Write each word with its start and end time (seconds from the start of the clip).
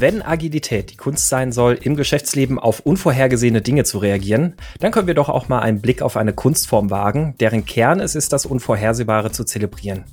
Wenn 0.00 0.22
Agilität 0.22 0.92
die 0.92 0.96
Kunst 0.96 1.28
sein 1.28 1.50
soll, 1.50 1.76
im 1.82 1.96
Geschäftsleben 1.96 2.60
auf 2.60 2.78
unvorhergesehene 2.78 3.62
Dinge 3.62 3.82
zu 3.82 3.98
reagieren, 3.98 4.54
dann 4.78 4.92
können 4.92 5.08
wir 5.08 5.14
doch 5.14 5.28
auch 5.28 5.48
mal 5.48 5.58
einen 5.58 5.80
Blick 5.80 6.02
auf 6.02 6.16
eine 6.16 6.32
Kunstform 6.32 6.90
wagen, 6.90 7.34
deren 7.40 7.64
Kern 7.64 7.98
es 7.98 8.14
ist, 8.14 8.32
das 8.32 8.46
Unvorhersehbare 8.46 9.32
zu 9.32 9.42
zelebrieren. 9.42 10.04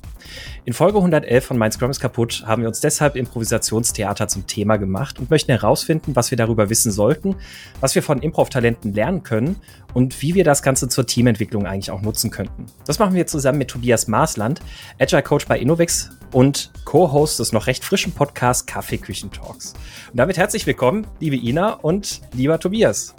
In 0.64 0.72
Folge 0.72 0.98
111 0.98 1.44
von 1.44 1.58
Mein 1.58 1.72
Scrum 1.72 1.90
ist 1.90 2.00
kaputt 2.00 2.44
haben 2.46 2.62
wir 2.62 2.68
uns 2.68 2.80
deshalb 2.80 3.16
Improvisationstheater 3.16 4.28
zum 4.28 4.46
Thema 4.46 4.76
gemacht 4.76 5.18
und 5.18 5.30
möchten 5.30 5.52
herausfinden, 5.52 6.16
was 6.16 6.30
wir 6.30 6.38
darüber 6.38 6.70
wissen 6.70 6.92
sollten, 6.92 7.36
was 7.80 7.94
wir 7.94 8.02
von 8.02 8.20
Improv-Talenten 8.20 8.92
lernen 8.92 9.22
können 9.22 9.56
und 9.94 10.22
wie 10.22 10.34
wir 10.34 10.44
das 10.44 10.62
Ganze 10.62 10.88
zur 10.88 11.06
Teamentwicklung 11.06 11.66
eigentlich 11.66 11.90
auch 11.90 12.02
nutzen 12.02 12.30
könnten. 12.30 12.66
Das 12.86 12.98
machen 12.98 13.14
wir 13.14 13.26
zusammen 13.26 13.58
mit 13.58 13.68
Tobias 13.68 14.08
Maasland, 14.08 14.60
Agile 14.98 15.22
Coach 15.22 15.46
bei 15.46 15.58
Innovex 15.58 16.10
und 16.32 16.70
Co-Host 16.84 17.38
des 17.38 17.52
noch 17.52 17.66
recht 17.66 17.84
frischen 17.84 18.12
Podcasts 18.12 18.66
Kaffeeküchen 18.66 19.30
Talks. 19.30 19.74
Und 20.10 20.18
damit 20.18 20.36
herzlich 20.36 20.66
willkommen, 20.66 21.06
liebe 21.20 21.36
Ina 21.36 21.74
und 21.74 22.20
lieber 22.34 22.58
Tobias. 22.58 23.14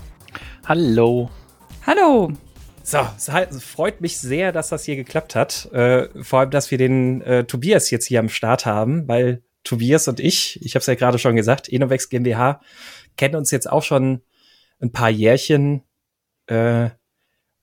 Hallo. 0.65 1.29
Hallo. 1.85 2.31
So, 2.89 2.99
es 3.17 3.63
freut 3.65 3.99
mich 3.99 4.17
sehr, 4.17 4.53
dass 4.53 4.69
das 4.69 4.85
hier 4.85 4.95
geklappt 4.95 5.35
hat. 5.35 5.65
Äh, 5.73 6.07
vor 6.23 6.39
allem, 6.39 6.51
dass 6.51 6.71
wir 6.71 6.77
den 6.77 7.21
äh, 7.21 7.43
Tobias 7.43 7.89
jetzt 7.91 8.05
hier 8.05 8.21
am 8.21 8.29
Start 8.29 8.65
haben, 8.65 9.09
weil 9.09 9.43
Tobias 9.65 10.07
und 10.07 10.21
ich, 10.21 10.57
ich 10.63 10.73
habe 10.73 10.79
es 10.79 10.85
ja 10.85 10.95
gerade 10.95 11.19
schon 11.19 11.35
gesagt, 11.35 11.67
Innovex 11.67 12.07
GmbH, 12.07 12.61
kennen 13.17 13.35
uns 13.35 13.51
jetzt 13.51 13.69
auch 13.69 13.83
schon 13.83 14.21
ein 14.79 14.93
paar 14.93 15.09
Jährchen. 15.09 15.83
Äh, 16.45 16.91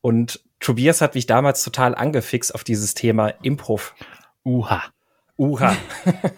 und 0.02 0.44
Tobias 0.60 1.00
hat 1.00 1.14
mich 1.14 1.24
damals 1.24 1.64
total 1.64 1.94
angefixt 1.94 2.54
auf 2.54 2.62
dieses 2.62 2.92
Thema 2.92 3.28
Improv. 3.28 3.94
Uha. 4.44 4.82
Uha. 5.38 5.74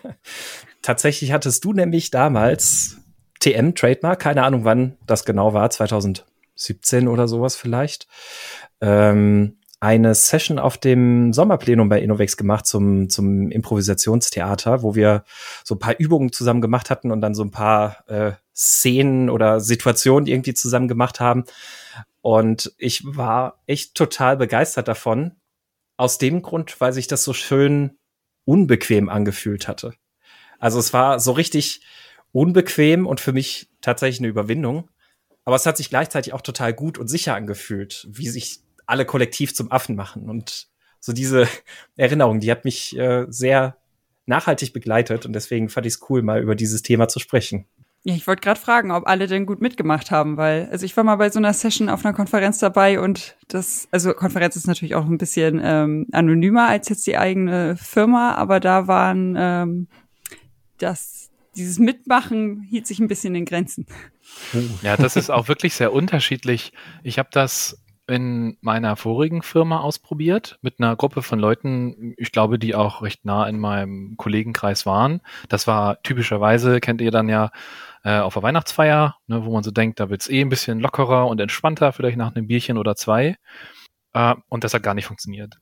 Tatsächlich 0.83 1.33
hattest 1.33 1.65
du 1.65 1.73
nämlich 1.73 2.12
damals 2.12 2.98
TM 3.41 3.75
Trademark, 3.75 4.21
keine 4.21 4.45
Ahnung 4.45 4.65
wann 4.65 4.97
das 5.09 5.25
genau 5.25 5.55
war, 5.55 5.71
2017 5.71 7.09
oder 7.09 7.27
sowas 7.27 7.56
vielleicht, 7.56 8.06
ähm, 8.81 9.59
eine 9.81 10.15
Session 10.15 10.59
auf 10.59 10.79
dem 10.79 11.33
Sommerplenum 11.33 11.89
bei 11.89 12.01
Innovex 12.01 12.37
gemacht 12.37 12.67
zum, 12.67 13.11
zum 13.11 13.51
Improvisationstheater, 13.51 14.83
wo 14.83 14.95
wir 14.95 15.25
so 15.65 15.75
ein 15.75 15.79
paar 15.79 15.99
Übungen 15.99 16.33
zusammen 16.33 16.63
gemacht 16.63 16.89
hatten 16.89 17.11
und 17.11 17.21
dann 17.21 17.35
so 17.35 17.45
ein 17.45 17.51
paar 17.51 18.09
äh, 18.09 18.33
Szenen 18.55 19.29
oder 19.29 19.61
Situationen 19.61 20.27
irgendwie 20.27 20.55
zusammen 20.55 20.89
gemacht 20.89 21.21
haben. 21.21 21.45
Und 22.23 22.73
ich 22.79 23.03
war 23.05 23.63
echt 23.67 23.95
total 23.95 24.37
begeistert 24.37 24.89
davon. 24.89 25.37
Aus 25.99 26.19
dem 26.19 26.43
Grund, 26.43 26.81
weil 26.81 26.93
sich 26.93 27.07
das 27.07 27.25
so 27.25 27.33
schön 27.33 27.99
unbequem 28.45 29.09
angefühlt 29.09 29.69
hatte. 29.69 29.95
Also 30.59 30.79
es 30.79 30.93
war 30.93 31.21
so 31.21 31.33
richtig 31.33 31.83
unbequem 32.33 33.07
und 33.07 33.21
für 33.21 33.33
mich 33.33 33.71
tatsächlich 33.81 34.21
eine 34.21 34.29
Überwindung. 34.29 34.91
Aber 35.45 35.57
es 35.57 35.65
hat 35.65 35.77
sich 35.77 35.89
gleichzeitig 35.89 36.33
auch 36.33 36.43
total 36.43 36.75
gut 36.75 36.99
und 36.99 37.09
sicher 37.09 37.35
angefühlt, 37.35 38.07
wie 38.11 38.29
sich 38.29 38.66
alle 38.87 39.05
kollektiv 39.05 39.55
zum 39.55 39.70
Affen 39.70 39.97
machen. 39.97 40.29
Und 40.29 40.69
so 41.01 41.12
diese 41.12 41.48
Erinnerung, 41.97 42.41
die 42.41 42.51
hat 42.51 42.65
mich 42.65 42.97
äh, 42.97 43.27
sehr 43.28 43.77
nachhaltig 44.27 44.73
begleitet 44.73 45.25
und 45.25 45.33
deswegen 45.33 45.69
fand 45.69 45.87
ich 45.87 45.95
es 45.95 46.11
cool, 46.11 46.23
mal 46.23 46.43
über 46.43 46.55
dieses 46.55 46.83
Thema 46.83 47.09
zu 47.09 47.20
sprechen. 47.20 47.67
Ja, 48.03 48.15
ich 48.15 48.27
wollte 48.28 48.43
gerade 48.43 48.61
fragen, 48.61 48.93
ob 48.93 49.09
alle 49.09 49.27
denn 49.27 49.47
gut 49.47 49.61
mitgemacht 49.61 50.12
haben, 50.12 50.37
weil, 50.37 50.69
also 50.70 50.87
ich 50.87 50.97
war 50.97 51.03
mal 51.03 51.17
bei 51.17 51.31
so 51.31 51.41
einer 51.41 51.53
Session 51.53 51.89
auf 51.89 52.05
einer 52.05 52.15
Konferenz 52.15 52.59
dabei 52.59 53.01
und 53.01 53.37
das, 53.48 53.89
also 53.91 54.12
Konferenz 54.15 54.55
ist 54.55 54.69
natürlich 54.69 54.95
auch 54.95 55.06
ein 55.06 55.19
bisschen 55.19 55.61
ähm, 55.62 56.06
anonymer 56.12 56.69
als 56.69 56.89
jetzt 56.89 57.06
die 57.09 57.19
eigene 57.19 57.77
Firma, 57.77 58.34
aber 58.34 58.61
da 58.61 58.87
waren 58.87 59.34
ähm, 59.37 59.89
das, 60.78 61.31
dieses 61.56 61.81
Mitmachen 61.81 62.62
hielt 62.62 62.87
sich 62.87 63.00
ein 63.00 63.09
bisschen 63.09 63.34
in 63.34 63.44
Grenzen. 63.44 63.87
Ja, 64.82 64.97
das 64.97 65.16
ist 65.16 65.31
auch 65.31 65.49
wirklich 65.49 65.75
sehr 65.75 65.93
unterschiedlich. 65.93 66.72
Ich 67.03 67.19
habe 67.19 67.31
das 67.32 67.82
in 68.09 68.56
meiner 68.61 68.97
vorigen 68.97 69.43
Firma 69.43 69.81
ausprobiert 69.81 70.59
mit 70.62 70.78
einer 70.78 70.94
Gruppe 70.97 71.22
von 71.22 71.39
Leuten, 71.39 72.15
ich 72.17 72.33
glaube, 72.33 72.59
die 72.59 72.75
auch 72.75 73.03
recht 73.03 73.25
nah 73.25 73.47
in 73.47 73.59
meinem 73.59 74.17
Kollegenkreis 74.17 74.87
waren. 74.87 75.21
Das 75.49 75.67
war 75.67 76.03
typischerweise, 76.03 76.81
kennt 76.81 77.00
ihr 77.00 77.11
dann 77.11 77.28
ja, 77.28 77.50
äh, 78.05 78.19
auf 78.19 78.34
der 78.34 78.43
Weihnachtsfeier, 78.44 79.17
ne, 79.27 79.44
wo 79.44 79.53
man 79.53 79.65
so 79.65 79.72
denkt, 79.72 79.99
da 79.99 80.09
wird's 80.11 80.28
eh 80.28 80.41
ein 80.41 80.49
bisschen 80.49 80.78
lockerer 80.78 81.27
und 81.27 81.41
entspannter, 81.41 81.93
vielleicht 81.93 82.17
nach 82.17 82.34
einem 82.34 82.47
Bierchen 82.47 82.78
oder 82.78 82.94
zwei. 82.94 83.37
Äh, 84.12 84.34
und 84.49 84.65
das 84.65 84.75
hat 84.75 84.83
gar 84.83 84.94
nicht 84.94 85.06
funktioniert. 85.06 85.59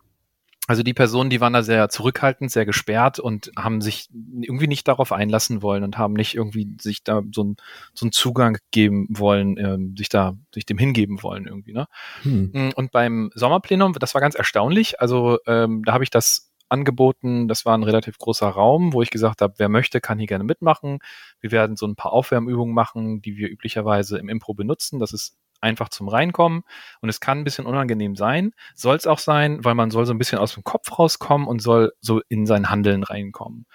Also 0.66 0.82
die 0.82 0.94
Personen, 0.94 1.28
die 1.28 1.42
waren 1.42 1.52
da 1.52 1.62
sehr 1.62 1.90
zurückhaltend, 1.90 2.50
sehr 2.50 2.64
gesperrt 2.64 3.18
und 3.18 3.50
haben 3.56 3.82
sich 3.82 4.08
irgendwie 4.40 4.66
nicht 4.66 4.88
darauf 4.88 5.12
einlassen 5.12 5.60
wollen 5.60 5.84
und 5.84 5.98
haben 5.98 6.14
nicht 6.14 6.34
irgendwie 6.34 6.74
sich 6.80 7.04
da 7.04 7.22
so, 7.32 7.44
ein, 7.44 7.56
so 7.92 8.06
einen 8.06 8.12
Zugang 8.12 8.56
geben 8.70 9.06
wollen, 9.10 9.58
ähm, 9.58 9.94
sich 9.96 10.08
da 10.08 10.38
sich 10.54 10.64
dem 10.64 10.78
hingeben 10.78 11.22
wollen 11.22 11.46
irgendwie. 11.46 11.74
Ne? 11.74 11.86
Hm. 12.22 12.50
Mm, 12.54 12.70
und 12.76 12.92
beim 12.92 13.30
Sommerplenum, 13.34 13.92
das 13.92 14.14
war 14.14 14.22
ganz 14.22 14.34
erstaunlich. 14.34 15.00
Also 15.00 15.38
ähm, 15.46 15.82
da 15.84 15.92
habe 15.92 16.04
ich 16.04 16.10
das 16.10 16.50
angeboten. 16.70 17.46
Das 17.46 17.66
war 17.66 17.76
ein 17.76 17.82
relativ 17.82 18.16
großer 18.18 18.48
Raum, 18.48 18.94
wo 18.94 19.02
ich 19.02 19.10
gesagt 19.10 19.42
habe, 19.42 19.54
wer 19.58 19.68
möchte, 19.68 20.00
kann 20.00 20.18
hier 20.18 20.26
gerne 20.26 20.44
mitmachen. 20.44 20.98
Wir 21.40 21.52
werden 21.52 21.76
so 21.76 21.86
ein 21.86 21.94
paar 21.96 22.12
Aufwärmübungen 22.12 22.74
machen, 22.74 23.20
die 23.20 23.36
wir 23.36 23.50
üblicherweise 23.50 24.18
im 24.18 24.30
Impro 24.30 24.54
benutzen. 24.54 24.98
Das 24.98 25.12
ist 25.12 25.36
einfach 25.64 25.88
zum 25.88 26.08
Reinkommen 26.08 26.62
und 27.00 27.08
es 27.08 27.18
kann 27.18 27.38
ein 27.38 27.44
bisschen 27.44 27.66
unangenehm 27.66 28.14
sein, 28.14 28.52
soll 28.74 28.96
es 28.96 29.06
auch 29.06 29.18
sein, 29.18 29.64
weil 29.64 29.74
man 29.74 29.90
soll 29.90 30.06
so 30.06 30.14
ein 30.14 30.18
bisschen 30.18 30.38
aus 30.38 30.54
dem 30.54 30.62
Kopf 30.62 30.96
rauskommen 30.98 31.48
und 31.48 31.60
soll 31.60 31.92
so 32.00 32.20
in 32.28 32.46
sein 32.46 32.70
Handeln 32.70 33.02
reinkommen. 33.02 33.66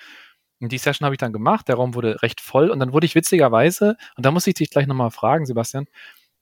Und 0.62 0.72
die 0.72 0.78
Session 0.78 1.06
habe 1.06 1.16
ich 1.16 1.20
dann 1.20 1.34
gemacht, 1.34 1.68
der 1.68 1.76
Raum 1.76 1.96
wurde 1.96 2.22
recht 2.22 2.42
voll 2.42 2.70
und 2.70 2.80
dann 2.80 2.94
wurde 2.94 3.06
ich 3.06 3.16
witzigerweise, 3.16 3.98
und 4.16 4.26
da 4.26 4.32
muss 4.32 4.48
ich 4.48 4.54
dich 4.54 4.70
gleich 4.70 4.88
nochmal 4.88 5.12
fragen, 5.12 5.46
Sebastian, 5.46 5.86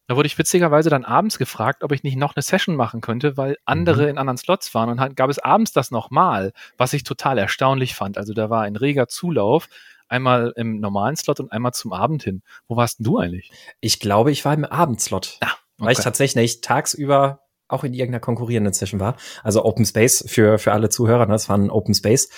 da 0.08 0.16
wurde 0.16 0.28
ich 0.28 0.38
witzigerweise 0.38 0.90
dann 0.90 1.04
abends 1.04 1.38
gefragt, 1.38 1.84
ob 1.84 1.92
ich 1.92 2.02
nicht 2.02 2.16
noch 2.16 2.36
eine 2.36 2.42
Session 2.42 2.76
machen 2.76 3.02
könnte, 3.02 3.36
weil 3.36 3.58
andere 3.66 4.04
mhm. 4.04 4.10
in 4.10 4.18
anderen 4.18 4.38
Slots 4.38 4.74
waren 4.74 4.90
und 4.90 4.98
dann 4.98 5.16
gab 5.16 5.30
es 5.30 5.38
abends 5.38 5.74
das 5.74 5.92
nochmal, 5.92 6.54
was 6.78 6.94
ich 6.94 7.04
total 7.04 7.38
erstaunlich 7.38 7.94
fand. 7.94 8.18
Also 8.18 8.34
da 8.34 8.50
war 8.50 8.64
ein 8.64 8.78
reger 8.78 9.08
Zulauf 9.08 9.68
einmal 10.10 10.54
im 10.56 10.80
normalen 10.80 11.16
Slot 11.16 11.40
und 11.40 11.52
einmal 11.52 11.74
zum 11.74 11.94
Abend 11.94 12.24
hin. 12.24 12.42
Wo 12.68 12.76
warst 12.76 13.00
denn 13.00 13.06
du 13.06 13.18
eigentlich? 13.18 13.52
Ich 13.80 14.00
glaube, 14.00 14.32
ich 14.32 14.46
war 14.46 14.54
im 14.54 14.66
Abendslot. 14.66 15.38
Ah, 15.42 15.48
okay. 15.48 15.58
Weil 15.78 15.92
ich 15.94 16.00
tatsächlich 16.00 16.62
tagsüber 16.62 17.42
auch 17.68 17.84
in 17.84 17.94
irgendeiner 17.94 18.22
konkurrierenden 18.22 18.74
Session 18.74 19.00
war. 19.00 19.18
Also 19.44 19.66
Open 19.66 19.86
Space 19.86 20.24
für, 20.28 20.58
für 20.58 20.72
alle 20.72 20.90
Zuhörer, 20.90 21.26
ne? 21.26 21.34
das 21.34 21.50
war 21.50 21.58
ein 21.58 21.70
Open 21.70 21.94
Space. 21.94 22.30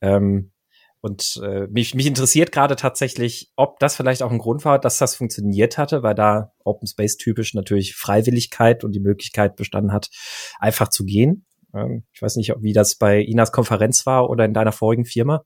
Ähm, 0.00 0.50
und 1.00 1.38
äh, 1.44 1.66
mich, 1.66 1.94
mich 1.94 2.06
interessiert 2.06 2.50
gerade 2.50 2.76
tatsächlich, 2.76 3.52
ob 3.56 3.78
das 3.78 3.94
vielleicht 3.94 4.22
auch 4.22 4.30
ein 4.30 4.38
Grund 4.38 4.64
war, 4.64 4.78
dass 4.78 4.96
das 4.96 5.14
funktioniert 5.14 5.76
hatte, 5.76 6.02
weil 6.02 6.14
da 6.14 6.52
Open 6.64 6.88
Space 6.88 7.18
typisch 7.18 7.52
natürlich 7.52 7.94
Freiwilligkeit 7.94 8.84
und 8.84 8.92
die 8.92 9.00
Möglichkeit 9.00 9.56
bestanden 9.56 9.92
hat, 9.92 10.08
einfach 10.58 10.88
zu 10.88 11.04
gehen. 11.04 11.44
Ähm, 11.74 12.04
ich 12.12 12.22
weiß 12.22 12.36
nicht, 12.36 12.54
wie 12.60 12.72
das 12.72 12.94
bei 12.94 13.20
Inas 13.20 13.52
Konferenz 13.52 14.06
war 14.06 14.30
oder 14.30 14.46
in 14.46 14.54
deiner 14.54 14.72
vorigen 14.72 15.04
Firma. 15.04 15.44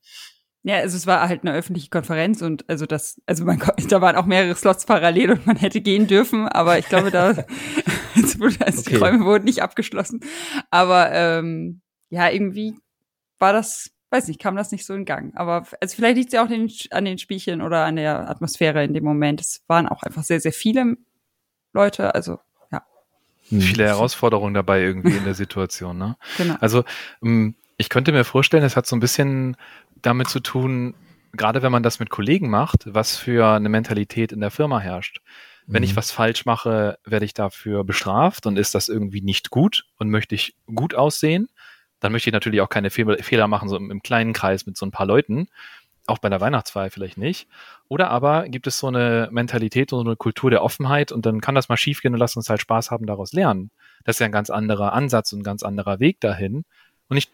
Ja, 0.64 0.76
also 0.76 0.96
es 0.96 1.06
war 1.06 1.28
halt 1.28 1.42
eine 1.42 1.54
öffentliche 1.54 1.88
Konferenz 1.88 2.42
und 2.42 2.69
also 2.69 2.84
das, 2.84 3.20
also 3.26 3.44
man, 3.44 3.62
da 3.88 4.00
waren 4.00 4.16
auch 4.16 4.26
mehrere 4.26 4.54
Slots 4.54 4.86
parallel 4.86 5.32
und 5.32 5.46
man 5.46 5.56
hätte 5.56 5.80
gehen 5.80 6.06
dürfen, 6.06 6.48
aber 6.48 6.78
ich 6.78 6.88
glaube, 6.88 7.10
da 7.10 7.28
also, 8.16 8.80
okay. 8.80 8.82
die 8.88 8.97
Räume 8.97 9.24
wurden 9.24 9.44
nicht 9.44 9.62
abgeschlossen. 9.62 10.20
Aber 10.70 11.12
ähm, 11.12 11.80
ja, 12.10 12.28
irgendwie 12.28 12.74
war 13.38 13.52
das, 13.52 13.91
weiß 14.10 14.28
nicht, 14.28 14.41
kam 14.41 14.56
das 14.56 14.72
nicht 14.72 14.84
so 14.84 14.94
in 14.94 15.04
Gang. 15.04 15.36
Aber 15.36 15.66
also 15.80 15.97
vielleicht 15.97 16.16
liegt 16.16 16.28
es 16.28 16.32
ja 16.34 16.44
auch 16.44 16.48
den, 16.48 16.70
an 16.91 17.04
den 17.04 17.18
Spielchen 17.18 17.62
oder 17.62 17.84
an 17.84 17.97
der 17.97 18.28
Atmosphäre 18.28 18.84
in 18.84 18.94
dem 18.94 19.04
Moment. 19.04 19.41
Es 19.41 19.62
waren 19.68 19.86
auch 19.86 20.02
einfach 20.02 20.24
sehr, 20.24 20.41
sehr 20.41 20.52
viele 20.52 20.97
Leute, 21.72 22.14
also 22.14 22.41
ja. 22.72 22.82
Viele 23.42 23.86
Herausforderungen 23.86 24.54
dabei 24.54 24.82
irgendwie 24.82 25.16
in 25.16 25.24
der 25.24 25.34
Situation, 25.34 25.98
ne? 25.98 26.16
Genau. 26.36 26.56
Also 26.60 26.84
ähm, 27.22 27.54
ich 27.78 27.89
könnte 27.89 28.13
mir 28.13 28.25
vorstellen, 28.25 28.65
es 28.65 28.77
hat 28.77 28.86
so 28.86 28.97
ein 28.97 29.01
bisschen 29.01 29.57
damit 30.03 30.28
zu 30.28 30.41
tun, 30.41 30.95
gerade 31.33 31.63
wenn 31.63 31.72
man 31.72 31.84
das 31.84 32.01
mit 32.01 32.10
Kollegen 32.10 32.51
macht, 32.51 32.92
was 32.92 33.16
für 33.16 33.47
eine 33.54 33.69
Mentalität 33.69 34.33
in 34.33 34.41
der 34.41 34.51
Firma 34.51 34.80
herrscht. 34.80 35.22
Wenn 35.66 35.83
ich 35.83 35.92
mhm. 35.92 35.97
was 35.97 36.10
falsch 36.10 36.45
mache, 36.45 36.98
werde 37.04 37.25
ich 37.25 37.34
dafür 37.34 37.84
bestraft 37.84 38.47
und 38.47 38.59
ist 38.59 38.75
das 38.75 38.89
irgendwie 38.89 39.21
nicht 39.21 39.51
gut 39.51 39.84
und 39.97 40.10
möchte 40.10 40.34
ich 40.34 40.57
gut 40.75 40.95
aussehen, 40.95 41.48
dann 42.01 42.10
möchte 42.10 42.30
ich 42.30 42.33
natürlich 42.33 42.60
auch 42.60 42.69
keine 42.69 42.91
Fehler 42.91 43.48
machen, 43.48 43.69
so 43.69 43.77
im, 43.77 44.03
kleinen 44.03 44.33
Kreis 44.33 44.66
mit 44.66 44.77
so 44.77 44.86
ein 44.86 44.91
paar 44.91 45.07
Leuten. 45.07 45.48
Auch 46.07 46.19
bei 46.19 46.31
der 46.31 46.41
Weihnachtsfeier 46.41 46.91
vielleicht 46.91 47.19
nicht. 47.19 47.48
Oder 47.86 48.10
aber 48.10 48.48
gibt 48.48 48.66
es 48.66 48.78
so 48.78 48.86
eine 48.86 49.28
Mentalität 49.31 49.92
und 49.92 49.98
so 49.98 50.04
eine 50.07 50.16
Kultur 50.16 50.51
der 50.51 50.63
Offenheit 50.63 51.13
und 51.13 51.27
dann 51.27 51.41
kann 51.41 51.54
das 51.54 51.69
mal 51.69 51.77
schiefgehen 51.77 52.15
und 52.15 52.21
lass 52.21 52.36
uns 52.36 52.48
halt 52.48 52.63
Spaß 52.63 52.91
haben, 52.91 53.07
daraus 53.07 53.33
lernen. 53.33 53.71
Das 54.04 54.16
ist 54.16 54.21
ja 54.21 54.27
ein 54.27 54.33
ganz 54.33 54.48
anderer 54.48 54.95
Ansatz 54.95 55.33
und 55.33 55.41
ein 55.41 55.45
ganz 55.45 55.63
anderer 55.63 56.01
Weg 56.01 56.19
dahin. 56.21 56.65
Und 57.09 57.19
ich 57.19 57.28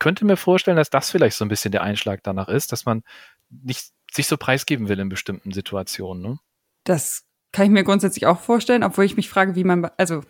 könnte 0.00 0.24
mir 0.24 0.36
vorstellen, 0.36 0.76
dass 0.76 0.90
das 0.90 1.10
vielleicht 1.10 1.36
so 1.36 1.44
ein 1.44 1.48
bisschen 1.48 1.70
der 1.70 1.82
Einschlag 1.82 2.24
danach 2.24 2.48
ist, 2.48 2.72
dass 2.72 2.84
man 2.84 3.04
nicht 3.48 3.92
sich 4.10 4.26
so 4.26 4.36
preisgeben 4.36 4.88
will 4.88 4.98
in 4.98 5.08
bestimmten 5.08 5.52
Situationen. 5.52 6.22
Ne? 6.22 6.38
Das 6.82 7.22
kann 7.52 7.66
ich 7.66 7.70
mir 7.70 7.84
grundsätzlich 7.84 8.26
auch 8.26 8.40
vorstellen, 8.40 8.82
obwohl 8.82 9.04
ich 9.04 9.16
mich 9.16 9.28
frage, 9.28 9.54
wie 9.54 9.64
man, 9.64 9.88
also 9.96 10.22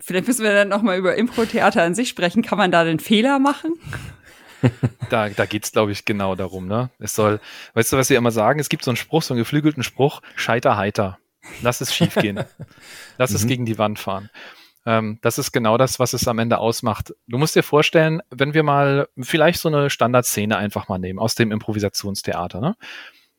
vielleicht 0.00 0.26
müssen 0.26 0.42
wir 0.42 0.54
dann 0.54 0.68
noch 0.68 0.80
mal 0.80 0.96
über 0.96 1.16
Impro-Theater 1.16 1.82
an 1.82 1.94
sich 1.94 2.08
sprechen. 2.08 2.42
Kann 2.42 2.56
man 2.56 2.70
da 2.70 2.84
den 2.84 3.00
Fehler 3.00 3.38
machen? 3.38 3.74
da, 5.10 5.28
da 5.28 5.46
geht's, 5.46 5.72
glaube 5.72 5.92
ich, 5.92 6.04
genau 6.04 6.34
darum, 6.34 6.66
ne? 6.66 6.90
Es 6.98 7.14
soll, 7.14 7.40
weißt 7.74 7.92
du, 7.92 7.96
was 7.96 8.10
wir 8.10 8.18
immer 8.18 8.30
sagen? 8.30 8.60
Es 8.60 8.68
gibt 8.68 8.84
so 8.84 8.90
einen 8.90 8.96
Spruch, 8.96 9.22
so 9.22 9.34
einen 9.34 9.38
geflügelten 9.38 9.82
Spruch, 9.82 10.20
scheiter 10.36 10.76
heiter. 10.76 11.18
Lass 11.62 11.80
es 11.80 11.94
schief 11.94 12.14
gehen. 12.14 12.44
Lass 13.18 13.32
es 13.32 13.44
mhm. 13.44 13.48
gegen 13.48 13.66
die 13.66 13.78
Wand 13.78 13.98
fahren. 13.98 14.30
Ähm, 14.86 15.18
das 15.22 15.38
ist 15.38 15.52
genau 15.52 15.78
das, 15.78 15.98
was 15.98 16.12
es 16.12 16.28
am 16.28 16.38
Ende 16.38 16.58
ausmacht. 16.58 17.14
Du 17.26 17.38
musst 17.38 17.56
dir 17.56 17.62
vorstellen, 17.62 18.20
wenn 18.30 18.54
wir 18.54 18.62
mal 18.62 19.08
vielleicht 19.18 19.60
so 19.60 19.68
eine 19.68 19.90
Standardszene 19.90 20.56
einfach 20.56 20.88
mal 20.88 20.98
nehmen 20.98 21.18
aus 21.18 21.34
dem 21.34 21.52
Improvisationstheater, 21.52 22.60
ne? 22.60 22.76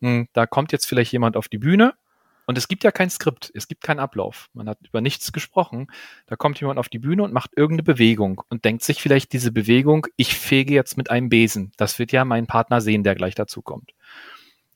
Hm, 0.01 0.27
da 0.33 0.45
kommt 0.45 0.71
jetzt 0.71 0.86
vielleicht 0.86 1.12
jemand 1.13 1.38
auf 1.38 1.47
die 1.47 1.57
Bühne 1.57 1.94
und 2.45 2.57
es 2.57 2.68
gibt 2.68 2.83
ja 2.83 2.92
kein 2.92 3.09
Skript, 3.09 3.51
es 3.56 3.68
gibt 3.68 3.83
keinen 3.83 4.00
Ablauf. 4.00 4.50
Man 4.53 4.69
hat 4.69 4.80
über 4.88 5.01
nichts 5.01 5.31
gesprochen. 5.31 5.88
Da 6.27 6.36
kommt 6.36 6.59
jemand 6.59 6.80
auf 6.80 6.89
die 6.89 7.00
Bühne 7.00 7.24
und 7.24 7.33
macht 7.33 7.51
irgendeine 7.56 7.83
Bewegung 7.83 8.41
und 8.50 8.65
denkt 8.65 8.83
sich 8.83 9.01
vielleicht 9.01 9.33
diese 9.33 9.51
Bewegung, 9.51 10.07
ich 10.15 10.38
fege 10.38 10.74
jetzt 10.74 10.98
mit 10.98 11.09
einem 11.09 11.30
Besen. 11.30 11.71
Das 11.77 11.98
wird 11.98 12.12
ja 12.12 12.25
mein 12.25 12.48
Partner 12.48 12.81
sehen, 12.81 13.03
der 13.03 13.15
gleich 13.15 13.36
dazu 13.36 13.62
kommt. 13.62 13.94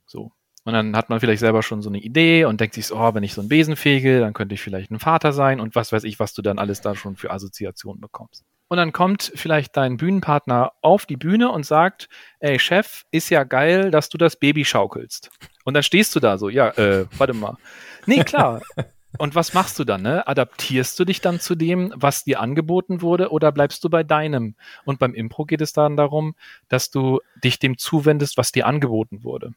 So. 0.06 0.32
Und 0.66 0.74
dann 0.74 0.96
hat 0.96 1.10
man 1.10 1.20
vielleicht 1.20 1.40
selber 1.40 1.64
schon 1.64 1.82
so 1.82 1.90
eine 1.90 2.00
Idee 2.00 2.46
und 2.46 2.60
denkt 2.60 2.76
sich 2.76 2.88
so, 2.88 2.96
oh, 2.98 3.14
wenn 3.14 3.24
ich 3.24 3.34
so 3.34 3.42
einen 3.42 3.50
Besen 3.50 3.76
fege, 3.76 4.20
dann 4.20 4.34
könnte 4.34 4.56
ich 4.56 4.62
vielleicht 4.62 4.92
ein 4.92 5.00
Vater 5.00 5.32
sein 5.32 5.60
und 5.60 5.76
was 5.76 5.92
weiß 5.92 6.04
ich, 6.04 6.20
was 6.20 6.34
du 6.34 6.42
dann 6.42 6.60
alles 6.60 6.82
da 6.82 6.96
schon 6.96 7.16
für 7.16 7.32
Assoziationen 7.32 8.02
bekommst. 8.02 8.44
Und 8.68 8.78
dann 8.78 8.92
kommt 8.92 9.32
vielleicht 9.34 9.76
dein 9.78 9.98
Bühnenpartner 9.98 10.74
auf 10.82 11.08
die 11.08 11.18
Bühne 11.18 11.50
und 11.50 11.66
sagt, 11.66 12.08
ey 12.40 12.60
Chef, 12.60 13.04
ist 13.10 13.30
ja 13.30 13.44
geil, 13.44 13.90
dass 13.90 14.10
du 14.10 14.18
das 14.18 14.36
Baby 14.36 14.64
schaukelst. 14.64 15.32
Und 15.66 15.74
dann 15.74 15.84
stehst 15.84 16.16
du 16.16 16.20
da 16.20 16.38
so, 16.38 16.50
ja, 16.50 16.70
äh, 16.78 17.06
warte 17.18 17.34
mal. 17.34 17.58
Nee, 18.06 18.24
klar. 18.24 18.62
Und 19.18 19.34
was 19.34 19.56
machst 19.56 19.80
du 19.80 19.86
dann? 19.86 20.04
Ne? 20.04 20.28
Adaptierst 20.28 21.00
du 21.00 21.04
dich 21.04 21.20
dann 21.20 21.40
zu 21.40 21.56
dem, 21.56 21.92
was 21.96 22.24
dir 22.24 22.40
angeboten 22.40 23.02
wurde, 23.02 23.32
oder 23.32 23.52
bleibst 23.52 23.84
du 23.84 23.90
bei 23.90 24.04
deinem? 24.04 24.56
Und 24.86 25.00
beim 25.00 25.16
Impro 25.16 25.46
geht 25.46 25.62
es 25.62 25.74
dann 25.74 25.98
darum, 25.98 26.36
dass 26.68 26.92
du 26.92 27.20
dich 27.44 27.58
dem 27.58 27.78
zuwendest, 27.78 28.38
was 28.38 28.52
dir 28.52 28.68
angeboten 28.68 29.24
wurde. 29.24 29.54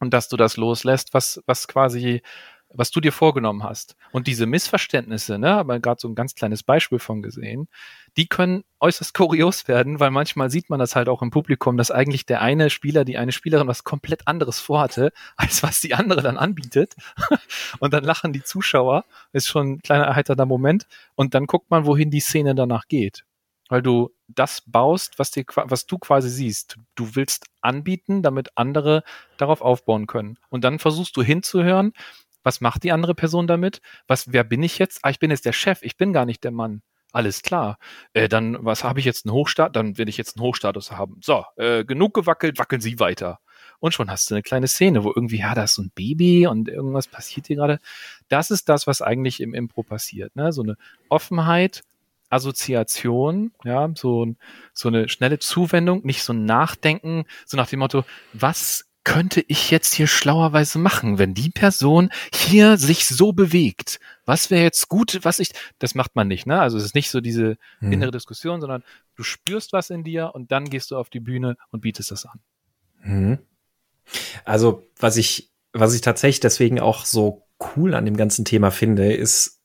Und 0.00 0.12
dass 0.14 0.28
du 0.28 0.36
das 0.36 0.56
loslässt, 0.56 1.14
was, 1.14 1.42
was 1.46 1.68
quasi 1.68 2.22
was 2.72 2.90
du 2.90 3.00
dir 3.00 3.12
vorgenommen 3.12 3.64
hast. 3.64 3.96
Und 4.12 4.26
diese 4.26 4.46
Missverständnisse, 4.46 5.38
ne, 5.38 5.52
aber 5.52 5.80
gerade 5.80 6.00
so 6.00 6.08
ein 6.08 6.14
ganz 6.14 6.34
kleines 6.34 6.62
Beispiel 6.62 6.98
von 6.98 7.22
gesehen, 7.22 7.68
die 8.16 8.26
können 8.26 8.64
äußerst 8.80 9.14
kurios 9.14 9.68
werden, 9.68 10.00
weil 10.00 10.10
manchmal 10.10 10.50
sieht 10.50 10.70
man 10.70 10.78
das 10.78 10.96
halt 10.96 11.08
auch 11.08 11.22
im 11.22 11.30
Publikum, 11.30 11.76
dass 11.76 11.90
eigentlich 11.90 12.26
der 12.26 12.42
eine 12.42 12.70
Spieler, 12.70 13.04
die 13.04 13.18
eine 13.18 13.32
Spielerin 13.32 13.68
was 13.68 13.84
komplett 13.84 14.26
anderes 14.26 14.60
vorhatte, 14.60 15.12
als 15.36 15.62
was 15.62 15.80
die 15.80 15.94
andere 15.94 16.22
dann 16.22 16.36
anbietet. 16.38 16.94
und 17.80 17.92
dann 17.92 18.04
lachen 18.04 18.32
die 18.32 18.42
Zuschauer, 18.42 19.04
ist 19.32 19.48
schon 19.48 19.72
ein 19.72 19.82
kleiner 19.82 20.04
erheiternder 20.04 20.46
Moment. 20.46 20.86
Und 21.14 21.34
dann 21.34 21.46
guckt 21.46 21.70
man, 21.70 21.86
wohin 21.86 22.10
die 22.10 22.20
Szene 22.20 22.54
danach 22.54 22.86
geht. 22.88 23.24
Weil 23.70 23.80
du 23.80 24.10
das 24.28 24.62
baust, 24.66 25.18
was, 25.18 25.30
dir, 25.30 25.44
was 25.54 25.86
du 25.86 25.98
quasi 25.98 26.28
siehst. 26.28 26.76
Du 26.94 27.14
willst 27.16 27.46
anbieten, 27.62 28.22
damit 28.22 28.50
andere 28.56 29.02
darauf 29.38 29.62
aufbauen 29.62 30.06
können. 30.06 30.36
Und 30.50 30.64
dann 30.64 30.78
versuchst 30.78 31.16
du 31.16 31.22
hinzuhören, 31.22 31.92
was 32.42 32.60
macht 32.60 32.82
die 32.82 32.92
andere 32.92 33.14
Person 33.14 33.46
damit? 33.46 33.80
Was, 34.06 34.32
wer 34.32 34.44
bin 34.44 34.62
ich 34.62 34.78
jetzt? 34.78 35.00
Ah, 35.02 35.10
ich 35.10 35.18
bin 35.18 35.30
jetzt 35.30 35.46
der 35.46 35.52
Chef, 35.52 35.82
ich 35.82 35.96
bin 35.96 36.12
gar 36.12 36.26
nicht 36.26 36.44
der 36.44 36.50
Mann. 36.50 36.82
Alles 37.12 37.42
klar. 37.42 37.78
Äh, 38.12 38.28
dann, 38.28 38.58
was 38.60 38.84
habe 38.84 39.00
ich 39.00 39.04
jetzt 39.04 39.26
einen 39.26 39.34
Hochstatus? 39.34 39.72
Dann 39.72 39.98
will 39.98 40.08
ich 40.08 40.16
jetzt 40.16 40.36
einen 40.36 40.44
Hochstatus 40.44 40.92
haben. 40.92 41.18
So, 41.22 41.44
äh, 41.56 41.84
genug 41.84 42.14
gewackelt, 42.14 42.58
wackeln 42.58 42.80
Sie 42.80 43.00
weiter. 43.00 43.40
Und 43.80 43.94
schon 43.94 44.10
hast 44.10 44.30
du 44.30 44.34
eine 44.34 44.42
kleine 44.42 44.68
Szene, 44.68 45.04
wo 45.04 45.12
irgendwie, 45.14 45.38
ja, 45.38 45.54
da 45.54 45.64
ist 45.64 45.74
so 45.74 45.82
ein 45.82 45.90
Baby 45.94 46.46
und 46.46 46.68
irgendwas 46.68 47.08
passiert 47.08 47.46
hier 47.46 47.56
gerade. 47.56 47.78
Das 48.28 48.50
ist 48.50 48.68
das, 48.68 48.86
was 48.86 49.02
eigentlich 49.02 49.40
im 49.40 49.54
Impro 49.54 49.82
passiert. 49.82 50.36
Ne? 50.36 50.52
So 50.52 50.62
eine 50.62 50.76
Offenheit, 51.08 51.82
Assoziation, 52.30 53.52
ja, 53.64 53.90
so, 53.94 54.34
so 54.72 54.88
eine 54.88 55.08
schnelle 55.08 55.38
Zuwendung, 55.38 56.04
nicht 56.04 56.22
so 56.22 56.32
ein 56.32 56.44
Nachdenken, 56.44 57.24
so 57.44 57.56
nach 57.56 57.68
dem 57.68 57.80
Motto, 57.80 58.04
was 58.32 58.90
könnte 59.02 59.42
ich 59.48 59.70
jetzt 59.70 59.94
hier 59.94 60.06
schlauerweise 60.06 60.78
machen, 60.78 61.18
wenn 61.18 61.34
die 61.34 61.50
Person 61.50 62.10
hier 62.32 62.76
sich 62.76 63.06
so 63.06 63.32
bewegt? 63.32 63.98
Was 64.26 64.50
wäre 64.50 64.62
jetzt 64.62 64.88
gut, 64.88 65.20
was 65.22 65.38
ich, 65.38 65.50
das 65.78 65.94
macht 65.94 66.14
man 66.14 66.28
nicht, 66.28 66.46
ne? 66.46 66.60
Also 66.60 66.76
es 66.76 66.84
ist 66.84 66.94
nicht 66.94 67.10
so 67.10 67.20
diese 67.20 67.56
hm. 67.78 67.92
innere 67.92 68.10
Diskussion, 68.10 68.60
sondern 68.60 68.84
du 69.16 69.22
spürst 69.22 69.72
was 69.72 69.90
in 69.90 70.04
dir 70.04 70.32
und 70.34 70.52
dann 70.52 70.68
gehst 70.68 70.90
du 70.90 70.96
auf 70.96 71.08
die 71.08 71.20
Bühne 71.20 71.56
und 71.70 71.80
bietest 71.80 72.10
das 72.10 72.26
an. 72.26 72.40
Hm. 73.00 73.38
Also, 74.44 74.86
was 74.98 75.16
ich, 75.16 75.50
was 75.72 75.94
ich 75.94 76.02
tatsächlich 76.02 76.40
deswegen 76.40 76.80
auch 76.80 77.04
so 77.04 77.46
cool 77.76 77.94
an 77.94 78.04
dem 78.04 78.16
ganzen 78.16 78.44
Thema 78.44 78.70
finde, 78.70 79.12
ist, 79.12 79.60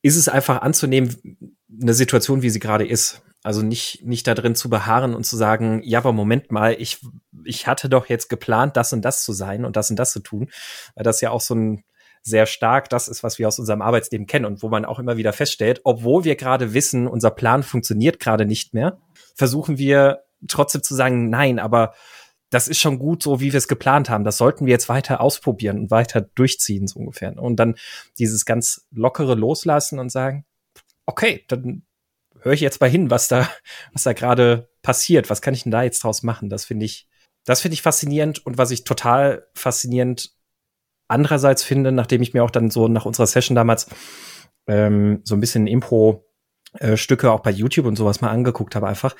ist 0.00 0.16
es 0.16 0.28
einfach 0.28 0.62
anzunehmen, 0.62 1.51
eine 1.80 1.94
Situation, 1.94 2.42
wie 2.42 2.50
sie 2.50 2.60
gerade 2.60 2.86
ist. 2.86 3.22
Also 3.42 3.62
nicht, 3.62 4.04
nicht 4.04 4.26
da 4.26 4.34
drin 4.34 4.54
zu 4.54 4.70
beharren 4.70 5.14
und 5.14 5.24
zu 5.24 5.36
sagen, 5.36 5.82
ja, 5.82 5.98
aber 5.98 6.12
Moment 6.12 6.52
mal, 6.52 6.76
ich, 6.78 6.98
ich 7.44 7.66
hatte 7.66 7.88
doch 7.88 8.06
jetzt 8.06 8.28
geplant, 8.28 8.76
das 8.76 8.92
und 8.92 9.04
das 9.04 9.24
zu 9.24 9.32
sein 9.32 9.64
und 9.64 9.76
das 9.76 9.90
und 9.90 9.96
das 9.98 10.12
zu 10.12 10.20
tun. 10.20 10.48
Weil 10.94 11.04
das 11.04 11.20
ja 11.20 11.30
auch 11.30 11.40
so 11.40 11.54
ein 11.54 11.84
sehr 12.22 12.46
stark 12.46 12.88
das 12.88 13.08
ist, 13.08 13.24
was 13.24 13.38
wir 13.38 13.48
aus 13.48 13.58
unserem 13.58 13.82
Arbeitsleben 13.82 14.28
kennen 14.28 14.44
und 14.44 14.62
wo 14.62 14.68
man 14.68 14.84
auch 14.84 15.00
immer 15.00 15.16
wieder 15.16 15.32
feststellt, 15.32 15.80
obwohl 15.82 16.24
wir 16.24 16.36
gerade 16.36 16.72
wissen, 16.72 17.08
unser 17.08 17.32
Plan 17.32 17.64
funktioniert 17.64 18.20
gerade 18.20 18.46
nicht 18.46 18.74
mehr, 18.74 18.98
versuchen 19.34 19.76
wir 19.76 20.22
trotzdem 20.46 20.84
zu 20.84 20.94
sagen, 20.94 21.30
nein, 21.30 21.58
aber 21.58 21.94
das 22.50 22.68
ist 22.68 22.78
schon 22.78 22.98
gut 22.98 23.22
so, 23.22 23.40
wie 23.40 23.52
wir 23.52 23.58
es 23.58 23.66
geplant 23.66 24.10
haben. 24.10 24.24
Das 24.24 24.36
sollten 24.36 24.66
wir 24.66 24.72
jetzt 24.72 24.88
weiter 24.88 25.20
ausprobieren 25.20 25.78
und 25.78 25.90
weiter 25.90 26.20
durchziehen, 26.20 26.86
so 26.86 27.00
ungefähr. 27.00 27.36
Und 27.36 27.56
dann 27.56 27.76
dieses 28.18 28.44
ganz 28.44 28.86
lockere 28.90 29.34
Loslassen 29.34 29.98
und 29.98 30.12
sagen, 30.12 30.44
okay, 31.06 31.44
dann 31.48 31.82
höre 32.40 32.52
ich 32.52 32.60
jetzt 32.60 32.80
mal 32.80 32.90
hin, 32.90 33.10
was 33.10 33.28
da, 33.28 33.48
was 33.92 34.02
da 34.02 34.12
gerade 34.12 34.70
passiert. 34.82 35.30
Was 35.30 35.42
kann 35.42 35.54
ich 35.54 35.62
denn 35.62 35.72
da 35.72 35.82
jetzt 35.82 36.02
draus 36.04 36.22
machen? 36.22 36.48
Das 36.48 36.64
finde 36.64 36.86
ich, 36.86 37.08
das 37.44 37.60
finde 37.60 37.74
ich 37.74 37.82
faszinierend 37.82 38.44
und 38.44 38.58
was 38.58 38.70
ich 38.70 38.84
total 38.84 39.46
faszinierend 39.54 40.32
andererseits 41.08 41.62
finde, 41.62 41.92
nachdem 41.92 42.22
ich 42.22 42.34
mir 42.34 42.42
auch 42.42 42.50
dann 42.50 42.70
so 42.70 42.88
nach 42.88 43.04
unserer 43.04 43.26
Session 43.26 43.54
damals 43.54 43.86
ähm, 44.66 45.20
so 45.24 45.34
ein 45.34 45.40
bisschen 45.40 45.66
Impro-Stücke 45.66 47.30
auch 47.30 47.40
bei 47.40 47.50
YouTube 47.50 47.86
und 47.86 47.96
sowas 47.96 48.20
mal 48.20 48.30
angeguckt 48.30 48.74
habe, 48.74 48.88
einfach 48.88 49.14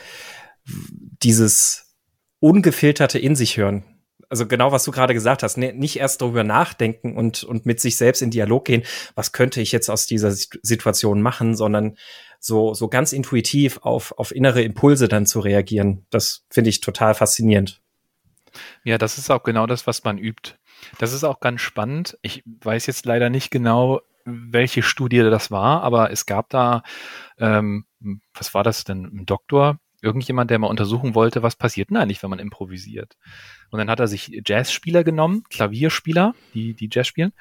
dieses 0.65 1.97
ungefilterte 2.41 3.19
in 3.19 3.37
sich 3.37 3.57
hören. 3.57 3.85
Also 4.33 4.47
genau, 4.47 4.73
was 4.73 4.85
du 4.85 4.93
gerade 4.93 5.13
gesagt 5.13 5.43
hast, 5.43 5.59
ne, 5.59 5.75
nicht 5.75 5.99
erst 5.99 6.23
darüber 6.23 6.43
nachdenken 6.43 7.19
und, 7.19 7.45
und 7.45 7.67
mit 7.67 7.81
sich 7.81 7.99
selbst 7.99 8.23
in 8.23 8.31
Dialog 8.31 8.65
gehen, 8.65 8.83
was 9.15 9.33
könnte 9.33 9.61
ich 9.61 9.73
jetzt 9.73 9.91
aus 9.91 10.07
dieser 10.07 10.31
Situation 10.31 11.21
machen, 11.21 11.55
sondern 11.55 11.99
so, 12.41 12.73
so 12.73 12.89
ganz 12.89 13.13
intuitiv 13.13 13.81
auf, 13.83 14.13
auf 14.17 14.35
innere 14.35 14.63
Impulse 14.63 15.07
dann 15.07 15.27
zu 15.27 15.41
reagieren. 15.41 16.07
Das 16.09 16.47
finde 16.49 16.71
ich 16.71 16.81
total 16.81 17.13
faszinierend. 17.13 17.83
Ja, 18.85 18.97
das 18.97 19.19
ist 19.19 19.29
auch 19.31 19.43
genau 19.43 19.67
das, 19.67 19.87
was 19.87 20.03
man 20.03 20.17
übt. 20.17 20.55
Das 20.97 21.13
ist 21.13 21.25
auch 21.25 21.41
ganz 21.41 21.61
spannend. 21.61 22.17
Ich 22.23 22.43
weiß 22.47 22.87
jetzt 22.87 23.05
leider 23.05 23.29
nicht 23.29 23.51
genau, 23.51 24.01
welche 24.25 24.83
Studie 24.83 25.19
das 25.19 25.51
war, 25.51 25.83
aber 25.83 26.11
es 26.11 26.25
gab 26.25 26.49
da, 26.49 26.85
ähm, 27.37 27.85
was 28.33 28.55
war 28.55 28.65
das 28.65 28.85
denn, 28.85 29.05
ein 29.05 29.27
Doktor, 29.27 29.79
irgendjemand, 30.03 30.51
der 30.51 30.59
mal 30.59 30.67
untersuchen 30.67 31.15
wollte, 31.15 31.43
was 31.43 31.57
passiert 31.57 31.91
denn 31.91 31.97
eigentlich, 31.97 32.23
wenn 32.23 32.31
man 32.31 32.41
improvisiert. 32.41 33.17
Und 33.71 33.79
dann 33.79 33.89
hat 33.89 34.01
er 34.01 34.09
sich 34.09 34.43
Jazzspieler 34.45 35.05
genommen, 35.05 35.45
Klavierspieler, 35.49 36.35
die, 36.55 36.75
die 36.75 36.89
Jazz 36.91 37.07
spielen, 37.07 37.33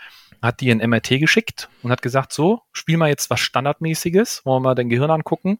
hat 0.41 0.61
die 0.61 0.69
in 0.69 0.77
MRT 0.77 1.19
geschickt 1.19 1.69
und 1.81 1.91
hat 1.91 2.01
gesagt, 2.01 2.31
so, 2.31 2.61
spiel 2.71 2.97
mal 2.97 3.09
jetzt 3.09 3.29
was 3.29 3.39
Standardmäßiges, 3.39 4.45
wollen 4.45 4.61
wir 4.61 4.69
mal 4.69 4.75
dein 4.75 4.89
Gehirn 4.89 5.11
angucken. 5.11 5.57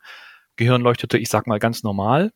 Gehirn 0.55 0.81
leuchtete, 0.81 1.17
ich 1.17 1.29
sag 1.29 1.47
mal, 1.47 1.59
ganz 1.59 1.83
normal. 1.83 2.31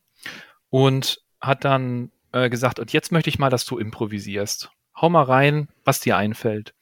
Und 0.69 1.21
hat 1.39 1.63
dann 1.63 2.11
äh, 2.31 2.49
gesagt, 2.49 2.79
und 2.79 2.91
jetzt 2.91 3.11
möchte 3.11 3.29
ich 3.29 3.39
mal, 3.39 3.49
dass 3.49 3.65
du 3.65 3.77
improvisierst. 3.77 4.71
Hau 4.99 5.09
mal 5.09 5.23
rein, 5.23 5.69
was 5.83 5.99
dir 5.99 6.17
einfällt. 6.17 6.73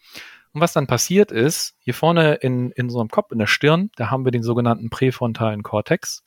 Und 0.53 0.61
was 0.61 0.73
dann 0.73 0.87
passiert 0.87 1.31
ist, 1.31 1.75
hier 1.79 1.95
vorne 1.95 2.35
in, 2.35 2.71
in 2.71 2.89
einem 2.95 3.09
Kopf, 3.09 3.31
in 3.31 3.39
der 3.39 3.47
Stirn, 3.47 3.89
da 3.95 4.11
haben 4.11 4.23
wir 4.23 4.31
den 4.31 4.43
sogenannten 4.43 4.89
präfrontalen 4.89 5.63
Kortex. 5.63 6.23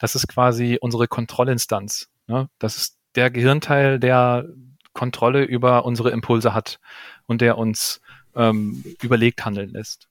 Das 0.00 0.16
ist 0.16 0.26
quasi 0.26 0.78
unsere 0.80 1.06
Kontrollinstanz. 1.06 2.08
Ne? 2.26 2.48
Das 2.58 2.76
ist 2.76 2.98
der 3.14 3.30
Gehirnteil, 3.30 4.00
der 4.00 4.46
Kontrolle 4.92 5.44
über 5.44 5.84
unsere 5.84 6.10
Impulse 6.10 6.52
hat 6.52 6.80
und 7.26 7.40
der 7.40 7.56
uns 7.58 8.00
ähm, 8.34 8.82
überlegt 9.02 9.44
handeln 9.44 9.70
lässt. 9.70 10.08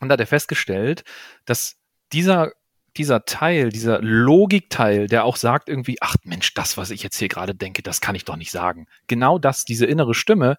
Und 0.00 0.08
da 0.08 0.14
hat 0.14 0.20
er 0.20 0.26
festgestellt, 0.26 1.04
dass 1.44 1.76
dieser 2.12 2.52
dieser 2.96 3.24
Teil, 3.24 3.70
dieser 3.70 4.00
Logikteil, 4.02 5.06
der 5.06 5.24
auch 5.24 5.36
sagt 5.36 5.68
irgendwie, 5.68 5.98
ach 6.00 6.16
Mensch, 6.24 6.54
das, 6.54 6.76
was 6.76 6.90
ich 6.90 7.02
jetzt 7.02 7.18
hier 7.18 7.28
gerade 7.28 7.54
denke, 7.54 7.82
das 7.82 8.00
kann 8.00 8.16
ich 8.16 8.24
doch 8.24 8.36
nicht 8.36 8.50
sagen. 8.50 8.86
Genau 9.06 9.38
das, 9.38 9.64
diese 9.64 9.86
innere 9.86 10.14
Stimme, 10.14 10.56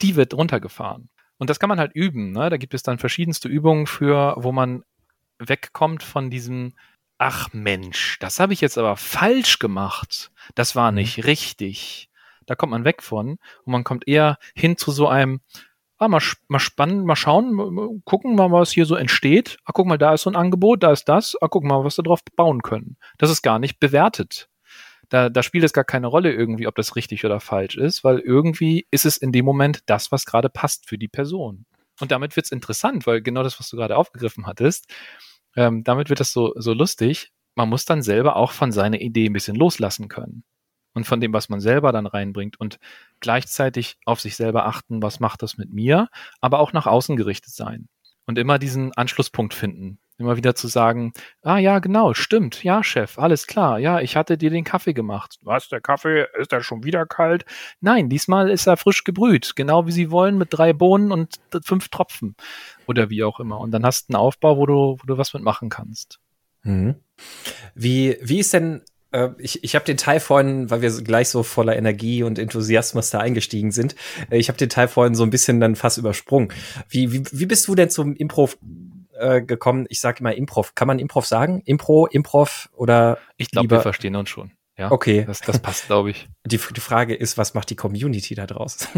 die 0.00 0.14
wird 0.14 0.34
runtergefahren. 0.34 1.08
Und 1.38 1.50
das 1.50 1.58
kann 1.58 1.68
man 1.68 1.80
halt 1.80 1.92
üben. 1.94 2.32
Ne? 2.32 2.50
Da 2.50 2.56
gibt 2.56 2.74
es 2.74 2.82
dann 2.82 2.98
verschiedenste 2.98 3.48
Übungen 3.48 3.86
für, 3.86 4.34
wo 4.38 4.52
man 4.52 4.84
wegkommt 5.38 6.02
von 6.02 6.30
diesem 6.30 6.74
ach 7.18 7.52
Mensch, 7.52 8.18
das 8.20 8.40
habe 8.40 8.52
ich 8.52 8.60
jetzt 8.60 8.78
aber 8.78 8.96
falsch 8.96 9.58
gemacht. 9.58 10.30
Das 10.54 10.74
war 10.76 10.90
mhm. 10.90 10.96
nicht 10.98 11.26
richtig. 11.26 12.08
Da 12.46 12.54
kommt 12.54 12.70
man 12.70 12.84
weg 12.84 13.02
von 13.02 13.38
und 13.64 13.72
man 13.72 13.84
kommt 13.84 14.08
eher 14.08 14.38
hin 14.54 14.76
zu 14.76 14.90
so 14.90 15.08
einem, 15.08 15.40
ah, 15.98 16.08
mal, 16.08 16.22
mal 16.46 16.58
spannend, 16.58 17.04
mal 17.04 17.16
schauen, 17.16 18.00
gucken 18.04 18.36
mal, 18.36 18.50
was 18.50 18.70
hier 18.70 18.86
so 18.86 18.94
entsteht. 18.94 19.58
Ah, 19.64 19.72
guck 19.74 19.86
mal, 19.86 19.98
da 19.98 20.14
ist 20.14 20.22
so 20.22 20.30
ein 20.30 20.36
Angebot, 20.36 20.82
da 20.82 20.92
ist 20.92 21.08
das. 21.08 21.36
Ah, 21.42 21.48
guck 21.48 21.64
mal, 21.64 21.84
was 21.84 21.98
wir 21.98 22.04
drauf 22.04 22.20
bauen 22.36 22.62
können. 22.62 22.96
Das 23.18 23.30
ist 23.30 23.42
gar 23.42 23.58
nicht 23.58 23.80
bewertet. 23.80 24.48
Da, 25.10 25.30
da 25.30 25.42
spielt 25.42 25.64
es 25.64 25.72
gar 25.72 25.84
keine 25.84 26.06
Rolle 26.06 26.32
irgendwie, 26.32 26.66
ob 26.66 26.74
das 26.74 26.94
richtig 26.94 27.24
oder 27.24 27.40
falsch 27.40 27.76
ist, 27.76 28.04
weil 28.04 28.18
irgendwie 28.18 28.86
ist 28.90 29.06
es 29.06 29.16
in 29.16 29.32
dem 29.32 29.44
Moment 29.44 29.82
das, 29.86 30.12
was 30.12 30.26
gerade 30.26 30.50
passt 30.50 30.86
für 30.86 30.98
die 30.98 31.08
Person. 31.08 31.64
Und 32.00 32.12
damit 32.12 32.36
wird's 32.36 32.52
interessant, 32.52 33.06
weil 33.06 33.22
genau 33.22 33.42
das, 33.42 33.58
was 33.58 33.68
du 33.70 33.76
gerade 33.76 33.96
aufgegriffen 33.96 34.46
hattest, 34.46 34.86
ähm, 35.56 35.84
damit 35.84 36.08
wird 36.08 36.20
das 36.20 36.32
so, 36.32 36.52
so 36.56 36.72
lustig. 36.72 37.32
Man 37.54 37.68
muss 37.68 37.84
dann 37.84 38.02
selber 38.02 38.36
auch 38.36 38.52
von 38.52 38.72
seiner 38.72 39.00
Idee 39.00 39.26
ein 39.26 39.32
bisschen 39.32 39.56
loslassen 39.56 40.08
können. 40.08 40.44
Und 40.94 41.04
von 41.04 41.20
dem, 41.20 41.32
was 41.32 41.48
man 41.48 41.60
selber 41.60 41.92
dann 41.92 42.06
reinbringt 42.06 42.58
und 42.58 42.78
gleichzeitig 43.20 43.98
auf 44.04 44.20
sich 44.20 44.36
selber 44.36 44.66
achten, 44.66 45.02
was 45.02 45.20
macht 45.20 45.42
das 45.42 45.56
mit 45.56 45.72
mir, 45.72 46.08
aber 46.40 46.60
auch 46.60 46.72
nach 46.72 46.86
außen 46.86 47.16
gerichtet 47.16 47.54
sein. 47.54 47.88
Und 48.26 48.38
immer 48.38 48.58
diesen 48.58 48.92
Anschlusspunkt 48.92 49.54
finden. 49.54 50.00
Immer 50.18 50.36
wieder 50.36 50.56
zu 50.56 50.66
sagen, 50.66 51.12
ah 51.42 51.58
ja, 51.58 51.78
genau, 51.78 52.12
stimmt, 52.12 52.64
ja, 52.64 52.82
Chef, 52.82 53.18
alles 53.18 53.46
klar, 53.46 53.78
ja, 53.78 54.00
ich 54.00 54.16
hatte 54.16 54.36
dir 54.36 54.50
den 54.50 54.64
Kaffee 54.64 54.92
gemacht. 54.92 55.38
Was, 55.42 55.68
der 55.68 55.80
Kaffee, 55.80 56.26
ist 56.38 56.52
er 56.52 56.62
schon 56.62 56.82
wieder 56.82 57.06
kalt? 57.06 57.44
Nein, 57.80 58.08
diesmal 58.08 58.50
ist 58.50 58.66
er 58.66 58.76
frisch 58.76 59.04
gebrüht, 59.04 59.54
genau 59.54 59.86
wie 59.86 59.92
Sie 59.92 60.10
wollen, 60.10 60.36
mit 60.36 60.48
drei 60.50 60.72
Bohnen 60.72 61.12
und 61.12 61.36
fünf 61.64 61.88
Tropfen 61.88 62.34
oder 62.86 63.10
wie 63.10 63.22
auch 63.22 63.38
immer. 63.38 63.60
Und 63.60 63.70
dann 63.70 63.86
hast 63.86 64.08
du 64.08 64.14
einen 64.14 64.20
Aufbau, 64.20 64.56
wo 64.56 64.66
du, 64.66 64.96
wo 64.98 65.06
du 65.06 65.18
was 65.18 65.34
mitmachen 65.34 65.68
kannst. 65.68 66.18
Mhm. 66.64 66.96
Wie, 67.76 68.16
wie 68.20 68.40
ist 68.40 68.52
denn 68.52 68.82
äh, 69.12 69.30
ich, 69.38 69.62
ich 69.64 69.74
habe 69.74 69.84
den 69.84 69.96
Teil 69.96 70.20
vorhin, 70.20 70.70
weil 70.70 70.82
wir 70.82 70.90
gleich 71.02 71.28
so 71.28 71.42
voller 71.42 71.76
Energie 71.76 72.22
und 72.22 72.38
Enthusiasmus 72.38 73.10
da 73.10 73.20
eingestiegen 73.20 73.70
sind, 73.70 73.94
äh, 74.30 74.38
ich 74.38 74.48
habe 74.48 74.58
den 74.58 74.68
Teil 74.68 74.88
vorhin 74.88 75.14
so 75.14 75.22
ein 75.22 75.30
bisschen 75.30 75.60
dann 75.60 75.76
fast 75.76 75.98
übersprungen. 75.98 76.52
Wie, 76.88 77.12
wie, 77.12 77.22
wie 77.32 77.46
bist 77.46 77.68
du 77.68 77.74
denn 77.74 77.90
zum 77.90 78.16
Improv 78.16 78.58
äh, 79.18 79.42
gekommen? 79.42 79.86
Ich 79.88 80.00
sage 80.00 80.20
immer 80.20 80.34
Improv. 80.34 80.74
Kann 80.74 80.88
man 80.88 80.98
Improv 80.98 81.26
sagen? 81.26 81.62
Impro, 81.64 82.06
Improv 82.06 82.68
oder? 82.74 83.18
Ich 83.36 83.50
glaube, 83.50 83.70
wir 83.70 83.80
verstehen 83.80 84.16
uns 84.16 84.28
schon. 84.28 84.52
Ja, 84.78 84.92
okay. 84.92 85.24
Das, 85.26 85.40
das 85.40 85.58
passt, 85.58 85.86
glaube 85.86 86.10
ich. 86.10 86.28
Die, 86.46 86.56
die 86.56 86.80
Frage 86.80 87.14
ist, 87.14 87.36
was 87.36 87.52
macht 87.52 87.68
die 87.68 87.76
Community 87.76 88.34
da 88.34 88.46
draus? 88.46 88.88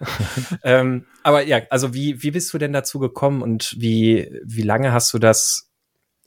ähm, 0.62 1.06
aber 1.22 1.42
ja, 1.42 1.60
also 1.70 1.92
wie, 1.92 2.22
wie 2.22 2.30
bist 2.30 2.54
du 2.54 2.58
denn 2.58 2.72
dazu 2.72 2.98
gekommen 2.98 3.42
und 3.42 3.74
wie, 3.76 4.30
wie 4.42 4.62
lange 4.62 4.92
hast 4.92 5.12
du 5.12 5.18
das 5.18 5.70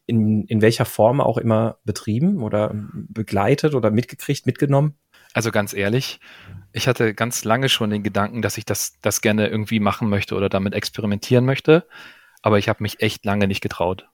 in, 0.06 0.44
in 0.44 0.62
welcher 0.62 0.86
Form 0.86 1.20
auch 1.20 1.38
immer 1.38 1.80
betrieben 1.84 2.44
oder 2.44 2.72
begleitet 2.94 3.74
oder 3.74 3.90
mitgekriegt, 3.92 4.46
mitgenommen? 4.46 5.00
Also 5.34 5.52
ganz 5.52 5.74
ehrlich, 5.74 6.20
ich 6.74 6.88
hatte 6.88 7.14
ganz 7.14 7.44
lange 7.44 7.70
schon 7.70 7.90
den 7.90 8.04
Gedanken, 8.04 8.42
dass 8.42 8.58
ich 8.58 8.66
das, 8.66 9.00
das 9.02 9.22
gerne 9.22 9.48
irgendwie 9.48 9.80
machen 9.80 10.10
möchte 10.10 10.36
oder 10.36 10.50
damit 10.50 10.74
experimentieren 10.74 11.46
möchte, 11.46 11.88
aber 12.48 12.60
ich 12.60 12.70
habe 12.70 12.82
mich 12.82 13.02
echt 13.02 13.26
lange 13.26 13.46
nicht 13.46 13.60
getraut. 13.60 14.08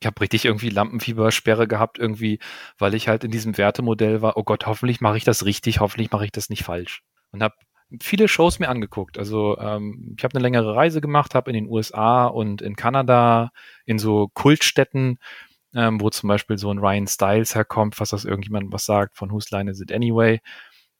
Ich 0.00 0.06
habe 0.06 0.20
richtig 0.20 0.44
irgendwie 0.44 0.68
Lampenfiebersperre 0.68 1.66
gehabt, 1.66 1.98
irgendwie, 1.98 2.38
weil 2.76 2.92
ich 2.92 3.08
halt 3.08 3.24
in 3.24 3.30
diesem 3.30 3.56
Wertemodell 3.56 4.20
war, 4.20 4.36
oh 4.36 4.42
Gott, 4.42 4.66
hoffentlich 4.66 5.00
mache 5.00 5.16
ich 5.16 5.24
das 5.24 5.46
richtig, 5.46 5.80
hoffentlich 5.80 6.10
mache 6.10 6.26
ich 6.26 6.30
das 6.30 6.50
nicht 6.50 6.62
falsch. 6.62 7.02
Und 7.32 7.42
habe 7.42 7.54
viele 7.98 8.28
Shows 8.28 8.58
mir 8.58 8.68
angeguckt. 8.68 9.16
Also 9.16 9.56
ähm, 9.58 10.14
ich 10.18 10.24
habe 10.24 10.34
eine 10.34 10.42
längere 10.42 10.76
Reise 10.76 11.00
gemacht, 11.00 11.34
habe 11.34 11.50
in 11.50 11.54
den 11.54 11.70
USA 11.70 12.26
und 12.26 12.60
in 12.60 12.76
Kanada 12.76 13.50
in 13.86 13.98
so 13.98 14.28
Kultstätten, 14.34 15.18
ähm, 15.74 16.02
wo 16.02 16.10
zum 16.10 16.28
Beispiel 16.28 16.58
so 16.58 16.70
ein 16.70 16.80
Ryan 16.80 17.06
Styles 17.06 17.54
herkommt, 17.54 17.98
was 17.98 18.10
das 18.10 18.26
irgendjemand 18.26 18.70
was 18.74 18.84
sagt, 18.84 19.16
von 19.16 19.30
Whose 19.30 19.48
Line 19.56 19.70
Is 19.70 19.80
It 19.80 19.90
Anyway, 19.90 20.40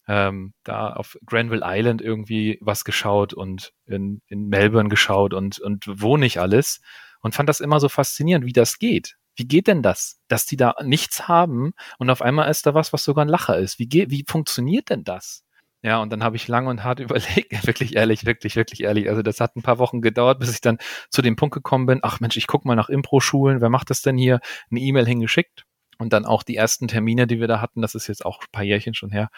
ähm, 0.09 0.55
da 0.65 0.93
auf 0.93 1.19
Granville 1.25 1.63
Island 1.65 2.03
irgendwie 2.03 2.59
was 2.61 2.85
geschaut 2.85 3.35
und 3.35 3.73
in, 3.87 4.23
in 4.27 4.49
Melbourne 4.49 4.89
geschaut 4.89 5.35
und, 5.35 5.59
und 5.59 5.85
wo 5.87 6.17
nicht 6.17 6.39
alles 6.39 6.81
und 7.21 7.35
fand 7.35 7.49
das 7.49 7.61
immer 7.61 7.81
so 7.81 7.89
faszinierend, 7.89 8.47
wie 8.47 8.53
das 8.53 8.79
geht. 8.79 9.17
Wie 9.37 9.47
geht 9.47 9.69
denn 9.69 9.83
das, 9.83 10.21
dass 10.29 10.47
die 10.47 10.57
da 10.57 10.75
nichts 10.83 11.29
haben 11.29 11.73
und 11.99 12.11
auf 12.11 12.23
einmal 12.23 12.51
ist 12.51 12.67
da 12.67 12.75
was, 12.75 12.93
was 12.93 13.05
sogar 13.05 13.25
ein 13.25 13.29
Lacher 13.29 13.59
ist? 13.59 13.79
Wie, 13.79 13.89
geht, 13.89 14.11
wie 14.11 14.25
funktioniert 14.27 14.91
denn 14.91 15.05
das? 15.05 15.45
Ja, 15.83 16.03
und 16.03 16.11
dann 16.11 16.23
habe 16.23 16.37
ich 16.37 16.47
lang 16.47 16.67
und 16.67 16.85
hart 16.85 17.01
überlegt, 17.01 17.67
wirklich 17.67 17.97
ehrlich, 17.97 18.27
wirklich, 18.27 18.57
wirklich 18.57 18.83
ehrlich. 18.83 19.09
Also 19.09 19.23
das 19.23 19.41
hat 19.41 19.57
ein 19.57 19.63
paar 19.63 19.79
Wochen 19.79 20.03
gedauert, 20.03 20.41
bis 20.41 20.53
ich 20.53 20.61
dann 20.61 20.79
zu 21.09 21.23
dem 21.23 21.37
Punkt 21.37 21.55
gekommen 21.55 21.87
bin, 21.87 22.01
ach 22.03 22.21
Mensch, 22.21 22.37
ich 22.37 22.47
guck 22.47 22.65
mal 22.65 22.77
nach 22.77 22.89
Impro-Schulen, 22.89 23.61
wer 23.61 23.71
macht 23.71 23.91
das 23.91 24.03
denn 24.03 24.19
hier? 24.19 24.41
Eine 24.71 24.81
E-Mail 24.81 25.07
hingeschickt 25.07 25.65
und 25.99 26.13
dann 26.13 26.27
auch 26.27 26.43
die 26.43 26.57
ersten 26.57 26.89
Termine, 26.89 27.27
die 27.27 27.41
wir 27.41 27.49
da 27.49 27.61
hatten, 27.61 27.83
das 27.83 27.95
ist 27.95 28.09
jetzt 28.09 28.25
auch 28.27 28.41
ein 28.41 28.47
paar 28.53 28.65
Jährchen 28.65 28.95
schon 28.95 29.11
her, 29.11 29.31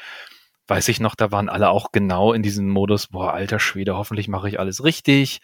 weiß 0.68 0.88
ich 0.88 1.00
noch, 1.00 1.14
da 1.14 1.30
waren 1.32 1.48
alle 1.48 1.70
auch 1.70 1.92
genau 1.92 2.32
in 2.32 2.42
diesem 2.42 2.68
Modus, 2.68 3.08
boah, 3.08 3.32
alter 3.32 3.58
Schwede, 3.58 3.96
hoffentlich 3.96 4.28
mache 4.28 4.48
ich 4.48 4.58
alles 4.58 4.84
richtig. 4.84 5.40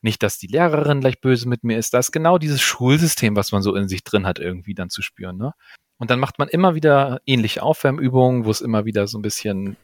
Nicht, 0.00 0.22
dass 0.22 0.38
die 0.38 0.48
Lehrerin 0.48 1.00
gleich 1.00 1.20
böse 1.20 1.48
mit 1.48 1.62
mir 1.62 1.78
ist. 1.78 1.94
Das 1.94 2.06
ist 2.06 2.12
genau 2.12 2.38
dieses 2.38 2.60
Schulsystem, 2.60 3.36
was 3.36 3.52
man 3.52 3.62
so 3.62 3.74
in 3.76 3.88
sich 3.88 4.02
drin 4.02 4.26
hat, 4.26 4.40
irgendwie 4.40 4.74
dann 4.74 4.90
zu 4.90 5.00
spüren. 5.00 5.36
Ne? 5.36 5.52
Und 5.98 6.10
dann 6.10 6.18
macht 6.18 6.40
man 6.40 6.48
immer 6.48 6.74
wieder 6.74 7.20
ähnliche 7.24 7.62
Aufwärmübungen, 7.62 8.44
wo 8.44 8.50
es 8.50 8.60
immer 8.60 8.84
wieder 8.84 9.06
so 9.06 9.18
ein 9.18 9.22
bisschen 9.22 9.76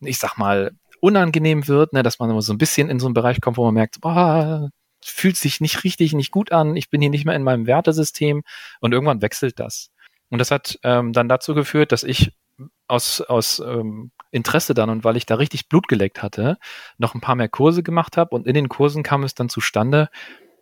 ich 0.00 0.18
sag 0.18 0.36
mal, 0.38 0.72
unangenehm 1.00 1.68
wird, 1.68 1.92
ne, 1.92 2.02
dass 2.02 2.18
man 2.18 2.30
immer 2.30 2.42
so 2.42 2.52
ein 2.52 2.58
bisschen 2.58 2.90
in 2.90 3.00
so 3.00 3.06
einen 3.06 3.14
Bereich 3.14 3.40
kommt, 3.40 3.56
wo 3.56 3.64
man 3.64 3.74
merkt, 3.74 3.98
oh, 4.02 4.68
fühlt 5.02 5.36
sich 5.36 5.60
nicht 5.60 5.84
richtig, 5.84 6.12
nicht 6.12 6.30
gut 6.30 6.52
an, 6.52 6.76
ich 6.76 6.90
bin 6.90 7.00
hier 7.00 7.10
nicht 7.10 7.24
mehr 7.24 7.36
in 7.36 7.42
meinem 7.42 7.66
Wertesystem 7.66 8.42
und 8.80 8.92
irgendwann 8.92 9.22
wechselt 9.22 9.58
das. 9.58 9.90
Und 10.28 10.38
das 10.38 10.50
hat 10.50 10.78
ähm, 10.82 11.12
dann 11.12 11.28
dazu 11.28 11.54
geführt, 11.54 11.92
dass 11.92 12.04
ich 12.04 12.32
aus, 12.86 13.20
aus 13.22 13.60
ähm, 13.60 14.10
Interesse 14.30 14.74
dann 14.74 14.90
und 14.90 15.04
weil 15.04 15.16
ich 15.16 15.26
da 15.26 15.36
richtig 15.36 15.68
Blut 15.68 15.88
geleckt 15.88 16.22
hatte, 16.22 16.58
noch 16.98 17.14
ein 17.14 17.20
paar 17.20 17.34
mehr 17.34 17.48
Kurse 17.48 17.82
gemacht 17.82 18.16
habe 18.16 18.34
und 18.34 18.46
in 18.46 18.54
den 18.54 18.68
Kursen 18.68 19.02
kam 19.02 19.24
es 19.24 19.34
dann 19.34 19.48
zustande, 19.48 20.08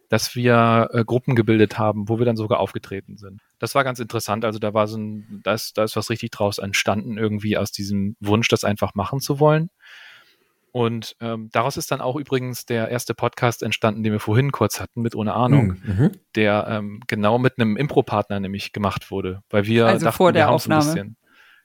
dass 0.09 0.35
wir 0.35 0.89
äh, 0.93 1.05
Gruppen 1.05 1.35
gebildet 1.35 1.79
haben, 1.79 2.09
wo 2.09 2.19
wir 2.19 2.25
dann 2.25 2.37
sogar 2.37 2.61
aufgetreten 2.61 3.17
sind. 3.17 3.43
Das 3.59 3.75
war 3.75 3.85
ganz 3.85 3.99
interessant. 3.99 4.45
Also 4.45 4.59
da 4.59 4.73
war 4.73 4.87
so 4.87 4.97
ein, 4.97 5.41
da 5.45 5.53
ist, 5.53 5.77
da 5.77 5.85
ist 5.85 5.97
was 5.97 6.09
richtig 6.09 6.31
draus 6.31 6.59
entstanden, 6.59 7.19
irgendwie 7.19 7.59
aus 7.59 7.73
diesem 7.73 8.17
Wunsch, 8.21 8.49
das 8.49 8.65
einfach 8.65 8.95
machen 8.95 9.21
zu 9.21 9.39
wollen. 9.39 9.71
Und 10.73 11.17
ähm, 11.21 11.49
daraus 11.53 11.77
ist 11.77 11.91
dann 11.91 12.01
auch 12.01 12.17
übrigens 12.17 12.67
der 12.67 12.89
erste 12.89 13.15
Podcast 13.15 13.63
entstanden, 13.63 14.03
den 14.03 14.13
wir 14.13 14.21
vorhin 14.21 14.53
kurz 14.53 14.81
hatten, 14.81 15.03
mit 15.03 15.15
ohne 15.15 15.35
Ahnung, 15.35 15.77
mhm. 15.83 15.95
mhm. 15.99 16.11
der 16.35 16.67
ähm, 16.69 17.01
genau 17.07 17.39
mit 17.39 17.59
einem 17.59 17.77
Impro-Partner 17.77 18.39
nämlich 18.39 18.73
gemacht 18.73 19.11
wurde, 19.11 19.43
weil 19.51 19.67
wir 19.67 19.87
also 19.87 20.05
dachten, 20.05 20.17
vor 20.17 20.33
der 20.33 20.47
wir 20.47 20.51
Aufnahme. 20.51 20.83
So 20.83 20.91
ein 20.91 20.95
bisschen, 20.95 21.17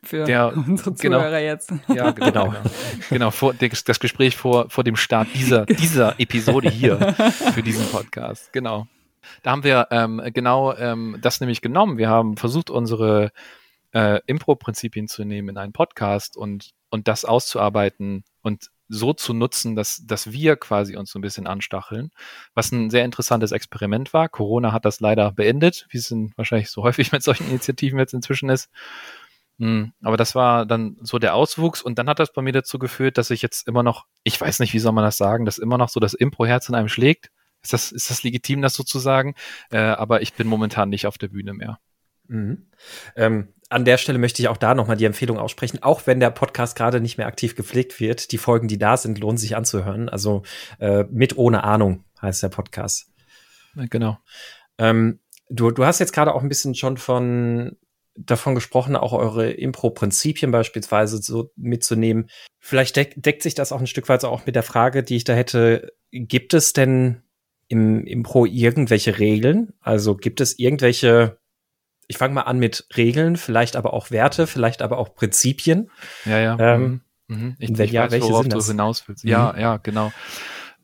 für 0.04 0.26
der, 0.26 0.56
unsere 0.68 0.94
genau. 0.94 1.20
Zuhörer 1.20 1.40
jetzt. 1.40 1.72
Ja, 1.88 2.12
genau. 2.12 2.50
genau, 2.50 2.54
genau 3.10 3.32
vor, 3.32 3.54
das 3.54 4.00
Gespräch 4.00 4.36
vor, 4.36 4.70
vor 4.70 4.84
dem 4.84 4.96
Start 4.96 5.28
dieser, 5.34 5.66
dieser 5.68 6.20
Episode 6.20 6.70
hier 6.70 7.14
für 7.54 7.64
diesen 7.64 7.86
Podcast. 7.88 8.52
Genau. 8.54 8.88
Da 9.42 9.52
haben 9.52 9.64
wir 9.64 9.88
ähm, 9.92 10.22
genau 10.34 10.76
ähm, 10.76 11.18
das 11.22 11.40
nämlich 11.40 11.62
genommen. 11.62 11.98
Wir 11.98 12.10
haben 12.10 12.38
versucht, 12.38 12.70
unsere 12.70 13.32
äh, 13.94 14.20
Impro-Prinzipien 14.26 15.08
zu 15.08 15.24
nehmen 15.24 15.50
in 15.50 15.58
einen 15.58 15.74
Podcast 15.74 16.36
und, 16.36 16.72
und 16.90 17.08
das 17.08 17.26
auszuarbeiten 17.26 18.24
und 18.42 18.70
so 18.90 19.14
zu 19.14 19.34
nutzen, 19.34 19.76
dass, 19.76 20.06
dass 20.06 20.32
wir 20.32 20.56
quasi 20.56 20.98
uns 20.98 21.12
so 21.12 21.20
ein 21.20 21.22
bisschen 21.22 21.48
anstacheln, 21.48 22.12
was 22.54 22.72
ein 22.72 22.90
sehr 22.90 23.06
interessantes 23.06 23.52
Experiment 23.52 24.14
war. 24.14 24.30
Corona 24.30 24.72
hat 24.72 24.86
das 24.86 25.00
leider 25.00 25.32
beendet, 25.32 25.88
wie 25.90 25.98
es 25.98 26.14
wahrscheinlich 26.36 26.70
so 26.70 26.84
häufig 26.84 27.12
mit 27.12 27.24
solchen 27.24 27.50
Initiativen 27.50 28.00
jetzt 28.00 28.14
inzwischen 28.14 28.50
ist. 28.50 28.70
Mhm. 29.58 29.94
Aber 30.02 30.18
das 30.18 30.36
war 30.36 30.66
dann 30.66 30.98
so 31.02 31.20
der 31.20 31.36
Auswuchs 31.36 31.82
und 31.82 32.00
dann 32.00 32.10
hat 32.10 32.20
das 32.20 32.34
bei 32.34 32.42
mir 32.42 32.54
dazu 32.54 32.80
geführt, 32.80 33.18
dass 33.18 33.30
ich 33.30 33.42
jetzt 33.42 33.68
immer 33.68 33.84
noch, 33.84 34.06
ich 34.24 34.40
weiß 34.40 34.60
nicht, 34.60 34.74
wie 34.74 34.80
soll 34.80 34.94
man 34.94 35.04
das 35.04 35.18
sagen, 35.18 35.46
dass 35.46 35.58
immer 35.58 35.78
noch 35.78 35.90
so 35.90 36.00
das 36.00 36.14
Impro-Herz 36.14 36.70
in 36.70 36.76
einem 36.76 36.90
schlägt. 36.90 37.30
Ist 37.62 37.72
das, 37.72 37.92
ist 37.92 38.10
das 38.10 38.24
legitim, 38.24 38.62
das 38.62 38.74
so 38.74 38.84
zu 38.84 39.00
sagen? 39.00 39.36
Äh, 39.72 39.78
aber 39.78 40.22
ich 40.22 40.34
bin 40.34 40.48
momentan 40.48 40.90
nicht 40.90 41.08
auf 41.08 41.18
der 41.18 41.30
Bühne 41.30 41.54
mehr. 41.54 41.80
Mhm. 42.28 42.68
Ähm, 43.16 43.54
an 43.70 43.86
der 43.86 43.98
Stelle 43.98 44.20
möchte 44.20 44.42
ich 44.42 44.50
auch 44.50 44.58
da 44.58 44.76
nochmal 44.76 44.98
die 44.98 45.06
Empfehlung 45.06 45.40
aussprechen, 45.40 45.82
auch 45.82 46.06
wenn 46.06 46.20
der 46.20 46.30
Podcast 46.30 46.76
gerade 46.76 47.00
nicht 47.00 47.18
mehr 47.18 47.28
aktiv 47.28 47.56
gepflegt 47.56 48.00
wird. 48.00 48.32
Die 48.32 48.38
Folgen, 48.38 48.68
die 48.68 48.78
da 48.78 48.98
sind, 48.98 49.20
lohnen 49.20 49.38
sich 49.38 49.56
anzuhören. 49.56 50.10
Also 50.10 50.44
äh, 50.80 51.06
mit 51.10 51.38
ohne 51.38 51.64
Ahnung 51.64 52.04
heißt 52.22 52.44
der 52.44 52.50
Podcast. 52.50 53.12
Genau. 53.76 54.20
Ähm, 54.78 55.20
du, 55.50 55.72
du 55.72 55.86
hast 55.86 56.00
jetzt 56.00 56.14
gerade 56.14 56.34
auch 56.34 56.44
ein 56.44 56.50
bisschen 56.50 56.76
schon 56.76 56.98
von 56.98 57.78
davon 58.16 58.56
gesprochen, 58.56 58.96
auch 58.96 59.14
eure 59.14 59.52
Impro-Prinzipien 59.52 60.52
beispielsweise 60.52 61.18
so 61.18 61.52
mitzunehmen. 61.56 62.30
Vielleicht 62.60 62.96
deck, 62.96 63.16
deckt 63.18 63.42
sich 63.42 63.56
das 63.56 63.72
auch 63.72 63.80
ein 63.80 63.88
Stück 63.88 64.10
weit 64.10 64.24
auch 64.24 64.46
mit 64.46 64.56
der 64.56 64.64
Frage, 64.64 65.04
die 65.04 65.16
ich 65.16 65.24
da 65.24 65.34
hätte. 65.34 65.94
Gibt 66.12 66.54
es 66.54 66.74
denn 66.74 67.24
im 67.68 68.06
Impro 68.06 68.46
irgendwelche 68.46 69.18
Regeln? 69.18 69.74
Also 69.82 70.16
gibt 70.16 70.42
es 70.42 70.60
irgendwelche, 70.60 71.40
ich 72.08 72.18
fange 72.18 72.36
mal 72.36 72.42
an 72.42 72.60
mit 72.60 72.88
Regeln, 72.96 73.36
vielleicht 73.36 73.76
aber 73.76 73.94
auch 73.94 74.12
Werte, 74.12 74.48
vielleicht 74.48 74.82
aber 74.82 74.98
auch 75.00 75.16
Prinzipien? 75.16 75.90
Ja, 76.26 76.40
ja. 76.40 76.58
Ähm, 76.60 77.02
mhm. 77.28 77.36
mhm. 77.38 77.56
Ich, 77.58 77.72
ich 77.72 77.92
ja, 77.92 78.04
weiß, 78.04 78.12
welche 78.12 78.30
worauf 78.30 78.44
sind 78.44 78.54
das? 78.54 78.66
du 78.66 78.72
hinaus 78.72 79.08
willst. 79.08 79.24
Mhm. 79.24 79.32
Ja, 79.32 79.58
ja, 79.58 79.78
genau. 79.78 80.12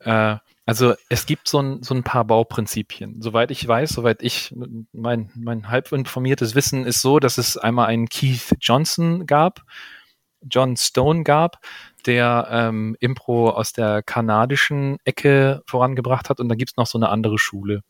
Äh, 0.00 0.36
also 0.70 0.94
es 1.08 1.26
gibt 1.26 1.48
so 1.48 1.60
ein, 1.60 1.82
so 1.82 1.96
ein 1.96 2.04
paar 2.04 2.24
Bauprinzipien. 2.24 3.20
Soweit 3.20 3.50
ich 3.50 3.66
weiß, 3.66 3.90
soweit 3.90 4.22
ich, 4.22 4.54
mein, 4.92 5.28
mein 5.34 5.68
halb 5.68 5.90
informiertes 5.90 6.54
Wissen 6.54 6.86
ist 6.86 7.02
so, 7.02 7.18
dass 7.18 7.38
es 7.38 7.56
einmal 7.56 7.88
einen 7.88 8.08
Keith 8.08 8.54
Johnson 8.60 9.26
gab, 9.26 9.62
John 10.48 10.76
Stone 10.76 11.24
gab, 11.24 11.58
der 12.06 12.46
ähm, 12.52 12.96
Impro 13.00 13.50
aus 13.50 13.72
der 13.72 14.04
kanadischen 14.04 14.98
Ecke 15.02 15.60
vorangebracht 15.66 16.30
hat 16.30 16.38
und 16.38 16.48
dann 16.48 16.56
gibt's 16.56 16.76
noch 16.76 16.86
so 16.86 16.98
eine 16.98 17.08
andere 17.08 17.36
Schule. 17.36 17.80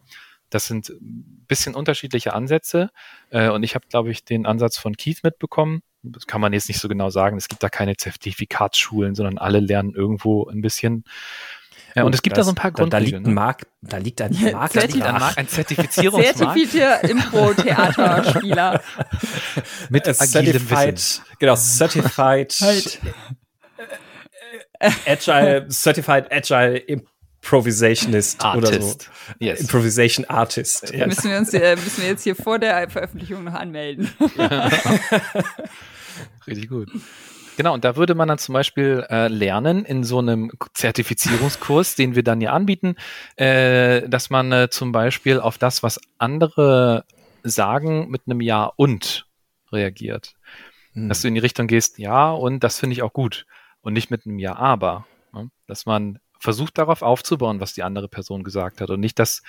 Das 0.49 0.67
sind 0.67 0.89
ein 0.89 1.45
bisschen 1.47 1.75
unterschiedliche 1.75 2.33
Ansätze 2.33 2.89
äh, 3.29 3.51
und 3.51 3.63
ich 3.63 3.75
habe, 3.75 3.85
glaube 3.91 4.11
ich, 4.11 4.25
den 4.25 4.47
Ansatz 4.47 4.79
von 4.79 4.97
Keith 4.97 5.23
mitbekommen 5.23 5.83
das 6.03 6.27
kann 6.27 6.41
man 6.41 6.53
jetzt 6.53 6.69
nicht 6.69 6.81
so 6.81 6.89
genau 6.89 7.11
sagen. 7.11 7.37
Es 7.37 7.49
gibt 7.49 7.63
da 7.63 7.69
keine 7.69 7.97
Zertifikatsschulen, 7.97 9.15
sondern 9.15 9.39
alle 9.39 9.61
lernen 9.61 9.95
irgendwo 9.95 10.47
ein 10.49 10.63
bisschen. 10.63 11.05
Ja, 11.95 12.05
und 12.05 12.15
es 12.15 12.23
gibt 12.23 12.37
das, 12.37 12.43
da 12.43 12.45
so 12.45 12.53
ein 12.53 12.55
paar 12.57 12.71
Grundregeln. 12.71 13.25
Da, 13.25 13.29
da 13.29 13.29
liegt 13.29 13.29
ein 13.29 13.31
ne? 13.31 13.35
Markt, 13.35 13.67
da 13.83 13.97
liegt 13.97 14.23
ein 14.23 14.33
ja, 14.33 14.53
Markt, 14.53 14.77
da 14.77 14.81
liegt 14.83 15.03
ein, 15.03 15.15
Markt, 15.15 15.39
ein 15.39 15.49
Zertifizierungsmarkt. 15.49 16.39
Zertifizierter 16.39 17.09
Impro-Theaterspieler. 17.09 18.83
Mit 19.91 20.05
Certified, 20.05 20.95
Wissen. 20.95 21.25
genau, 21.39 21.57
Certified 21.57 22.57
halt. 22.61 23.01
Agile, 25.07 25.69
Certified 25.69 26.33
Agile 26.33 26.79
Improvisationist 26.79 28.43
Artist. 28.43 28.73
oder 28.73 28.83
so. 28.83 28.97
Yes. 29.39 29.61
Improvisation 29.61 30.25
Artist. 30.27 30.91
Yes. 30.93 31.07
Müssen, 31.07 31.31
wir 31.31 31.39
uns, 31.39 31.55
äh, 31.55 31.77
müssen 31.77 32.03
wir 32.03 32.09
jetzt 32.09 32.23
hier 32.23 32.37
vor 32.37 32.59
der 32.59 32.89
Veröffentlichung 32.89 33.45
noch 33.45 33.55
anmelden. 33.55 34.11
Ja. 34.37 34.71
Richtig 36.47 36.69
gut. 36.69 36.89
Genau, 37.61 37.75
und 37.75 37.85
da 37.85 37.95
würde 37.95 38.15
man 38.15 38.27
dann 38.27 38.39
zum 38.39 38.55
Beispiel 38.55 39.05
äh, 39.11 39.29
lernen 39.29 39.85
in 39.85 40.03
so 40.03 40.19
einem 40.19 40.51
Zertifizierungskurs, 40.73 41.95
den 41.95 42.15
wir 42.15 42.23
dann 42.23 42.41
hier 42.41 42.55
anbieten, 42.55 42.97
äh, 43.37 44.09
dass 44.09 44.31
man 44.31 44.51
äh, 44.51 44.71
zum 44.71 44.93
Beispiel 44.93 45.39
auf 45.39 45.59
das, 45.59 45.83
was 45.83 46.01
andere 46.17 47.05
sagen, 47.43 48.09
mit 48.09 48.23
einem 48.25 48.41
Ja 48.41 48.73
und 48.77 49.27
reagiert. 49.71 50.37
Hm. 50.95 51.11
Dass 51.11 51.21
du 51.21 51.29
in 51.29 51.35
die 51.35 51.41
Richtung 51.41 51.67
gehst, 51.67 51.99
ja, 51.99 52.31
und 52.31 52.65
das 52.65 52.79
finde 52.79 52.95
ich 52.95 53.03
auch 53.03 53.13
gut. 53.13 53.45
Und 53.83 53.93
nicht 53.93 54.11
mit 54.11 54.25
einem 54.25 54.39
Ja, 54.39 54.57
aber. 54.57 55.07
Ne? 55.35 55.51
Dass 55.67 55.85
man 55.85 56.19
versucht 56.39 56.79
darauf 56.79 57.03
aufzubauen, 57.03 57.61
was 57.61 57.75
die 57.75 57.83
andere 57.83 58.09
Person 58.09 58.43
gesagt 58.43 58.81
hat 58.81 58.89
und 58.89 59.01
nicht 59.01 59.19
das 59.19 59.43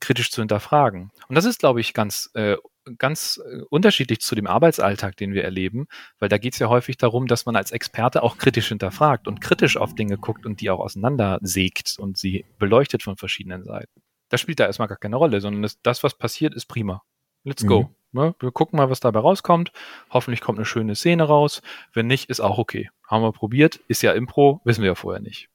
kritisch 0.00 0.30
zu 0.30 0.40
hinterfragen. 0.40 1.10
Und 1.28 1.34
das 1.34 1.44
ist, 1.44 1.58
glaube 1.58 1.80
ich, 1.80 1.94
ganz, 1.94 2.30
äh, 2.34 2.56
ganz 2.98 3.40
äh, 3.44 3.62
unterschiedlich 3.70 4.20
zu 4.20 4.34
dem 4.34 4.46
Arbeitsalltag, 4.46 5.16
den 5.16 5.32
wir 5.32 5.44
erleben, 5.44 5.86
weil 6.18 6.28
da 6.28 6.38
geht 6.38 6.54
es 6.54 6.58
ja 6.58 6.68
häufig 6.68 6.96
darum, 6.96 7.26
dass 7.26 7.46
man 7.46 7.56
als 7.56 7.72
Experte 7.72 8.22
auch 8.22 8.38
kritisch 8.38 8.68
hinterfragt 8.68 9.28
und 9.28 9.40
kritisch 9.40 9.76
auf 9.76 9.94
Dinge 9.94 10.18
guckt 10.18 10.46
und 10.46 10.60
die 10.60 10.70
auch 10.70 10.80
auseinandersägt 10.80 11.96
und 11.98 12.16
sie 12.16 12.44
beleuchtet 12.58 13.02
von 13.02 13.16
verschiedenen 13.16 13.64
Seiten. 13.64 14.02
Das 14.28 14.40
spielt 14.40 14.60
da 14.60 14.66
erstmal 14.66 14.88
gar 14.88 14.98
keine 14.98 15.16
Rolle, 15.16 15.40
sondern 15.40 15.70
das, 15.82 16.02
was 16.02 16.14
passiert, 16.14 16.54
ist 16.54 16.66
prima. 16.66 17.02
Let's 17.44 17.62
mhm. 17.62 17.68
go. 17.68 17.90
Ne? 18.12 18.34
Wir 18.40 18.50
gucken 18.50 18.76
mal, 18.76 18.90
was 18.90 19.00
dabei 19.00 19.20
rauskommt. 19.20 19.72
Hoffentlich 20.10 20.40
kommt 20.40 20.58
eine 20.58 20.64
schöne 20.64 20.94
Szene 20.94 21.24
raus. 21.24 21.62
Wenn 21.92 22.06
nicht, 22.06 22.30
ist 22.30 22.40
auch 22.40 22.58
okay. 22.58 22.90
Haben 23.06 23.22
wir 23.22 23.32
probiert, 23.32 23.76
ist 23.88 24.02
ja 24.02 24.12
Impro, 24.12 24.60
wissen 24.64 24.82
wir 24.82 24.88
ja 24.88 24.94
vorher 24.94 25.22
nicht. 25.22 25.48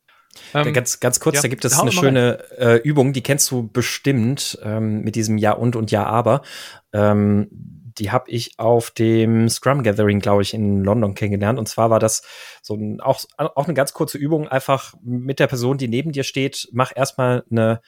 Ähm, 0.54 0.74
ganz, 0.74 1.00
ganz 1.00 1.20
kurz, 1.20 1.36
ja, 1.36 1.42
da 1.42 1.48
gibt 1.48 1.66
es 1.66 1.80
eine 1.80 1.92
schöne 1.92 2.40
äh, 2.58 2.78
Übung, 2.78 3.14
die 3.14 3.22
kennst 3.22 3.52
du 3.52 3.68
bestimmt 3.68 4.58
ähm, 4.64 5.02
mit 5.02 5.16
diesem 5.16 5.38
Ja 5.38 5.54
und 5.54 5.76
und 5.76 5.92
Ja 5.92 6.06
aber. 6.06 6.42
Ähm, 6.94 7.50
die 7.98 8.12
habe 8.12 8.30
ich 8.32 8.58
auf 8.58 8.92
dem 8.92 9.50
Scrum 9.50 9.84
Gathering, 9.84 10.20
glaube 10.20 10.42
ich, 10.42 10.54
in 10.54 10.84
London 10.84 11.14
kennengelernt. 11.14 11.60
Und 11.60 11.68
zwar 11.68 11.90
war 11.90 12.00
das 12.00 12.24
so 12.62 12.76
ein, 12.76 13.02
auch, 13.02 13.24
auch 13.38 13.66
eine 13.66 13.74
ganz 13.74 13.94
kurze 13.94 14.18
Übung, 14.18 14.48
einfach 14.48 14.94
mit 15.04 15.40
der 15.40 15.48
Person, 15.48 15.78
die 15.78 15.88
neben 15.88 16.12
dir 16.12 16.24
steht, 16.24 16.70
mach 16.72 16.92
erstmal 16.96 17.44
eine, 17.52 17.82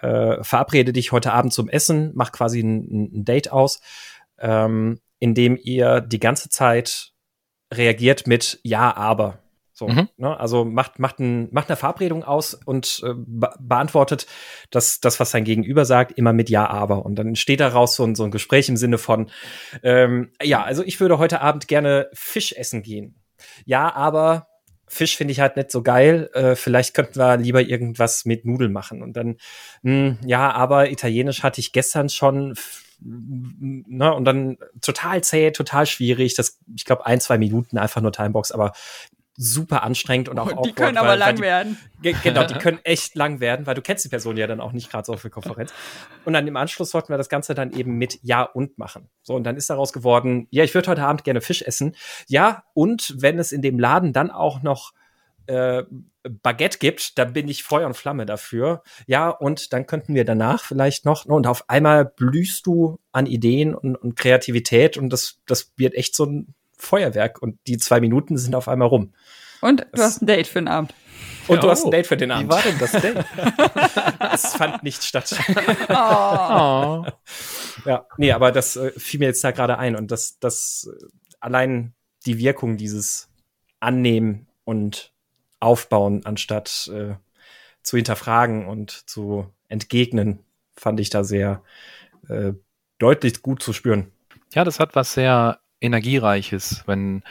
äh, 0.00 0.42
verabrede 0.42 0.92
dich 0.92 1.12
heute 1.12 1.32
Abend 1.32 1.52
zum 1.52 1.68
Essen, 1.68 2.12
mach 2.14 2.32
quasi 2.32 2.60
ein, 2.60 3.20
ein 3.20 3.24
Date 3.24 3.52
aus, 3.52 3.80
ähm, 4.38 5.00
in 5.18 5.34
dem 5.34 5.58
ihr 5.60 6.00
die 6.00 6.20
ganze 6.20 6.48
Zeit 6.48 7.12
reagiert 7.72 8.26
mit 8.26 8.60
Ja, 8.62 8.94
aber. 8.96 9.38
So, 9.80 9.88
mhm. 9.88 10.08
ne? 10.18 10.38
Also 10.38 10.66
macht, 10.66 10.98
macht, 10.98 11.20
ein, 11.20 11.48
macht 11.52 11.70
eine 11.70 11.76
Verabredung 11.76 12.22
aus 12.22 12.52
und 12.52 13.02
äh, 13.02 13.14
be 13.16 13.48
beantwortet 13.58 14.26
das, 14.70 15.00
das, 15.00 15.18
was 15.20 15.30
sein 15.30 15.44
Gegenüber 15.44 15.86
sagt, 15.86 16.12
immer 16.18 16.34
mit 16.34 16.50
Ja, 16.50 16.68
aber. 16.68 17.06
Und 17.06 17.14
dann 17.14 17.34
steht 17.34 17.60
daraus 17.60 17.96
so 17.96 18.04
ein, 18.04 18.14
so 18.14 18.24
ein 18.24 18.30
Gespräch 18.30 18.68
im 18.68 18.76
Sinne 18.76 18.98
von, 18.98 19.30
ähm, 19.82 20.32
ja, 20.42 20.62
also 20.62 20.82
ich 20.84 21.00
würde 21.00 21.16
heute 21.16 21.40
Abend 21.40 21.66
gerne 21.66 22.10
Fisch 22.12 22.52
essen 22.52 22.82
gehen. 22.82 23.14
Ja, 23.64 23.94
aber 23.94 24.48
Fisch 24.86 25.16
finde 25.16 25.32
ich 25.32 25.40
halt 25.40 25.56
nicht 25.56 25.70
so 25.70 25.82
geil. 25.82 26.28
Äh, 26.34 26.56
vielleicht 26.56 26.92
könnten 26.92 27.16
wir 27.16 27.38
lieber 27.38 27.62
irgendwas 27.62 28.26
mit 28.26 28.44
Nudeln 28.44 28.72
machen. 28.72 29.02
Und 29.02 29.16
dann, 29.16 29.38
mh, 29.80 29.92
hm, 29.92 30.18
ja, 30.26 30.50
aber 30.50 30.90
Italienisch 30.90 31.42
hatte 31.42 31.62
ich 31.62 31.72
gestern 31.72 32.10
schon. 32.10 32.54
Ne, 33.02 34.12
und 34.12 34.26
dann 34.26 34.58
total 34.82 35.24
zäh, 35.24 35.52
total 35.52 35.86
schwierig. 35.86 36.34
Das, 36.34 36.58
ich 36.76 36.84
glaube, 36.84 37.06
ein, 37.06 37.18
zwei 37.18 37.38
Minuten 37.38 37.78
einfach 37.78 38.02
nur 38.02 38.12
Timebox, 38.12 38.52
aber 38.52 38.72
super 39.42 39.82
anstrengend 39.84 40.28
und 40.28 40.38
auch 40.38 40.52
oh, 40.54 40.62
Die 40.66 40.72
können 40.72 40.98
aber 40.98 41.08
weil, 41.08 41.18
lang 41.18 41.36
die, 41.36 41.42
werden. 41.42 41.78
Genau, 42.02 42.44
die 42.44 42.54
können 42.58 42.78
echt 42.84 43.14
lang 43.14 43.40
werden, 43.40 43.66
weil 43.66 43.74
du 43.74 43.80
kennst 43.80 44.04
die 44.04 44.10
Person 44.10 44.36
ja 44.36 44.46
dann 44.46 44.60
auch 44.60 44.72
nicht 44.72 44.90
gerade 44.90 45.06
so 45.06 45.14
auf 45.14 45.22
der 45.22 45.30
Konferenz. 45.30 45.72
Und 46.26 46.34
dann 46.34 46.46
im 46.46 46.56
Anschluss 46.56 46.90
sollten 46.90 47.08
wir 47.08 47.16
das 47.16 47.30
Ganze 47.30 47.54
dann 47.54 47.72
eben 47.72 47.96
mit 47.96 48.18
Ja 48.22 48.42
und 48.42 48.76
machen. 48.76 49.08
So, 49.22 49.34
und 49.34 49.44
dann 49.44 49.56
ist 49.56 49.70
daraus 49.70 49.94
geworden, 49.94 50.46
ja, 50.50 50.62
ich 50.62 50.74
würde 50.74 50.90
heute 50.90 51.04
Abend 51.04 51.24
gerne 51.24 51.40
Fisch 51.40 51.62
essen. 51.62 51.96
Ja, 52.26 52.64
und 52.74 53.14
wenn 53.18 53.38
es 53.38 53.52
in 53.52 53.62
dem 53.62 53.78
Laden 53.78 54.12
dann 54.12 54.30
auch 54.30 54.62
noch 54.62 54.92
äh, 55.46 55.84
Baguette 56.22 56.78
gibt, 56.78 57.18
dann 57.18 57.32
bin 57.32 57.48
ich 57.48 57.62
Feuer 57.62 57.86
und 57.86 57.96
Flamme 57.96 58.26
dafür. 58.26 58.82
Ja, 59.06 59.30
und 59.30 59.72
dann 59.72 59.86
könnten 59.86 60.14
wir 60.14 60.26
danach 60.26 60.64
vielleicht 60.64 61.06
noch, 61.06 61.24
und 61.24 61.46
auf 61.46 61.68
einmal 61.70 62.04
blühst 62.04 62.66
du 62.66 62.98
an 63.10 63.24
Ideen 63.24 63.74
und, 63.74 63.96
und 63.96 64.16
Kreativität 64.16 64.98
und 64.98 65.10
das, 65.10 65.40
das 65.46 65.72
wird 65.76 65.94
echt 65.94 66.14
so 66.14 66.26
ein 66.26 66.54
Feuerwerk 66.80 67.40
und 67.40 67.58
die 67.66 67.78
zwei 67.78 68.00
Minuten 68.00 68.36
sind 68.36 68.54
auf 68.54 68.68
einmal 68.68 68.88
rum. 68.88 69.12
Und 69.60 69.80
du 69.80 69.86
das, 69.92 70.00
hast 70.02 70.22
ein 70.22 70.26
Date 70.26 70.46
für 70.46 70.60
den 70.60 70.68
Abend. 70.68 70.94
Und 71.48 71.58
oh, 71.58 71.62
du 71.62 71.70
hast 71.70 71.84
ein 71.84 71.90
Date 71.90 72.06
für 72.06 72.16
den 72.16 72.30
Abend. 72.30 72.48
Wie 72.48 72.54
war 72.54 72.62
denn 72.62 72.78
das 72.78 72.92
Date? 72.92 73.24
es 74.32 74.54
fand 74.54 74.82
nicht 74.82 75.04
statt. 75.04 75.34
Oh. 75.88 77.04
Ja, 77.86 78.06
nee, 78.18 78.30
aber 78.32 78.52
das 78.52 78.76
äh, 78.76 78.92
fiel 78.98 79.20
mir 79.20 79.26
jetzt 79.26 79.42
da 79.42 79.52
gerade 79.52 79.78
ein 79.78 79.96
und 79.96 80.10
das, 80.10 80.38
das 80.38 80.90
äh, 80.92 81.06
allein 81.40 81.94
die 82.26 82.38
Wirkung 82.38 82.76
dieses 82.76 83.30
Annehmen 83.78 84.48
und 84.64 85.14
Aufbauen, 85.60 86.26
anstatt 86.26 86.90
äh, 86.92 87.14
zu 87.82 87.96
hinterfragen 87.96 88.66
und 88.66 89.08
zu 89.08 89.50
entgegnen, 89.68 90.40
fand 90.76 91.00
ich 91.00 91.08
da 91.08 91.24
sehr 91.24 91.62
äh, 92.28 92.52
deutlich 92.98 93.40
gut 93.40 93.62
zu 93.62 93.72
spüren. 93.72 94.12
Ja, 94.52 94.64
das 94.64 94.80
hat 94.80 94.94
was 94.94 95.14
sehr 95.14 95.59
Energiereiches, 95.80 96.84
wenn 96.86 97.22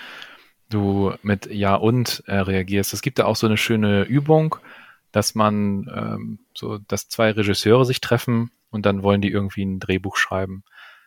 du 0.70 1.14
mit 1.24 1.48
Ja 1.48 1.76
und 1.76 2.24
äh, 2.28 2.38
reagierst. 2.38 2.94
Es 2.94 3.02
gibt 3.02 3.20
da 3.20 3.26
auch 3.26 3.36
so 3.36 3.48
eine 3.48 3.58
schöne 3.58 4.04
Übung, 4.04 4.56
dass 5.12 5.36
man 5.36 5.90
ähm, 5.94 6.40
so, 6.54 6.78
dass 6.78 7.10
zwei 7.10 7.32
Regisseure 7.32 7.86
sich 7.86 8.02
treffen 8.02 8.52
und 8.70 8.86
dann 8.86 9.04
wollen 9.04 9.22
die 9.22 9.32
irgendwie 9.32 9.66
ein 9.66 9.80
Drehbuch 9.80 10.18
schreiben. 10.18 10.64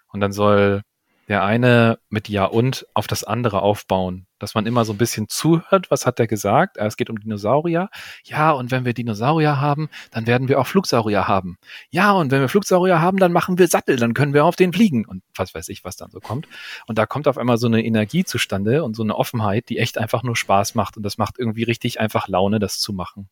Und 0.09 0.21
dann 0.21 0.33
soll 0.33 0.83
der 1.33 1.45
eine 1.45 1.99
mit 2.11 2.29
Ja 2.29 2.45
und 2.45 2.87
auf 2.93 3.07
das 3.07 3.25
andere 3.25 3.63
aufbauen. 3.63 4.27
Dass 4.39 4.55
man 4.55 4.67
immer 4.67 4.85
so 4.85 4.93
ein 4.93 4.99
bisschen 4.99 5.31
zuhört, 5.31 5.91
was 5.91 6.05
hat 6.05 6.19
der 6.19 6.27
gesagt? 6.27 6.79
Ah, 6.79 6.85
es 6.85 6.99
geht 6.99 7.09
um 7.09 7.19
Dinosaurier. 7.19 7.89
Ja, 8.25 8.51
und 8.51 8.71
wenn 8.71 8.85
wir 8.85 8.93
Dinosaurier 8.93 9.59
haben, 9.59 9.89
dann 10.11 10.27
werden 10.27 10.49
wir 10.49 10.61
auch 10.61 10.67
Flugsaurier 10.67 11.27
haben. 11.27 11.57
Ja, 11.89 12.13
und 12.13 12.31
wenn 12.33 12.43
wir 12.43 12.51
Flugsaurier 12.51 13.01
haben, 13.01 13.17
dann 13.17 13.33
machen 13.33 13.57
wir 13.57 13.67
Sattel, 13.67 13.97
dann 13.97 14.13
können 14.13 14.35
wir 14.35 14.45
auf 14.45 14.57
den 14.57 14.75
fliegen. 14.75 15.07
Und 15.07 15.23
was 15.35 15.55
weiß 15.55 15.71
ich, 15.71 15.85
was 15.85 15.97
dann 15.97 16.11
so 16.11 16.21
kommt. 16.21 16.49
Und 16.87 16.99
da 16.99 17.07
kommt 17.07 17.27
auf 17.27 17.39
einmal 17.39 17.57
so 17.57 17.67
eine 17.67 17.83
Energie 17.83 18.25
zustande 18.25 18.85
und 18.85 18.95
so 18.95 19.03
eine 19.03 19.17
Offenheit, 19.17 19.71
die 19.71 19.79
echt 19.79 19.97
einfach 19.97 20.23
nur 20.23 20.37
Spaß 20.37 20.75
macht. 20.75 20.99
Und 20.99 21.03
das 21.03 21.17
macht 21.17 21.39
irgendwie 21.39 21.63
richtig 21.63 21.99
einfach 21.99 22.29
Laune, 22.29 22.59
das 22.59 22.79
zu 22.79 22.93
machen. 22.93 23.31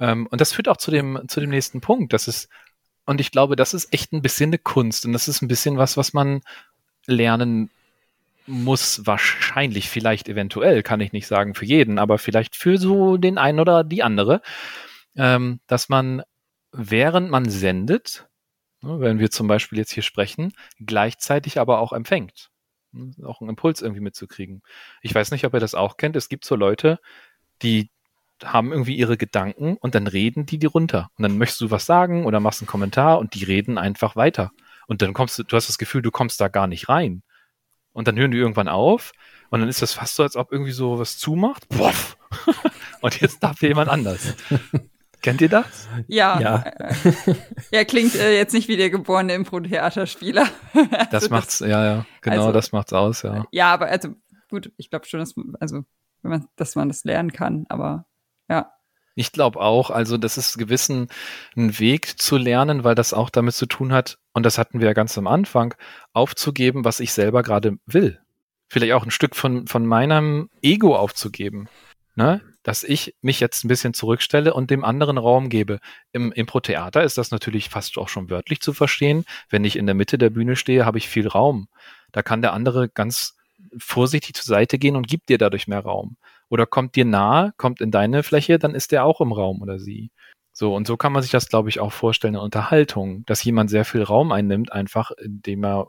Ähm, 0.00 0.26
und 0.26 0.40
das 0.40 0.52
führt 0.52 0.66
auch 0.66 0.76
zu 0.76 0.90
dem, 0.90 1.20
zu 1.28 1.38
dem 1.38 1.50
nächsten 1.50 1.80
Punkt. 1.80 2.12
Das 2.14 2.26
ist, 2.26 2.48
und 3.06 3.20
ich 3.20 3.30
glaube, 3.30 3.54
das 3.54 3.74
ist 3.74 3.92
echt 3.92 4.12
ein 4.12 4.22
bisschen 4.22 4.50
eine 4.50 4.58
Kunst. 4.58 5.06
Und 5.06 5.12
das 5.12 5.28
ist 5.28 5.40
ein 5.40 5.48
bisschen 5.48 5.78
was, 5.78 5.96
was 5.96 6.12
man 6.12 6.40
lernen 7.06 7.70
muss 8.46 9.06
wahrscheinlich, 9.06 9.88
vielleicht 9.88 10.28
eventuell, 10.28 10.82
kann 10.82 11.00
ich 11.00 11.12
nicht 11.12 11.26
sagen 11.26 11.54
für 11.54 11.64
jeden, 11.64 11.98
aber 11.98 12.18
vielleicht 12.18 12.56
für 12.56 12.76
so 12.76 13.16
den 13.16 13.38
einen 13.38 13.60
oder 13.60 13.84
die 13.84 14.02
andere, 14.02 14.42
ähm, 15.16 15.60
dass 15.66 15.88
man, 15.88 16.22
während 16.72 17.30
man 17.30 17.48
sendet, 17.48 18.26
ne, 18.80 19.00
wenn 19.00 19.18
wir 19.18 19.30
zum 19.30 19.46
Beispiel 19.46 19.78
jetzt 19.78 19.92
hier 19.92 20.02
sprechen, 20.02 20.52
gleichzeitig 20.80 21.60
aber 21.60 21.78
auch 21.78 21.92
empfängt. 21.92 22.50
Ne, 22.92 23.12
auch 23.24 23.40
einen 23.40 23.50
Impuls 23.50 23.80
irgendwie 23.80 24.00
mitzukriegen. 24.00 24.62
Ich 25.02 25.14
weiß 25.14 25.30
nicht, 25.30 25.44
ob 25.44 25.54
ihr 25.54 25.60
das 25.60 25.74
auch 25.74 25.96
kennt. 25.96 26.16
Es 26.16 26.28
gibt 26.28 26.44
so 26.44 26.56
Leute, 26.56 26.98
die 27.62 27.90
haben 28.42 28.72
irgendwie 28.72 28.96
ihre 28.96 29.16
Gedanken 29.16 29.76
und 29.76 29.94
dann 29.94 30.08
reden 30.08 30.46
die 30.46 30.58
die 30.58 30.66
runter. 30.66 31.10
Und 31.16 31.22
dann 31.22 31.38
möchtest 31.38 31.60
du 31.60 31.70
was 31.70 31.86
sagen 31.86 32.26
oder 32.26 32.40
machst 32.40 32.60
einen 32.60 32.66
Kommentar 32.66 33.18
und 33.20 33.34
die 33.34 33.44
reden 33.44 33.78
einfach 33.78 34.16
weiter. 34.16 34.50
Und 34.92 35.00
dann 35.00 35.14
kommst 35.14 35.38
du, 35.38 35.42
du 35.42 35.56
hast 35.56 35.70
das 35.70 35.78
Gefühl, 35.78 36.02
du 36.02 36.10
kommst 36.10 36.38
da 36.38 36.48
gar 36.48 36.66
nicht 36.66 36.90
rein. 36.90 37.22
Und 37.94 38.08
dann 38.08 38.18
hören 38.18 38.30
die 38.30 38.36
irgendwann 38.36 38.68
auf 38.68 39.12
und 39.48 39.60
dann 39.60 39.68
ist 39.70 39.80
das 39.80 39.94
fast 39.94 40.16
so, 40.16 40.22
als 40.22 40.36
ob 40.36 40.52
irgendwie 40.52 40.72
so 40.72 40.98
was 40.98 41.16
zumacht. 41.16 41.66
Und 43.00 43.18
jetzt 43.22 43.42
darf 43.42 43.62
jemand 43.62 43.88
anders. 43.88 44.34
Kennt 45.22 45.40
ihr 45.40 45.48
das? 45.48 45.88
Ja. 46.08 46.38
Ja, 46.40 46.64
ja 47.70 47.84
klingt 47.84 48.14
äh, 48.16 48.36
jetzt 48.36 48.52
nicht 48.52 48.68
wie 48.68 48.76
der 48.76 48.90
geborene 48.90 49.32
Impro-Theaterspieler. 49.32 50.46
also 50.74 51.06
das 51.10 51.30
macht's, 51.30 51.58
das, 51.60 51.68
ja, 51.70 51.84
ja, 51.86 52.06
genau, 52.20 52.36
also, 52.36 52.52
das 52.52 52.72
macht's 52.72 52.92
aus, 52.92 53.22
ja. 53.22 53.46
Ja, 53.50 53.72
aber 53.72 53.86
also 53.86 54.10
gut, 54.50 54.72
ich 54.76 54.90
glaube 54.90 55.06
schon, 55.06 55.20
dass 55.20 55.34
also 55.58 55.84
wenn 56.20 56.30
man, 56.30 56.48
dass 56.56 56.74
man 56.76 56.88
das 56.88 57.04
lernen 57.04 57.32
kann, 57.32 57.64
aber 57.70 58.04
ja. 58.50 58.70
Ich 59.14 59.32
glaube 59.32 59.60
auch, 59.60 59.90
also 59.90 60.16
das 60.16 60.38
ist 60.38 60.58
gewissen 60.58 61.08
ein 61.56 61.78
Weg 61.78 62.18
zu 62.18 62.36
lernen, 62.36 62.84
weil 62.84 62.94
das 62.94 63.12
auch 63.12 63.30
damit 63.30 63.54
zu 63.54 63.66
tun 63.66 63.92
hat, 63.92 64.18
und 64.32 64.44
das 64.44 64.58
hatten 64.58 64.80
wir 64.80 64.88
ja 64.88 64.92
ganz 64.94 65.18
am 65.18 65.26
Anfang, 65.26 65.74
aufzugeben, 66.12 66.84
was 66.84 67.00
ich 67.00 67.12
selber 67.12 67.42
gerade 67.42 67.76
will. 67.86 68.20
vielleicht 68.68 68.94
auch 68.94 69.04
ein 69.04 69.10
Stück 69.10 69.36
von, 69.36 69.66
von 69.66 69.86
meinem 69.86 70.48
Ego 70.62 70.96
aufzugeben. 70.96 71.68
Ne? 72.14 72.40
Dass 72.62 72.84
ich 72.84 73.14
mich 73.20 73.40
jetzt 73.40 73.64
ein 73.64 73.68
bisschen 73.68 73.94
zurückstelle 73.94 74.54
und 74.54 74.70
dem 74.70 74.84
anderen 74.84 75.18
Raum 75.18 75.48
gebe. 75.50 75.78
Im 76.12 76.32
Impro-Theater 76.32 77.02
ist 77.02 77.18
das 77.18 77.30
natürlich 77.30 77.68
fast 77.68 77.98
auch 77.98 78.08
schon 78.08 78.30
wörtlich 78.30 78.60
zu 78.60 78.72
verstehen. 78.72 79.24
Wenn 79.50 79.64
ich 79.64 79.76
in 79.76 79.86
der 79.86 79.94
Mitte 79.94 80.18
der 80.18 80.30
Bühne 80.30 80.56
stehe, 80.56 80.86
habe 80.86 80.98
ich 80.98 81.08
viel 81.08 81.28
Raum. 81.28 81.68
Da 82.12 82.22
kann 82.22 82.42
der 82.42 82.52
andere 82.52 82.88
ganz 82.88 83.36
vorsichtig 83.78 84.34
zur 84.34 84.44
Seite 84.44 84.78
gehen 84.78 84.96
und 84.96 85.06
gibt 85.08 85.28
dir 85.28 85.38
dadurch 85.38 85.66
mehr 85.68 85.80
Raum. 85.80 86.16
Oder 86.52 86.66
kommt 86.66 86.96
dir 86.96 87.06
nahe, 87.06 87.54
kommt 87.56 87.80
in 87.80 87.90
deine 87.90 88.22
Fläche, 88.22 88.58
dann 88.58 88.74
ist 88.74 88.92
der 88.92 89.06
auch 89.06 89.22
im 89.22 89.32
Raum 89.32 89.62
oder 89.62 89.78
sie. 89.78 90.10
So, 90.52 90.74
und 90.74 90.86
so 90.86 90.98
kann 90.98 91.10
man 91.10 91.22
sich 91.22 91.30
das, 91.30 91.48
glaube 91.48 91.70
ich, 91.70 91.80
auch 91.80 91.92
vorstellen 91.92 92.34
in 92.34 92.40
Unterhaltung, 92.40 93.24
dass 93.24 93.42
jemand 93.42 93.70
sehr 93.70 93.86
viel 93.86 94.02
Raum 94.02 94.32
einnimmt, 94.32 94.70
einfach 94.70 95.12
indem 95.12 95.64
er 95.64 95.86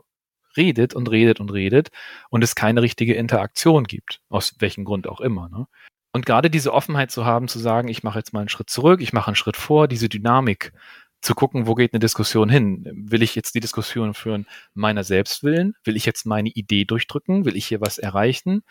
redet 0.56 0.94
und 0.94 1.10
redet 1.10 1.38
und 1.38 1.52
redet 1.52 1.90
und 2.30 2.42
es 2.42 2.54
keine 2.54 2.80
richtige 2.80 3.12
Interaktion 3.12 3.84
gibt, 3.84 4.22
aus 4.30 4.54
welchem 4.58 4.86
Grund 4.86 5.06
auch 5.06 5.20
immer. 5.20 5.50
Ne? 5.50 5.66
Und 6.12 6.24
gerade 6.24 6.48
diese 6.48 6.72
Offenheit 6.72 7.10
zu 7.10 7.26
haben, 7.26 7.46
zu 7.46 7.58
sagen, 7.58 7.88
ich 7.88 8.02
mache 8.02 8.20
jetzt 8.20 8.32
mal 8.32 8.40
einen 8.40 8.48
Schritt 8.48 8.70
zurück, 8.70 9.02
ich 9.02 9.12
mache 9.12 9.26
einen 9.26 9.36
Schritt 9.36 9.58
vor, 9.58 9.86
diese 9.86 10.08
Dynamik 10.08 10.72
zu 11.20 11.34
gucken, 11.34 11.66
wo 11.66 11.74
geht 11.74 11.92
eine 11.92 12.00
Diskussion 12.00 12.48
hin? 12.48 12.90
Will 13.10 13.22
ich 13.22 13.34
jetzt 13.34 13.54
die 13.54 13.60
Diskussion 13.60 14.14
führen 14.14 14.46
meiner 14.72 15.04
Selbstwillen? 15.04 15.74
Will 15.84 15.96
ich 15.96 16.06
jetzt 16.06 16.24
meine 16.24 16.48
Idee 16.48 16.86
durchdrücken? 16.86 17.44
Will 17.44 17.54
ich 17.54 17.66
hier 17.66 17.82
was 17.82 17.98
erreichen? 17.98 18.62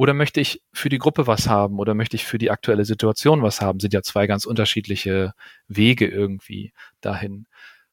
Oder 0.00 0.14
möchte 0.14 0.40
ich 0.40 0.62
für 0.72 0.88
die 0.88 0.96
Gruppe 0.96 1.26
was 1.26 1.46
haben? 1.46 1.78
Oder 1.78 1.92
möchte 1.92 2.16
ich 2.16 2.24
für 2.24 2.38
die 2.38 2.50
aktuelle 2.50 2.86
Situation 2.86 3.42
was 3.42 3.60
haben? 3.60 3.80
Sind 3.80 3.92
ja 3.92 4.00
zwei 4.00 4.26
ganz 4.26 4.46
unterschiedliche 4.46 5.34
Wege 5.68 6.08
irgendwie 6.08 6.72
dahin. 7.02 7.44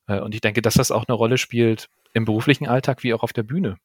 Äh, 0.08 0.22
und 0.22 0.34
ich 0.34 0.40
denke, 0.40 0.62
dass 0.62 0.76
das 0.76 0.90
auch 0.90 1.04
eine 1.06 1.18
Rolle 1.18 1.38
spielt 1.38 1.90
im 2.14 2.24
beruflichen 2.24 2.66
Alltag 2.66 3.04
wie 3.04 3.14
auch 3.14 3.24
auf 3.24 3.34
der 3.34 3.44
Bühne. 3.44 3.76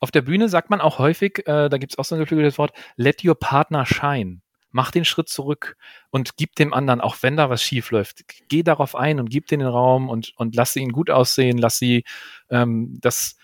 Auf 0.00 0.10
der 0.10 0.22
Bühne 0.22 0.48
sagt 0.48 0.70
man 0.70 0.80
auch 0.80 0.98
häufig, 0.98 1.46
äh, 1.46 1.68
da 1.68 1.78
gibt 1.78 1.92
es 1.92 1.98
auch 2.00 2.04
so 2.04 2.16
ein 2.16 2.18
geflügeltes 2.18 2.58
Wort, 2.58 2.72
let 2.96 3.24
your 3.24 3.38
partner 3.38 3.86
shine. 3.86 4.40
Mach 4.72 4.90
den 4.90 5.04
Schritt 5.04 5.28
zurück 5.28 5.76
und 6.10 6.36
gib 6.36 6.56
dem 6.56 6.74
anderen, 6.74 7.00
auch 7.00 7.18
wenn 7.20 7.36
da 7.36 7.48
was 7.48 7.62
schief 7.62 7.92
läuft, 7.92 8.24
geh 8.48 8.64
darauf 8.64 8.96
ein 8.96 9.20
und 9.20 9.30
gib 9.30 9.46
den 9.46 9.60
den 9.60 9.68
Raum 9.68 10.08
und, 10.08 10.32
und 10.34 10.56
lass 10.56 10.74
ihn 10.74 10.90
gut 10.90 11.10
aussehen, 11.10 11.58
lass 11.58 11.78
sie 11.78 12.02
ähm, 12.50 12.98
das, 13.00 13.36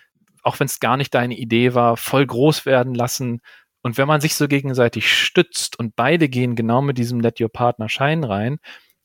auch 0.42 0.59
wenn 0.59 0.66
es 0.66 0.81
gar 0.81 0.96
nicht 0.96 1.14
deine 1.14 1.37
Idee 1.37 1.74
war, 1.74 1.96
voll 1.96 2.26
groß 2.26 2.66
werden 2.66 2.96
lassen 2.96 3.42
und 3.82 3.96
wenn 3.98 4.08
man 4.08 4.20
sich 4.20 4.34
so 4.34 4.48
gegenseitig 4.48 5.12
stützt 5.12 5.78
und 5.78 5.96
beide 5.96 6.28
gehen 6.28 6.56
genau 6.56 6.82
mit 6.82 6.98
diesem 6.98 7.20
Let 7.20 7.40
Your 7.40 7.48
Partner 7.48 7.88
Shine 7.88 8.28
rein, 8.28 8.58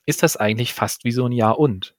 ist 0.06 0.24
das 0.24 0.38
eigentlich 0.38 0.74
fast 0.74 1.04
wie 1.06 1.12
so 1.12 1.26
ein 1.26 1.32
Ja 1.32 1.52
und. 1.52 1.96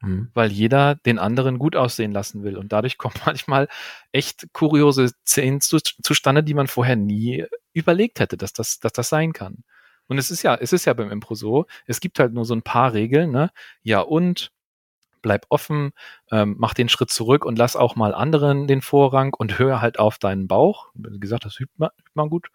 Mhm. 0.00 0.30
Weil 0.34 0.50
jeder 0.52 0.94
den 0.94 1.18
anderen 1.18 1.58
gut 1.58 1.74
aussehen 1.76 2.12
lassen 2.12 2.42
will. 2.42 2.56
Und 2.56 2.72
dadurch 2.72 2.98
kommen 2.98 3.14
manchmal 3.24 3.68
echt 4.12 4.46
kuriose 4.52 5.10
Szenen 5.26 5.60
zu, 5.60 5.78
zustande, 5.78 6.42
die 6.42 6.54
man 6.54 6.66
vorher 6.66 6.96
nie 6.96 7.46
überlegt 7.72 8.20
hätte, 8.20 8.36
dass 8.36 8.52
das, 8.52 8.78
dass 8.80 8.92
das 8.92 9.08
sein 9.08 9.32
kann. 9.32 9.64
Und 10.06 10.18
es 10.18 10.30
ist 10.30 10.42
ja, 10.42 10.54
es 10.54 10.72
ist 10.72 10.86
ja 10.86 10.94
beim 10.94 11.10
Impro 11.10 11.34
so, 11.34 11.66
es 11.86 12.00
gibt 12.00 12.18
halt 12.18 12.32
nur 12.32 12.44
so 12.46 12.54
ein 12.54 12.62
paar 12.62 12.94
Regeln, 12.94 13.30
ne? 13.30 13.50
Ja 13.82 14.00
und, 14.00 14.52
bleib 15.28 15.44
offen, 15.50 15.92
ähm, 16.32 16.56
mach 16.58 16.72
den 16.72 16.88
Schritt 16.88 17.10
zurück 17.10 17.44
und 17.44 17.58
lass 17.58 17.76
auch 17.76 17.96
mal 17.96 18.14
anderen 18.14 18.66
den 18.66 18.80
Vorrang 18.80 19.34
und 19.34 19.58
hör 19.58 19.82
halt 19.82 19.98
auf 19.98 20.16
deinen 20.16 20.48
Bauch. 20.48 20.88
Wie 20.94 21.20
gesagt, 21.20 21.44
das 21.44 21.60
übt 21.60 21.74
man, 21.76 21.90
übt 21.98 22.12
man 22.14 22.30
gut. 22.30 22.48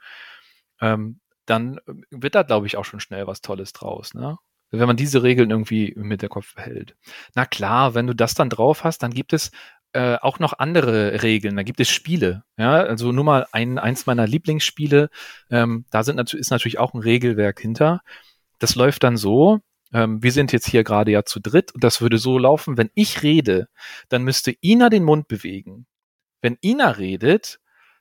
Ähm, 0.82 1.20
dann 1.46 1.80
wird 2.10 2.34
da, 2.34 2.42
glaube 2.42 2.66
ich, 2.66 2.76
auch 2.76 2.86
schon 2.86 3.00
schnell 3.00 3.28
was 3.28 3.42
Tolles 3.42 3.74
draus. 3.74 4.16
Ne? 4.16 4.38
Wenn 4.72 4.88
man 4.88 4.98
diese 4.98 5.22
Regeln 5.22 5.52
irgendwie 5.52 5.94
mit 5.96 6.24
der 6.24 6.30
Kopf 6.30 6.56
behält. 6.56 6.96
Na 7.36 7.46
klar, 7.46 7.94
wenn 7.94 8.08
du 8.08 8.16
das 8.16 8.34
dann 8.34 8.50
drauf 8.50 8.84
hast, 8.84 9.04
dann 9.04 9.14
gibt 9.14 9.34
es 9.34 9.52
äh, 9.92 10.16
auch 10.20 10.40
noch 10.40 10.54
andere 10.58 11.22
Regeln. 11.22 11.56
Da 11.56 11.62
gibt 11.62 11.80
es 11.80 11.90
Spiele. 11.90 12.44
Ja, 12.58 12.72
also 12.82 13.12
nur 13.12 13.24
mal 13.24 13.46
ein, 13.52 13.78
eins 13.78 14.08
meiner 14.08 14.26
Lieblingsspiele. 14.26 15.12
Ähm, 15.52 15.86
da 15.92 16.02
sind, 16.02 16.20
ist 16.34 16.50
natürlich 16.50 16.80
auch 16.80 16.96
ein 16.96 17.02
Regelwerk 17.02 17.60
hinter. 17.60 18.02
Das 18.58 18.74
läuft 18.74 19.04
dann 19.04 19.16
so, 19.16 19.60
wir 19.94 20.32
sind 20.32 20.52
jetzt 20.52 20.68
hier 20.68 20.84
gerade 20.84 21.12
ja 21.12 21.24
zu 21.24 21.40
dritt 21.40 21.74
und 21.74 21.84
das 21.84 22.02
würde 22.02 22.18
so 22.18 22.38
laufen, 22.38 22.78
wenn 22.78 22.90
ich 22.96 23.24
rede, 23.24 23.70
dann 24.10 24.24
müsste 24.24 24.56
Ina 24.62 24.90
den 24.90 25.04
Mund 25.04 25.28
bewegen. 25.28 25.86
Wenn 26.42 26.58
Ina 26.62 26.92
redet, 26.92 27.60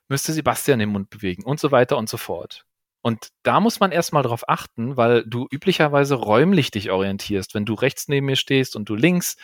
müsste 0.09 0.33
Sebastian 0.33 0.79
den 0.79 0.89
Mund 0.89 1.09
bewegen 1.09 1.43
und 1.43 1.59
so 1.59 1.71
weiter 1.71 1.97
und 1.97 2.09
so 2.09 2.17
fort. 2.17 2.65
Und 3.03 3.27
da 3.43 3.59
muss 3.59 3.81
man 3.81 3.91
erstmal 3.91 4.23
drauf 4.23 4.47
achten, 4.47 4.95
weil 4.95 5.25
du 5.25 5.45
üblicherweise 5.51 6.15
räumlich 6.15 6.71
dich 6.71 6.89
orientierst. 6.89 7.53
Wenn 7.53 7.65
du 7.65 7.73
rechts 7.73 8.07
neben 8.07 8.27
mir 8.27 8.37
stehst 8.37 8.77
und 8.77 8.87
du 8.87 8.95
links, 8.95 9.35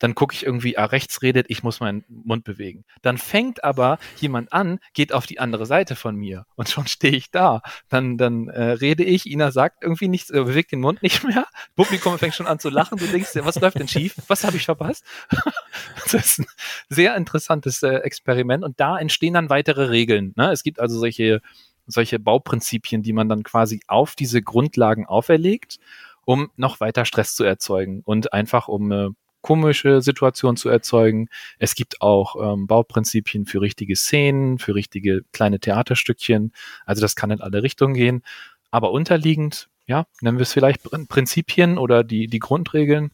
dann 0.00 0.16
gucke 0.16 0.34
ich 0.34 0.44
irgendwie, 0.44 0.76
ah, 0.76 0.86
rechts 0.86 1.22
redet, 1.22 1.46
ich 1.48 1.62
muss 1.62 1.78
meinen 1.78 2.04
Mund 2.08 2.42
bewegen. 2.42 2.84
Dann 3.02 3.16
fängt 3.16 3.62
aber 3.62 3.98
jemand 4.16 4.52
an, 4.52 4.80
geht 4.94 5.12
auf 5.12 5.26
die 5.26 5.38
andere 5.38 5.64
Seite 5.64 5.94
von 5.94 6.16
mir 6.16 6.44
und 6.56 6.68
schon 6.68 6.88
stehe 6.88 7.14
ich 7.14 7.30
da. 7.30 7.62
Dann, 7.88 8.18
dann 8.18 8.48
äh, 8.48 8.72
rede 8.72 9.04
ich, 9.04 9.30
Ina 9.30 9.52
sagt 9.52 9.84
irgendwie 9.84 10.08
nichts, 10.08 10.30
äh, 10.30 10.42
bewegt 10.42 10.72
den 10.72 10.80
Mund 10.80 11.00
nicht 11.04 11.22
mehr. 11.24 11.46
Publikum 11.76 12.18
fängt 12.18 12.34
schon 12.34 12.48
an 12.48 12.58
zu 12.58 12.68
lachen. 12.68 12.98
Du 12.98 13.06
denkst 13.06 13.32
dir, 13.32 13.44
was 13.44 13.60
läuft 13.60 13.78
denn 13.78 13.86
schief? 13.86 14.16
Was 14.26 14.42
habe 14.42 14.56
ich 14.56 14.64
verpasst? 14.64 15.04
das 16.02 16.14
ist 16.14 16.40
ein 16.40 16.46
sehr 16.88 17.14
interessantes 17.14 17.80
äh, 17.84 17.98
Experiment 17.98 18.64
und 18.64 18.80
da 18.80 18.98
entstehen 18.98 19.34
dann 19.34 19.50
weitere 19.50 19.84
Regeln. 19.84 20.32
Ne? 20.34 20.50
Es 20.50 20.64
gibt 20.64 20.80
also 20.80 20.98
solche 20.98 21.40
solche 21.86 22.18
Bauprinzipien, 22.18 23.02
die 23.02 23.12
man 23.12 23.28
dann 23.28 23.42
quasi 23.42 23.80
auf 23.86 24.14
diese 24.14 24.42
Grundlagen 24.42 25.06
auferlegt, 25.06 25.78
um 26.24 26.50
noch 26.56 26.80
weiter 26.80 27.04
Stress 27.04 27.34
zu 27.34 27.44
erzeugen 27.44 28.02
und 28.04 28.32
einfach 28.32 28.68
um 28.68 28.90
eine 28.90 29.14
komische 29.44 30.00
Situation 30.00 30.56
zu 30.56 30.70
erzeugen. 30.70 31.28
Es 31.58 31.74
gibt 31.74 32.00
auch 32.00 32.36
ähm, 32.40 32.66
Bauprinzipien 32.66 33.44
für 33.44 33.60
richtige 33.60 33.94
Szenen, 33.94 34.58
für 34.58 34.74
richtige 34.74 35.22
kleine 35.32 35.60
Theaterstückchen. 35.60 36.52
Also 36.86 37.02
das 37.02 37.14
kann 37.14 37.30
in 37.30 37.42
alle 37.42 37.62
Richtungen 37.62 37.92
gehen. 37.92 38.22
Aber 38.70 38.90
unterliegend, 38.90 39.68
ja, 39.86 40.06
nennen 40.22 40.38
wir 40.38 40.44
es 40.44 40.54
vielleicht 40.54 40.82
Prinzipien 41.08 41.76
oder 41.76 42.04
die, 42.04 42.26
die 42.26 42.38
Grundregeln 42.38 43.10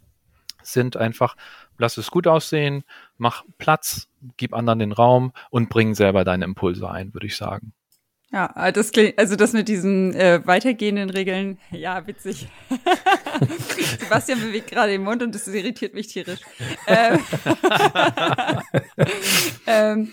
sind 0.62 0.96
einfach, 0.96 1.36
lass 1.78 1.96
es 1.96 2.12
gut 2.12 2.28
aussehen, 2.28 2.84
mach 3.18 3.44
Platz, 3.58 4.08
gib 4.36 4.54
anderen 4.54 4.78
den 4.78 4.92
Raum 4.92 5.32
und 5.50 5.68
bring 5.68 5.96
selber 5.96 6.22
deine 6.22 6.44
Impulse 6.44 6.88
ein, 6.88 7.12
würde 7.12 7.26
ich 7.26 7.36
sagen. 7.36 7.72
Ja, 8.32 8.52
äh, 8.54 8.72
das 8.72 8.92
klingt, 8.92 9.18
also 9.18 9.34
das 9.34 9.52
mit 9.52 9.68
diesen 9.68 10.14
äh, 10.14 10.40
weitergehenden 10.44 11.10
Regeln, 11.10 11.58
ja, 11.72 12.06
witzig. 12.06 12.46
Sebastian 14.00 14.40
bewegt 14.40 14.70
gerade 14.70 14.92
den 14.92 15.02
Mund 15.02 15.22
und 15.22 15.34
das 15.34 15.48
irritiert 15.48 15.94
mich 15.94 16.08
tierisch. 16.08 16.40
Ähm, 16.86 17.20
ähm, 19.66 20.12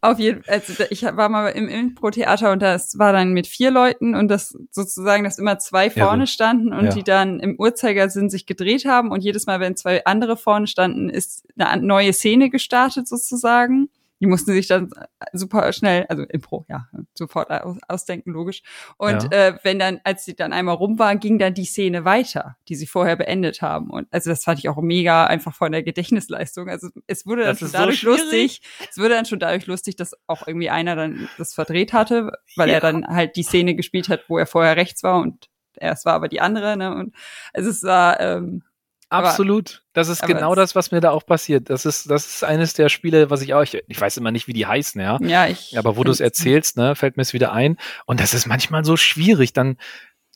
auf 0.00 0.18
jeden 0.18 0.42
also 0.48 0.84
ich 0.90 1.02
war 1.04 1.28
mal 1.28 1.48
im 1.48 1.68
Impro-Theater 1.68 2.52
und 2.52 2.60
das 2.60 2.98
war 2.98 3.12
dann 3.12 3.32
mit 3.32 3.46
vier 3.46 3.70
Leuten 3.70 4.14
und 4.14 4.28
das 4.28 4.56
sozusagen, 4.70 5.24
dass 5.24 5.38
immer 5.38 5.58
zwei 5.58 5.90
vorne 5.90 6.24
ja, 6.24 6.26
standen 6.26 6.72
und 6.72 6.86
ja. 6.86 6.92
die 6.92 7.02
dann 7.04 7.40
im 7.40 7.56
Uhrzeigersinn 7.58 8.28
sich 8.28 8.46
gedreht 8.46 8.84
haben 8.84 9.10
und 9.10 9.22
jedes 9.22 9.46
Mal, 9.46 9.60
wenn 9.60 9.76
zwei 9.76 10.04
andere 10.04 10.36
vorne 10.36 10.66
standen, 10.66 11.08
ist 11.08 11.46
eine 11.56 11.82
neue 11.82 12.12
Szene 12.12 12.50
gestartet 12.50 13.08
sozusagen. 13.08 13.90
Die 14.22 14.28
mussten 14.28 14.52
sich 14.52 14.68
dann 14.68 14.88
super 15.32 15.72
schnell, 15.72 16.06
also 16.08 16.22
Impro, 16.22 16.64
ja, 16.68 16.86
sofort 17.12 17.50
ausdenken, 17.88 18.30
logisch. 18.30 18.62
Und 18.96 19.24
ja. 19.24 19.48
äh, 19.48 19.58
wenn 19.64 19.80
dann, 19.80 20.00
als 20.04 20.24
sie 20.24 20.36
dann 20.36 20.52
einmal 20.52 20.76
rum 20.76 21.00
waren, 21.00 21.18
ging 21.18 21.40
dann 21.40 21.54
die 21.54 21.64
Szene 21.64 22.04
weiter, 22.04 22.56
die 22.68 22.76
sie 22.76 22.86
vorher 22.86 23.16
beendet 23.16 23.62
haben. 23.62 23.90
Und 23.90 24.06
also 24.12 24.30
das 24.30 24.44
fand 24.44 24.60
ich 24.60 24.68
auch 24.68 24.80
mega 24.80 25.26
einfach 25.26 25.56
von 25.56 25.72
der 25.72 25.82
Gedächtnisleistung. 25.82 26.68
Also 26.68 26.88
es 27.08 27.26
wurde 27.26 27.42
dann 27.42 27.50
das 27.50 27.58
schon 27.58 27.72
dadurch 27.72 28.00
so 28.00 28.10
lustig, 28.10 28.62
es 28.88 28.96
wurde 28.96 29.08
dann 29.08 29.26
schon 29.26 29.40
dadurch 29.40 29.66
lustig, 29.66 29.96
dass 29.96 30.14
auch 30.28 30.46
irgendwie 30.46 30.70
einer 30.70 30.94
dann 30.94 31.28
das 31.36 31.52
verdreht 31.52 31.92
hatte, 31.92 32.30
weil 32.54 32.68
ja. 32.68 32.76
er 32.76 32.80
dann 32.80 33.04
halt 33.08 33.34
die 33.34 33.42
Szene 33.42 33.74
gespielt 33.74 34.08
hat, 34.08 34.20
wo 34.28 34.38
er 34.38 34.46
vorher 34.46 34.76
rechts 34.76 35.02
war 35.02 35.20
und 35.20 35.48
erst 35.74 36.04
war 36.04 36.14
aber 36.14 36.28
die 36.28 36.40
andere, 36.40 36.76
ne? 36.76 36.94
Und 36.94 37.12
also 37.52 37.70
es 37.70 37.82
war 37.82 38.20
ähm, 38.20 38.62
Absolut. 39.12 39.82
das 39.92 40.08
ist 40.08 40.22
genau 40.22 40.54
das, 40.54 40.74
was 40.74 40.90
mir 40.90 41.00
da 41.00 41.10
auch 41.10 41.26
passiert. 41.26 41.70
Das 41.70 41.84
ist, 41.86 42.10
das 42.10 42.26
ist 42.26 42.44
eines 42.44 42.74
der 42.74 42.88
Spiele, 42.88 43.30
was 43.30 43.42
ich 43.42 43.54
auch, 43.54 43.62
ich, 43.62 43.82
ich 43.86 44.00
weiß 44.00 44.16
immer 44.16 44.30
nicht, 44.30 44.46
wie 44.46 44.52
die 44.52 44.66
heißen, 44.66 45.00
ja. 45.00 45.18
Ja, 45.20 45.46
ich. 45.46 45.76
Aber 45.78 45.96
wo 45.96 46.04
du 46.04 46.10
es 46.10 46.20
erzählst, 46.20 46.76
ne, 46.76 46.94
fällt 46.94 47.16
mir 47.16 47.22
es 47.22 47.32
wieder 47.32 47.52
ein. 47.52 47.76
Und 48.06 48.20
das 48.20 48.34
ist 48.34 48.46
manchmal 48.46 48.84
so 48.84 48.96
schwierig, 48.96 49.52
dann 49.52 49.76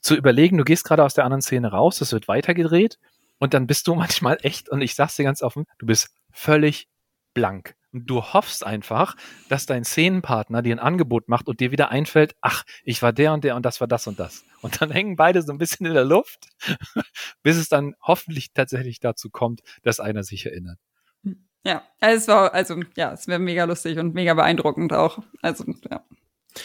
zu 0.01 0.15
überlegen, 0.15 0.59
du 0.59 0.65
gehst 0.65 0.85
gerade 0.85 1.05
aus 1.05 1.15
der 1.15 1.25
anderen 1.25 1.43
Szene 1.43 1.71
raus, 1.71 2.01
es 2.01 2.13
wird 2.13 2.29
weitergedreht 2.29 2.99
und 3.39 3.55
dann 3.55 3.67
bist 3.67 3.87
du 3.87 3.95
manchmal 3.97 4.39
echt, 4.43 4.69
und 4.69 4.81
ich 4.81 4.95
sag's 4.95 5.17
dir 5.17 5.25
ganz 5.25 5.43
offen, 5.43 5.67
du 5.79 5.87
bist 5.87 6.11
völlig 6.33 6.89
blank. 7.35 7.76
Und 7.97 8.05
du 8.05 8.23
hoffst 8.23 8.67
einfach, 8.67 9.17
dass 9.49 9.65
dein 9.65 9.83
Szenenpartner 9.83 10.61
dir 10.61 10.75
ein 10.75 10.81
Angebot 10.81 11.31
macht 11.31 11.49
und 11.49 11.61
dir 11.61 11.71
wieder 11.71 11.89
einfällt, 11.89 12.37
ach, 12.43 12.63
ich 12.85 13.01
war 13.01 13.15
der 13.15 13.33
und 13.33 13.43
der 13.43 13.57
und 13.57 13.65
das 13.65 13.81
war 13.81 13.89
das 13.89 14.07
und 14.07 14.21
das. 14.21 14.45
Und 14.61 14.83
dann 14.83 14.91
hängen 14.93 15.17
beide 15.17 15.41
so 15.41 15.51
ein 15.51 15.57
bisschen 15.57 15.87
in 15.87 15.95
der 15.95 16.05
Luft, 16.05 16.49
bis 17.43 17.57
es 17.57 17.71
dann 17.71 17.95
hoffentlich 18.03 18.53
tatsächlich 18.53 19.01
dazu 19.01 19.31
kommt, 19.31 19.63
dass 19.83 19.99
einer 19.99 20.25
sich 20.25 20.45
erinnert. 20.45 20.79
Ja, 21.65 21.85
also 22.01 22.17
es 22.19 22.29
war, 22.29 22.53
also 22.53 22.83
ja, 22.97 23.15
es 23.15 23.29
wäre 23.29 23.39
mega 23.39 23.65
lustig 23.65 23.99
und 23.99 24.15
mega 24.15 24.35
beeindruckend 24.35 24.93
auch. 24.93 25.21
Also, 25.41 25.65
ja. 25.91 26.05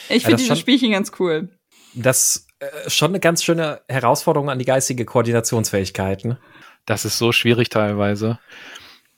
Ich 0.10 0.24
finde 0.26 0.32
ja, 0.32 0.48
dieses 0.48 0.60
Spielchen 0.60 0.92
ganz 0.92 1.14
cool. 1.18 1.48
Das 1.94 2.46
äh, 2.60 2.90
schon 2.90 3.12
eine 3.12 3.22
ganz 3.22 3.42
schöne 3.42 3.82
Herausforderung 3.88 4.50
an 4.50 4.60
die 4.60 4.66
geistige 4.66 5.06
Koordinationsfähigkeit. 5.06 6.26
Ne? 6.26 6.40
Das 6.86 7.06
ist 7.06 7.18
so 7.18 7.32
schwierig 7.32 7.70
teilweise 7.70 8.38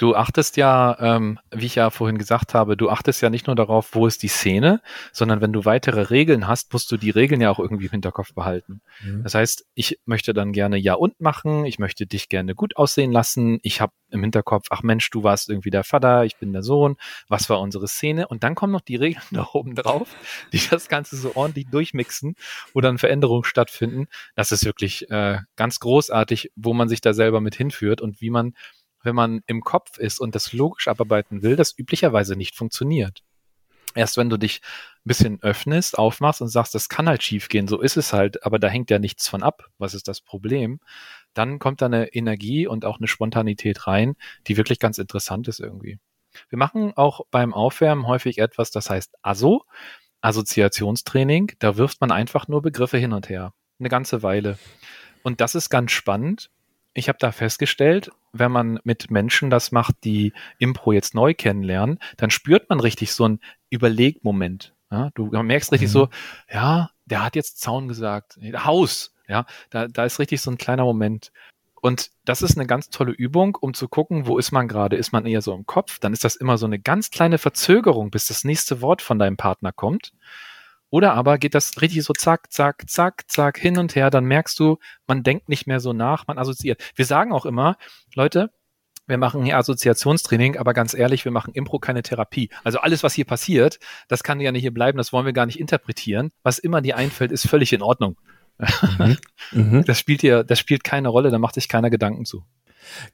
Du 0.03 0.15
achtest 0.15 0.57
ja, 0.57 0.97
ähm, 0.99 1.39
wie 1.49 1.65
ich 1.65 1.75
ja 1.75 1.89
vorhin 1.89 2.17
gesagt 2.17 2.53
habe, 2.53 2.75
du 2.75 2.89
achtest 2.89 3.21
ja 3.21 3.29
nicht 3.29 3.47
nur 3.47 3.55
darauf, 3.55 3.95
wo 3.95 4.05
ist 4.05 4.21
die 4.21 4.27
Szene, 4.27 4.81
sondern 5.13 5.39
wenn 5.39 5.53
du 5.53 5.63
weitere 5.63 6.09
Regeln 6.09 6.45
hast, 6.45 6.73
musst 6.73 6.91
du 6.91 6.97
die 6.97 7.09
Regeln 7.09 7.39
ja 7.39 7.49
auch 7.49 7.57
irgendwie 7.57 7.85
im 7.85 7.91
Hinterkopf 7.91 8.33
behalten. 8.33 8.81
Mhm. 9.01 9.23
Das 9.23 9.33
heißt, 9.33 9.65
ich 9.75 10.01
möchte 10.03 10.33
dann 10.33 10.51
gerne 10.51 10.75
Ja 10.75 10.95
und 10.95 11.21
machen, 11.21 11.63
ich 11.63 11.79
möchte 11.79 12.05
dich 12.05 12.27
gerne 12.27 12.53
gut 12.53 12.75
aussehen 12.75 13.13
lassen, 13.13 13.59
ich 13.63 13.79
habe 13.79 13.93
im 14.09 14.19
Hinterkopf, 14.19 14.67
ach 14.71 14.83
Mensch, 14.83 15.09
du 15.09 15.23
warst 15.23 15.49
irgendwie 15.49 15.69
der 15.69 15.85
Vater, 15.85 16.25
ich 16.25 16.35
bin 16.35 16.51
der 16.51 16.63
Sohn, 16.63 16.97
was 17.29 17.49
war 17.49 17.61
unsere 17.61 17.87
Szene? 17.87 18.27
Und 18.27 18.43
dann 18.43 18.55
kommen 18.55 18.73
noch 18.73 18.81
die 18.81 18.97
Regeln 18.97 19.23
da 19.31 19.47
oben 19.53 19.73
drauf, 19.73 20.09
die 20.51 20.59
das 20.69 20.89
Ganze 20.89 21.15
so 21.15 21.37
ordentlich 21.37 21.67
durchmixen, 21.69 22.35
wo 22.73 22.81
dann 22.81 22.97
Veränderungen 22.97 23.45
stattfinden. 23.45 24.07
Das 24.35 24.51
ist 24.51 24.65
wirklich 24.65 25.09
äh, 25.09 25.37
ganz 25.55 25.79
großartig, 25.79 26.51
wo 26.57 26.73
man 26.73 26.89
sich 26.89 26.99
da 26.99 27.13
selber 27.13 27.39
mit 27.39 27.55
hinführt 27.55 28.01
und 28.01 28.19
wie 28.19 28.31
man 28.31 28.53
wenn 29.03 29.15
man 29.15 29.41
im 29.45 29.61
Kopf 29.61 29.97
ist 29.97 30.19
und 30.19 30.35
das 30.35 30.53
logisch 30.53 30.87
abarbeiten 30.87 31.43
will, 31.43 31.55
das 31.55 31.77
üblicherweise 31.77 32.35
nicht 32.35 32.55
funktioniert. 32.55 33.23
Erst 33.95 34.17
wenn 34.17 34.29
du 34.29 34.37
dich 34.37 34.61
ein 34.63 35.07
bisschen 35.07 35.43
öffnest, 35.43 35.99
aufmachst 35.99 36.41
und 36.41 36.47
sagst, 36.47 36.73
das 36.73 36.89
kann 36.89 37.07
halt 37.07 37.21
schief 37.21 37.47
gehen, 37.47 37.67
so 37.67 37.79
ist 37.79 37.97
es 37.97 38.11
halt, 38.11 38.43
aber 38.43 38.57
da 38.57 38.67
hängt 38.67 38.89
ja 38.89 38.97
nichts 38.97 39.27
von 39.27 39.43
ab. 39.43 39.67
Was 39.77 39.93
ist 39.93 40.07
das 40.07 40.21
Problem? 40.21 40.79
Dann 41.33 41.59
kommt 41.59 41.81
da 41.81 41.85
eine 41.85 42.07
Energie 42.13 42.65
und 42.65 42.85
auch 42.85 42.97
eine 42.97 43.07
Spontanität 43.07 43.85
rein, 43.85 44.15
die 44.47 44.57
wirklich 44.57 44.79
ganz 44.79 44.97
interessant 44.97 45.47
ist 45.47 45.59
irgendwie. 45.59 45.99
Wir 46.49 46.57
machen 46.57 46.93
auch 46.95 47.21
beim 47.29 47.53
Aufwärmen 47.53 48.07
häufig 48.07 48.39
etwas, 48.39 48.71
das 48.71 48.89
heißt 48.89 49.13
ASO, 49.21 49.63
Assoziationstraining. 50.21 51.51
Da 51.59 51.77
wirft 51.77 52.01
man 52.01 52.11
einfach 52.11 52.47
nur 52.47 52.61
Begriffe 52.61 52.97
hin 52.97 53.13
und 53.13 53.29
her. 53.29 53.53
Eine 53.79 53.89
ganze 53.89 54.23
Weile. 54.23 54.57
Und 55.21 55.41
das 55.41 55.53
ist 55.53 55.69
ganz 55.69 55.91
spannend, 55.91 56.49
ich 56.93 57.09
habe 57.09 57.17
da 57.19 57.31
festgestellt, 57.31 58.11
wenn 58.31 58.51
man 58.51 58.79
mit 58.83 59.09
Menschen 59.09 59.49
das 59.49 59.71
macht, 59.71 59.95
die 60.03 60.33
Impro 60.59 60.91
jetzt 60.91 61.15
neu 61.15 61.33
kennenlernen, 61.33 61.99
dann 62.17 62.29
spürt 62.29 62.69
man 62.69 62.79
richtig 62.79 63.13
so 63.13 63.25
einen 63.25 63.39
Überlegmoment. 63.71 64.75
Ja? 64.91 65.09
Du 65.15 65.25
merkst 65.25 65.71
richtig 65.71 65.89
mhm. 65.89 65.93
so, 65.93 66.09
ja, 66.51 66.89
der 67.05 67.23
hat 67.23 67.35
jetzt 67.35 67.59
Zaun 67.59 67.87
gesagt, 67.87 68.37
Haus, 68.55 69.13
ja, 69.27 69.45
da, 69.69 69.87
da 69.87 70.05
ist 70.05 70.19
richtig 70.19 70.41
so 70.41 70.51
ein 70.51 70.57
kleiner 70.57 70.83
Moment. 70.83 71.31
Und 71.81 72.11
das 72.23 72.41
ist 72.41 72.57
eine 72.57 72.65
ganz 72.65 72.89
tolle 72.89 73.11
Übung, 73.11 73.57
um 73.59 73.73
zu 73.73 73.89
gucken, 73.89 74.25
wo 74.25 74.37
ist 74.37 74.51
man 74.53 74.69
gerade? 74.69 74.95
Ist 74.95 75.11
man 75.11 75.25
eher 75.25 75.41
so 75.41 75.53
im 75.53 75.65
Kopf? 75.65 75.99
Dann 75.99 76.13
ist 76.13 76.23
das 76.23 76.37
immer 76.37 76.57
so 76.57 76.65
eine 76.65 76.79
ganz 76.79 77.11
kleine 77.11 77.37
Verzögerung, 77.37 78.09
bis 78.09 78.27
das 78.27 78.45
nächste 78.45 78.81
Wort 78.81 79.01
von 79.01 79.19
deinem 79.19 79.35
Partner 79.35 79.73
kommt. 79.73 80.13
Oder 80.93 81.15
aber 81.15 81.39
geht 81.39 81.55
das 81.55 81.81
richtig 81.81 82.03
so 82.03 82.13
zack, 82.13 82.51
zack, 82.53 82.87
zack, 82.87 83.23
zack 83.27 83.57
hin 83.57 83.79
und 83.79 83.95
her, 83.95 84.11
dann 84.11 84.25
merkst 84.25 84.59
du, 84.59 84.77
man 85.07 85.23
denkt 85.23 85.49
nicht 85.49 85.65
mehr 85.65 85.79
so 85.79 85.91
nach, 85.91 86.27
man 86.27 86.37
assoziiert. 86.37 86.83
Wir 86.93 87.05
sagen 87.05 87.33
auch 87.33 87.47
immer, 87.47 87.77
Leute, 88.13 88.51
wir 89.07 89.17
machen 89.17 89.43
hier 89.43 89.57
Assoziationstraining, 89.57 90.55
aber 90.55 90.75
ganz 90.75 90.93
ehrlich, 90.93 91.25
wir 91.25 91.31
machen 91.31 91.55
Impro 91.55 91.79
keine 91.79 92.03
Therapie. 92.03 92.51
Also 92.63 92.77
alles, 92.77 93.01
was 93.01 93.15
hier 93.15 93.25
passiert, 93.25 93.79
das 94.07 94.21
kann 94.21 94.39
ja 94.39 94.51
nicht 94.51 94.61
hier 94.61 94.71
bleiben, 94.71 94.99
das 94.99 95.11
wollen 95.11 95.25
wir 95.25 95.33
gar 95.33 95.47
nicht 95.47 95.59
interpretieren. 95.59 96.31
Was 96.43 96.59
immer 96.59 96.79
dir 96.79 96.95
einfällt, 96.95 97.31
ist 97.31 97.47
völlig 97.47 97.73
in 97.73 97.81
Ordnung. 97.81 98.19
Mhm. 98.59 99.17
Mhm. 99.51 99.83
Das 99.85 99.99
spielt 99.99 100.21
hier, 100.21 100.43
das 100.43 100.59
spielt 100.59 100.83
keine 100.83 101.09
Rolle, 101.09 101.31
da 101.31 101.39
macht 101.39 101.55
sich 101.55 101.67
keiner 101.67 101.89
Gedanken 101.89 102.25
zu. 102.25 102.45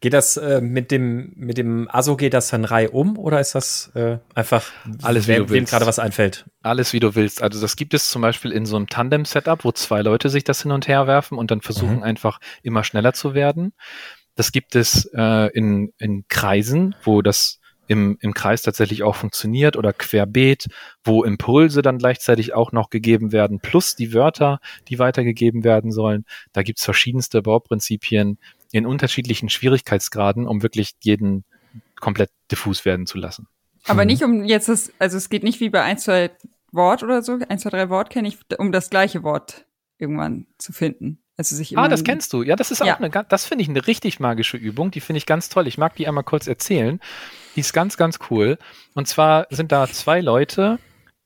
Geht 0.01 0.13
das 0.13 0.37
äh, 0.37 0.61
mit 0.61 0.91
dem 0.91 1.33
mit 1.35 1.57
dem 1.57 1.89
ASO 1.89 2.15
geht 2.15 2.33
das 2.33 2.49
dann 2.49 2.65
Reihe 2.65 2.91
um 2.91 3.17
oder 3.17 3.39
ist 3.39 3.55
das 3.55 3.91
äh, 3.95 4.17
einfach 4.33 4.71
alles 5.01 5.27
wie 5.27 5.33
wem, 5.33 5.49
wem 5.49 5.65
gerade 5.65 5.85
was 5.85 5.99
einfällt? 5.99 6.45
Alles 6.61 6.93
wie 6.93 6.99
du 6.99 7.15
willst. 7.15 7.41
Also 7.41 7.61
das 7.61 7.75
gibt 7.75 7.93
es 7.93 8.09
zum 8.09 8.21
Beispiel 8.21 8.51
in 8.51 8.65
so 8.65 8.75
einem 8.75 8.87
Tandem-Setup, 8.87 9.63
wo 9.63 9.71
zwei 9.71 10.01
Leute 10.01 10.29
sich 10.29 10.43
das 10.43 10.61
hin 10.61 10.71
und 10.71 10.87
her 10.87 11.07
werfen 11.07 11.37
und 11.37 11.51
dann 11.51 11.61
versuchen 11.61 11.97
mhm. 11.97 12.03
einfach 12.03 12.39
immer 12.63 12.83
schneller 12.83 13.13
zu 13.13 13.33
werden. 13.33 13.73
Das 14.35 14.51
gibt 14.51 14.75
es 14.75 15.09
äh, 15.13 15.49
in, 15.53 15.93
in 15.97 16.25
Kreisen, 16.27 16.95
wo 17.03 17.21
das 17.21 17.59
im, 17.89 18.17
im 18.21 18.33
Kreis 18.35 18.61
tatsächlich 18.61 19.01
auch 19.03 19.15
funktioniert 19.15 19.75
oder 19.75 19.93
querbeet, 19.93 20.67
wo 21.03 21.23
Impulse 21.23 21.81
dann 21.81 21.97
gleichzeitig 21.97 22.53
auch 22.53 22.71
noch 22.71 22.91
gegeben 22.91 23.31
werden, 23.31 23.59
plus 23.59 23.95
die 23.95 24.13
Wörter, 24.13 24.59
die 24.87 24.99
weitergegeben 24.99 25.63
werden 25.63 25.91
sollen. 25.91 26.23
Da 26.53 26.61
gibt's 26.61 26.85
verschiedenste 26.85 27.41
Bauprinzipien, 27.41 28.37
in 28.71 28.85
unterschiedlichen 28.85 29.49
Schwierigkeitsgraden, 29.49 30.47
um 30.47 30.61
wirklich 30.61 30.93
jeden 31.01 31.43
komplett 31.99 32.31
diffus 32.51 32.85
werden 32.85 33.05
zu 33.05 33.17
lassen. 33.17 33.47
Aber 33.85 34.03
mhm. 34.03 34.07
nicht 34.07 34.23
um 34.23 34.43
jetzt 34.43 34.69
das, 34.69 34.91
also 34.99 35.17
es 35.17 35.29
geht 35.29 35.43
nicht 35.43 35.59
wie 35.59 35.69
bei 35.69 35.81
1, 35.81 36.03
2 36.03 36.31
Wort 36.71 37.03
oder 37.03 37.21
so, 37.21 37.39
1, 37.47 37.61
2, 37.63 37.69
3 37.69 37.89
Wort 37.89 38.09
kenne 38.09 38.27
ich, 38.27 38.37
um 38.57 38.71
das 38.71 38.89
gleiche 38.89 39.23
Wort 39.23 39.65
irgendwann 39.97 40.47
zu 40.57 40.71
finden. 40.71 41.19
Also 41.37 41.55
sich 41.55 41.77
ah, 41.77 41.87
das 41.87 42.03
kennst 42.03 42.33
du. 42.33 42.43
Ja, 42.43 42.57
das 42.57 42.69
ist 42.69 42.81
auch 42.81 42.87
ja. 42.87 42.97
eine, 42.97 43.09
das 43.09 43.45
finde 43.45 43.61
ich 43.61 43.69
eine 43.69 43.87
richtig 43.87 44.19
magische 44.19 44.57
Übung. 44.57 44.91
Die 44.91 44.99
finde 44.99 45.19
ich 45.19 45.25
ganz 45.25 45.47
toll. 45.47 45.67
Ich 45.67 45.77
mag 45.77 45.95
die 45.95 46.05
einmal 46.05 46.25
kurz 46.25 46.47
erzählen. 46.47 46.99
Die 47.55 47.61
ist 47.61 47.71
ganz, 47.71 47.95
ganz 47.95 48.19
cool. 48.29 48.57
Und 48.93 49.07
zwar 49.07 49.47
sind 49.49 49.71
da 49.71 49.87
zwei 49.87 50.19
Leute, 50.19 50.79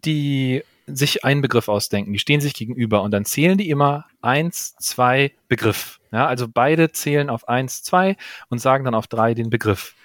die 0.06 0.64
sich 0.86 1.24
einen 1.24 1.42
Begriff 1.42 1.70
ausdenken. 1.70 2.14
Die 2.14 2.20
stehen 2.20 2.42
sich 2.42 2.54
gegenüber 2.54 3.02
und 3.04 3.12
dann 3.12 3.26
zählen 3.26 3.58
die 3.58 3.70
immer 3.70 4.06
eins, 4.22 4.76
zwei 4.76 5.32
Begriff. 5.48 6.00
Ja, 6.12 6.28
also 6.28 6.48
beide 6.48 6.92
zählen 6.92 7.30
auf 7.30 7.48
eins, 7.48 7.84
zwei 7.84 8.18
und 8.50 8.60
sagen 8.60 8.86
dann 8.86 8.96
auf 8.96 9.08
drei 9.08 9.34
den 9.34 9.50
Begriff. 9.50 9.96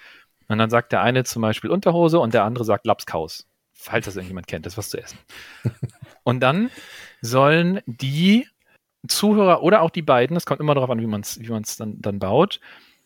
Und 0.47 0.57
dann 0.57 0.69
sagt 0.69 0.91
der 0.91 1.01
eine 1.01 1.23
zum 1.23 1.41
Beispiel 1.41 1.69
Unterhose 1.69 2.19
und 2.19 2.33
der 2.33 2.43
andere 2.43 2.65
sagt 2.65 2.85
Lapskaus. 2.85 3.47
Falls 3.73 4.05
das 4.05 4.15
irgendjemand 4.15 4.47
kennt, 4.47 4.65
das 4.65 4.73
ist 4.73 4.77
was 4.77 4.89
zu 4.89 5.01
essen. 5.01 5.17
und 6.23 6.41
dann 6.41 6.69
sollen 7.21 7.81
die 7.85 8.47
Zuhörer 9.07 9.61
oder 9.63 9.81
auch 9.81 9.91
die 9.91 10.01
beiden, 10.01 10.33
das 10.33 10.45
kommt 10.45 10.59
immer 10.59 10.75
darauf 10.75 10.89
an, 10.89 10.99
wie 10.99 11.07
man 11.07 11.21
es 11.21 11.39
wie 11.39 11.49
man's 11.49 11.77
dann, 11.77 12.01
dann 12.01 12.19
baut, 12.19 12.59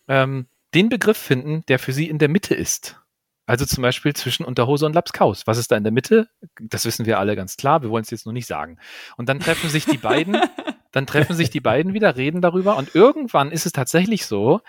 ähm, 0.08 0.46
den 0.74 0.88
Begriff 0.88 1.18
finden, 1.18 1.64
der 1.68 1.78
für 1.78 1.92
sie 1.92 2.08
in 2.08 2.18
der 2.18 2.28
Mitte 2.28 2.54
ist. 2.54 3.00
Also 3.46 3.66
zum 3.66 3.82
Beispiel 3.82 4.14
zwischen 4.14 4.44
Unterhose 4.44 4.86
und 4.86 4.94
Lapskaus. 4.94 5.46
Was 5.46 5.58
ist 5.58 5.70
da 5.70 5.76
in 5.76 5.84
der 5.84 5.92
Mitte? 5.92 6.28
Das 6.60 6.84
wissen 6.86 7.04
wir 7.04 7.18
alle 7.18 7.36
ganz 7.36 7.56
klar. 7.56 7.82
Wir 7.82 7.90
wollen 7.90 8.04
es 8.04 8.10
jetzt 8.10 8.24
nur 8.24 8.32
nicht 8.32 8.46
sagen. 8.46 8.78
Und 9.16 9.28
dann 9.28 9.40
treffen 9.40 9.68
sich 9.68 9.84
die 9.84 9.98
beiden, 9.98 10.36
dann 10.92 11.06
treffen 11.06 11.36
sich 11.36 11.50
die 11.50 11.60
beiden 11.60 11.92
wieder, 11.92 12.16
reden 12.16 12.40
darüber. 12.40 12.76
Und 12.76 12.94
irgendwann 12.94 13.50
ist 13.50 13.66
es 13.66 13.72
tatsächlich 13.72 14.24
so, 14.24 14.60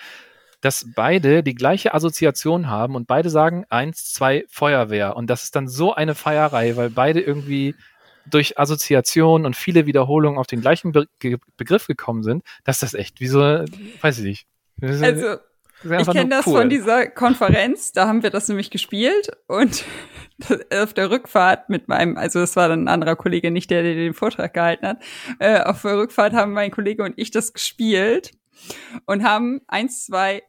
dass 0.60 0.88
beide 0.96 1.44
die 1.44 1.56
gleiche 1.56 1.94
Assoziation 1.94 2.70
haben 2.70 2.96
und 2.96 3.08
beide 3.08 3.30
sagen 3.30 3.66
eins, 3.70 4.12
zwei 4.12 4.46
Feuerwehr. 4.50 5.16
Und 5.16 5.30
das 5.30 5.44
ist 5.44 5.56
dann 5.56 5.68
so 5.68 5.94
eine 5.94 6.16
Feierei, 6.16 6.76
weil 6.76 6.90
beide 6.90 7.22
irgendwie 7.22 7.76
durch 8.26 8.58
Assoziation 8.60 9.46
und 9.46 9.56
viele 9.56 9.86
Wiederholungen 9.86 10.40
auf 10.40 10.48
den 10.48 10.62
gleichen 10.62 10.92
Be 10.92 11.08
Begriff 11.58 11.88
gekommen 11.88 12.24
sind, 12.24 12.44
dass 12.64 12.80
das 12.80 12.94
echt 12.94 13.20
wie 13.20 13.28
so, 13.28 13.40
weiß 14.02 14.20
ich 14.20 14.24
nicht. 14.24 14.48
Also 14.82 15.38
ich 15.86 16.10
kenne 16.10 16.30
das 16.30 16.48
cool. 16.48 16.62
von 16.62 16.70
dieser 16.70 17.08
Konferenz, 17.08 17.92
da 17.92 18.08
haben 18.08 18.24
wir 18.24 18.30
das 18.30 18.48
nämlich 18.48 18.70
gespielt 18.72 19.32
und 19.48 19.84
auf 20.74 20.94
der 20.94 21.10
Rückfahrt 21.10 21.70
mit 21.70 21.88
meinem, 21.88 22.18
also 22.18 22.40
das 22.40 22.56
war 22.56 22.68
dann 22.68 22.86
ein 22.86 22.88
anderer 22.88 23.16
Kollege, 23.16 23.52
nicht 23.52 23.70
der, 23.70 23.84
der 23.84 23.96
den 23.96 24.14
Vortrag 24.14 24.54
gehalten 24.54 24.88
hat, 24.88 24.98
äh, 25.40 25.62
auf 25.62 25.82
der 25.82 25.98
Rückfahrt 25.98 26.34
haben 26.34 26.54
mein 26.54 26.72
Kollege 26.72 27.04
und 27.04 27.14
ich 27.18 27.32
das 27.32 27.54
gespielt 27.54 28.32
und 29.06 29.24
haben 29.24 29.62
eins, 29.68 30.06
zwei, 30.06 30.44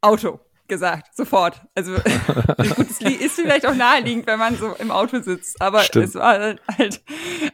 Auto 0.00 0.40
gesagt, 0.66 1.14
sofort. 1.16 1.60
Also 1.74 1.94
gut, 2.76 2.90
es 2.90 3.00
ist 3.00 3.34
vielleicht 3.34 3.66
auch 3.66 3.74
naheliegend, 3.74 4.26
wenn 4.26 4.38
man 4.38 4.56
so 4.56 4.74
im 4.78 4.90
Auto 4.90 5.20
sitzt, 5.20 5.60
aber 5.60 5.80
Stimmt. 5.80 6.06
es 6.06 6.14
war 6.14 6.56
halt, 6.78 7.02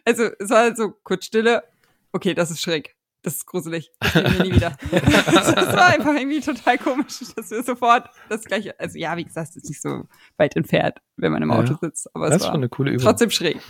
also 0.04 0.28
es 0.38 0.50
war 0.50 0.60
halt 0.60 0.76
so 0.76 0.92
kurz 1.02 1.26
Stille, 1.26 1.64
okay, 2.12 2.34
das 2.34 2.50
ist 2.50 2.60
schräg 2.60 2.95
das 3.26 3.38
ist 3.38 3.46
gruselig. 3.46 3.90
Das 3.98 4.14
wir 4.14 4.44
nie 4.44 4.52
wieder. 4.52 4.76
das 4.92 5.76
war 5.76 5.86
einfach 5.86 6.14
irgendwie 6.14 6.40
total 6.40 6.78
komisch, 6.78 7.18
dass 7.34 7.50
wir 7.50 7.64
sofort 7.64 8.08
das 8.28 8.44
gleiche, 8.44 8.78
also 8.78 8.96
ja, 8.96 9.16
wie 9.16 9.24
gesagt, 9.24 9.50
es 9.50 9.56
ist 9.56 9.68
nicht 9.68 9.82
so 9.82 10.04
weit 10.36 10.54
entfernt, 10.54 10.98
wenn 11.16 11.32
man 11.32 11.42
im 11.42 11.50
Auto 11.50 11.72
ja, 11.72 11.78
sitzt, 11.80 12.08
aber 12.14 12.26
das 12.26 12.36
es 12.36 12.42
ist 12.42 12.46
war 12.46 12.54
schon 12.54 12.60
eine 12.60 12.68
coole 12.68 12.92
Übung. 12.92 13.04
trotzdem 13.04 13.30
schräg. 13.30 13.60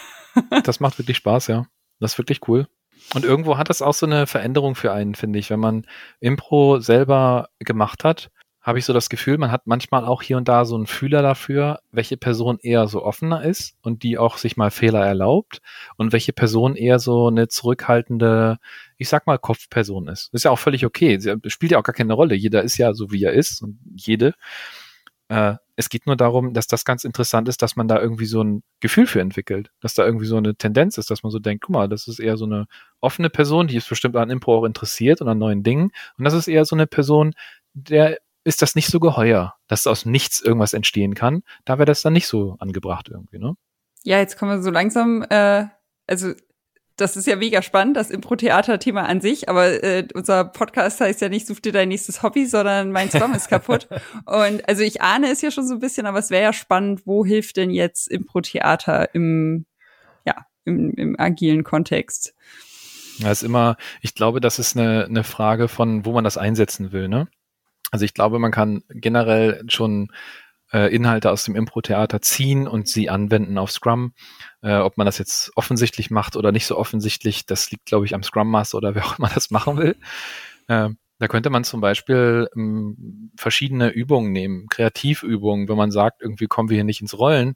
das 0.64 0.80
macht 0.80 0.98
wirklich 0.98 1.16
Spaß, 1.16 1.46
ja. 1.46 1.66
Das 2.00 2.12
ist 2.12 2.18
wirklich 2.18 2.46
cool. 2.48 2.68
Und 3.14 3.24
irgendwo 3.24 3.56
hat 3.56 3.70
das 3.70 3.80
auch 3.80 3.94
so 3.94 4.04
eine 4.04 4.26
Veränderung 4.26 4.74
für 4.74 4.92
einen, 4.92 5.14
finde 5.14 5.38
ich, 5.38 5.48
wenn 5.48 5.60
man 5.60 5.86
Impro 6.20 6.78
selber 6.78 7.48
gemacht 7.60 8.04
hat 8.04 8.30
habe 8.68 8.78
ich 8.78 8.84
so 8.84 8.92
das 8.92 9.08
Gefühl, 9.08 9.38
man 9.38 9.50
hat 9.50 9.66
manchmal 9.66 10.04
auch 10.04 10.20
hier 10.20 10.36
und 10.36 10.46
da 10.46 10.66
so 10.66 10.74
einen 10.74 10.86
Fühler 10.86 11.22
dafür, 11.22 11.80
welche 11.90 12.18
Person 12.18 12.58
eher 12.60 12.86
so 12.86 13.02
offener 13.02 13.42
ist 13.42 13.78
und 13.80 14.02
die 14.02 14.18
auch 14.18 14.36
sich 14.36 14.58
mal 14.58 14.70
Fehler 14.70 15.06
erlaubt 15.06 15.62
und 15.96 16.12
welche 16.12 16.34
Person 16.34 16.76
eher 16.76 16.98
so 16.98 17.28
eine 17.28 17.48
zurückhaltende, 17.48 18.58
ich 18.98 19.08
sag 19.08 19.26
mal, 19.26 19.38
Kopfperson 19.38 20.08
ist. 20.08 20.32
Ist 20.34 20.44
ja 20.44 20.50
auch 20.50 20.58
völlig 20.58 20.84
okay. 20.84 21.18
Sie 21.18 21.34
spielt 21.46 21.72
ja 21.72 21.78
auch 21.78 21.84
gar 21.84 21.94
keine 21.94 22.12
Rolle. 22.12 22.34
Jeder 22.34 22.62
ist 22.62 22.76
ja 22.76 22.92
so, 22.92 23.10
wie 23.10 23.24
er 23.24 23.32
ist 23.32 23.62
und 23.62 23.78
jede. 23.94 24.34
Äh, 25.28 25.54
es 25.76 25.88
geht 25.88 26.06
nur 26.06 26.16
darum, 26.16 26.54
dass 26.54 26.66
das 26.66 26.84
ganz 26.84 27.04
interessant 27.04 27.48
ist, 27.48 27.62
dass 27.62 27.76
man 27.76 27.86
da 27.86 28.00
irgendwie 28.00 28.26
so 28.26 28.42
ein 28.42 28.62
Gefühl 28.80 29.06
für 29.06 29.20
entwickelt, 29.20 29.70
dass 29.80 29.94
da 29.94 30.04
irgendwie 30.04 30.26
so 30.26 30.36
eine 30.36 30.56
Tendenz 30.56 30.98
ist, 30.98 31.10
dass 31.10 31.22
man 31.22 31.30
so 31.30 31.38
denkt, 31.38 31.64
guck 31.64 31.74
mal, 31.74 31.88
das 31.88 32.08
ist 32.08 32.18
eher 32.18 32.36
so 32.36 32.46
eine 32.46 32.66
offene 33.00 33.30
Person, 33.30 33.68
die 33.68 33.76
ist 33.76 33.88
bestimmt 33.88 34.16
an 34.16 34.30
Impro 34.30 34.58
auch 34.58 34.64
interessiert 34.64 35.20
und 35.20 35.28
an 35.28 35.38
neuen 35.38 35.62
Dingen. 35.62 35.92
Und 36.18 36.24
das 36.24 36.34
ist 36.34 36.48
eher 36.48 36.64
so 36.64 36.74
eine 36.74 36.88
Person, 36.88 37.34
der 37.74 38.18
ist 38.42 38.62
das 38.62 38.74
nicht 38.74 38.88
so 38.88 38.98
geheuer, 38.98 39.54
dass 39.68 39.86
aus 39.86 40.06
nichts 40.06 40.40
irgendwas 40.40 40.72
entstehen 40.72 41.14
kann. 41.14 41.42
Da 41.64 41.78
wäre 41.78 41.86
das 41.86 42.02
dann 42.02 42.14
nicht 42.14 42.26
so 42.26 42.56
angebracht 42.58 43.08
irgendwie, 43.10 43.38
ne? 43.38 43.54
Ja, 44.04 44.18
jetzt 44.18 44.38
kommen 44.38 44.52
wir 44.52 44.62
so 44.62 44.70
langsam, 44.70 45.22
äh, 45.28 45.66
also 46.06 46.32
das 46.98 47.16
ist 47.16 47.26
ja 47.26 47.36
mega 47.36 47.62
spannend, 47.62 47.96
das 47.96 48.10
Impro-Theater-Thema 48.10 49.04
an 49.04 49.20
sich, 49.20 49.48
aber 49.48 49.82
äh, 49.82 50.06
unser 50.14 50.44
Podcast 50.44 51.00
heißt 51.00 51.20
ja 51.20 51.28
nicht, 51.28 51.46
such 51.46 51.60
dir 51.60 51.72
dein 51.72 51.88
nächstes 51.88 52.22
Hobby, 52.22 52.44
sondern 52.44 52.90
mein 52.90 53.08
Scrum 53.08 53.32
ist 53.34 53.48
kaputt. 53.48 53.88
Und 54.26 54.68
also 54.68 54.82
ich 54.82 55.00
ahne 55.00 55.30
es 55.30 55.40
ja 55.40 55.52
schon 55.52 55.66
so 55.66 55.74
ein 55.74 55.80
bisschen, 55.80 56.06
aber 56.06 56.18
es 56.18 56.30
wäre 56.30 56.42
ja 56.42 56.52
spannend, 56.52 57.06
wo 57.06 57.24
hilft 57.24 57.56
denn 57.56 57.70
jetzt 57.70 58.08
Impro-Theater 58.08 59.14
im, 59.14 59.64
ja, 60.26 60.46
im, 60.64 60.92
im 60.94 61.18
agilen 61.18 61.62
Kontext? 61.62 62.34
Ja, 63.18 63.30
ist 63.30 63.44
immer, 63.44 63.76
ich 64.00 64.14
glaube, 64.14 64.40
das 64.40 64.58
ist 64.58 64.76
eine, 64.76 65.04
eine 65.04 65.24
Frage 65.24 65.68
von, 65.68 66.04
wo 66.04 66.12
man 66.12 66.24
das 66.24 66.36
einsetzen 66.36 66.92
will, 66.92 67.08
ne? 67.08 67.28
Also 67.90 68.04
ich 68.04 68.12
glaube, 68.12 68.38
man 68.38 68.52
kann 68.52 68.82
generell 68.90 69.62
schon 69.68 70.12
äh, 70.72 70.94
Inhalte 70.94 71.30
aus 71.30 71.44
dem 71.44 71.56
Impro-Theater 71.56 72.20
ziehen 72.20 72.66
und 72.66 72.88
sie 72.88 73.10
anwenden 73.10 73.58
auf 73.58 73.70
Scrum. 73.70 74.12
Äh, 74.62 74.76
ob 74.76 74.96
man 74.96 75.06
das 75.06 75.18
jetzt 75.18 75.52
offensichtlich 75.56 76.10
macht 76.10 76.36
oder 76.36 76.52
nicht 76.52 76.66
so 76.66 76.76
offensichtlich, 76.76 77.46
das 77.46 77.70
liegt, 77.70 77.86
glaube 77.86 78.06
ich, 78.06 78.14
am 78.14 78.22
Scrum 78.22 78.50
Master 78.50 78.78
oder 78.78 78.94
wer 78.94 79.04
auch 79.06 79.18
immer 79.18 79.30
das 79.32 79.50
machen 79.50 79.76
will. 79.78 79.96
Äh, 80.68 80.90
da 81.18 81.26
könnte 81.26 81.50
man 81.50 81.64
zum 81.64 81.80
Beispiel 81.80 82.48
ähm, 82.54 83.32
verschiedene 83.36 83.88
Übungen 83.90 84.32
nehmen, 84.32 84.68
Kreativübungen, 84.68 85.68
wenn 85.68 85.76
man 85.76 85.90
sagt, 85.90 86.22
irgendwie 86.22 86.46
kommen 86.46 86.68
wir 86.68 86.76
hier 86.76 86.84
nicht 86.84 87.00
ins 87.00 87.18
Rollen. 87.18 87.54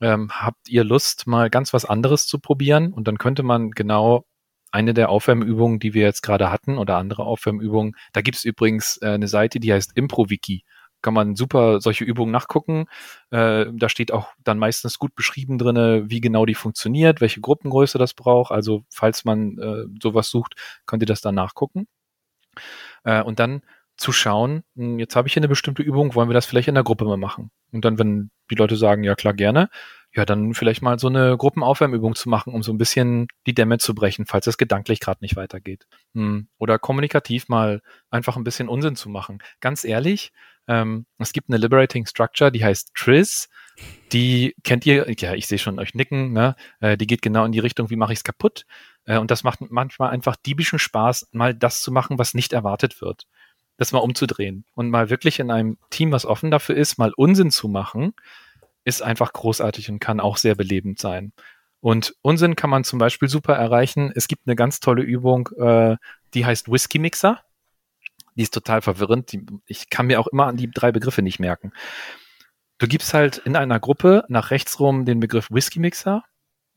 Ähm, 0.00 0.30
habt 0.32 0.68
ihr 0.68 0.84
Lust, 0.84 1.26
mal 1.26 1.50
ganz 1.50 1.72
was 1.72 1.84
anderes 1.84 2.26
zu 2.26 2.38
probieren? 2.38 2.92
Und 2.92 3.08
dann 3.08 3.18
könnte 3.18 3.42
man 3.42 3.70
genau 3.70 4.24
eine 4.70 4.94
der 4.94 5.08
Aufwärmübungen, 5.10 5.78
die 5.78 5.94
wir 5.94 6.02
jetzt 6.02 6.22
gerade 6.22 6.50
hatten 6.50 6.76
oder 6.76 6.96
andere 6.96 7.24
Aufwärmübungen, 7.24 7.94
da 8.12 8.20
gibt 8.20 8.36
es 8.36 8.44
übrigens 8.44 8.98
äh, 9.00 9.10
eine 9.10 9.28
Seite, 9.28 9.60
die 9.60 9.72
heißt 9.72 9.96
ImproWiki 9.96 10.64
kann 11.08 11.14
man 11.14 11.36
super 11.36 11.80
solche 11.80 12.04
Übungen 12.04 12.30
nachgucken. 12.30 12.84
Äh, 13.30 13.64
da 13.72 13.88
steht 13.88 14.12
auch 14.12 14.28
dann 14.44 14.58
meistens 14.58 14.98
gut 14.98 15.14
beschrieben 15.14 15.56
drinne, 15.56 16.10
wie 16.10 16.20
genau 16.20 16.44
die 16.44 16.54
funktioniert, 16.54 17.22
welche 17.22 17.40
Gruppengröße 17.40 17.96
das 17.96 18.12
braucht. 18.12 18.52
Also 18.52 18.82
falls 18.90 19.24
man 19.24 19.56
äh, 19.56 19.84
sowas 20.02 20.28
sucht, 20.28 20.52
könnt 20.84 21.02
ihr 21.02 21.06
das 21.06 21.22
dann 21.22 21.34
nachgucken. 21.34 21.86
Äh, 23.04 23.22
und 23.22 23.38
dann 23.38 23.62
zu 23.96 24.12
schauen, 24.12 24.64
hm, 24.76 24.98
jetzt 24.98 25.16
habe 25.16 25.28
ich 25.28 25.32
hier 25.32 25.40
eine 25.40 25.48
bestimmte 25.48 25.82
Übung, 25.82 26.14
wollen 26.14 26.28
wir 26.28 26.34
das 26.34 26.44
vielleicht 26.44 26.68
in 26.68 26.74
der 26.74 26.84
Gruppe 26.84 27.06
mal 27.06 27.16
machen? 27.16 27.50
Und 27.72 27.86
dann, 27.86 27.98
wenn 27.98 28.30
die 28.50 28.56
Leute 28.56 28.76
sagen, 28.76 29.02
ja 29.02 29.14
klar, 29.14 29.32
gerne, 29.32 29.70
ja, 30.14 30.26
dann 30.26 30.52
vielleicht 30.52 30.82
mal 30.82 30.98
so 30.98 31.08
eine 31.08 31.38
Gruppenaufwärmübung 31.38 32.16
zu 32.16 32.28
machen, 32.28 32.52
um 32.52 32.62
so 32.62 32.70
ein 32.70 32.78
bisschen 32.78 33.28
die 33.46 33.54
Dämme 33.54 33.78
zu 33.78 33.94
brechen, 33.94 34.26
falls 34.26 34.46
es 34.46 34.58
gedanklich 34.58 35.00
gerade 35.00 35.20
nicht 35.22 35.36
weitergeht. 35.36 35.86
Hm. 36.14 36.48
Oder 36.58 36.78
kommunikativ 36.78 37.48
mal 37.48 37.80
einfach 38.10 38.36
ein 38.36 38.44
bisschen 38.44 38.68
Unsinn 38.68 38.94
zu 38.94 39.08
machen. 39.08 39.38
Ganz 39.60 39.84
ehrlich, 39.84 40.32
ähm, 40.68 41.06
es 41.18 41.32
gibt 41.32 41.48
eine 41.48 41.56
Liberating 41.56 42.06
Structure, 42.06 42.52
die 42.52 42.64
heißt 42.64 42.92
Triz. 42.94 43.48
Die 44.12 44.54
kennt 44.64 44.86
ihr, 44.86 45.06
ja, 45.18 45.34
ich 45.34 45.46
sehe 45.46 45.58
schon 45.58 45.78
euch 45.78 45.94
nicken, 45.94 46.32
ne? 46.32 46.56
Äh, 46.80 46.96
die 46.96 47.06
geht 47.06 47.22
genau 47.22 47.44
in 47.44 47.52
die 47.52 47.58
Richtung, 47.58 47.90
wie 47.90 47.96
mache 47.96 48.12
ich 48.12 48.18
es 48.18 48.24
kaputt. 48.24 48.64
Äh, 49.04 49.18
und 49.18 49.30
das 49.30 49.44
macht 49.44 49.60
manchmal 49.70 50.10
einfach 50.10 50.36
diebischen 50.36 50.78
Spaß, 50.78 51.28
mal 51.32 51.54
das 51.54 51.80
zu 51.80 51.90
machen, 51.90 52.18
was 52.18 52.34
nicht 52.34 52.52
erwartet 52.52 53.00
wird. 53.00 53.26
Das 53.78 53.92
mal 53.92 54.00
umzudrehen 54.00 54.64
und 54.74 54.90
mal 54.90 55.08
wirklich 55.10 55.38
in 55.38 55.50
einem 55.50 55.78
Team, 55.90 56.12
was 56.12 56.26
offen 56.26 56.50
dafür 56.50 56.76
ist, 56.76 56.98
mal 56.98 57.12
Unsinn 57.16 57.50
zu 57.50 57.68
machen, 57.68 58.12
ist 58.84 59.02
einfach 59.02 59.32
großartig 59.32 59.90
und 59.90 60.00
kann 60.00 60.20
auch 60.20 60.36
sehr 60.36 60.54
belebend 60.54 60.98
sein. 60.98 61.32
Und 61.80 62.16
Unsinn 62.22 62.56
kann 62.56 62.70
man 62.70 62.82
zum 62.84 62.98
Beispiel 62.98 63.28
super 63.28 63.54
erreichen. 63.54 64.10
Es 64.14 64.26
gibt 64.26 64.42
eine 64.46 64.56
ganz 64.56 64.80
tolle 64.80 65.02
Übung, 65.02 65.48
äh, 65.58 65.96
die 66.34 66.44
heißt 66.44 66.70
Whisky 66.70 66.98
Mixer 66.98 67.40
die 68.38 68.42
ist 68.44 68.54
total 68.54 68.80
verwirrend. 68.80 69.32
Die, 69.32 69.44
ich 69.66 69.90
kann 69.90 70.06
mir 70.06 70.20
auch 70.20 70.28
immer 70.28 70.46
an 70.46 70.56
die 70.56 70.70
drei 70.70 70.92
Begriffe 70.92 71.22
nicht 71.22 71.40
merken. 71.40 71.72
Du 72.78 72.86
gibst 72.86 73.12
halt 73.12 73.38
in 73.38 73.56
einer 73.56 73.80
Gruppe 73.80 74.24
nach 74.28 74.50
rechts 74.50 74.78
rum 74.78 75.04
den 75.04 75.18
Begriff 75.18 75.50
Whisky 75.50 75.80
Mixer. 75.80 76.22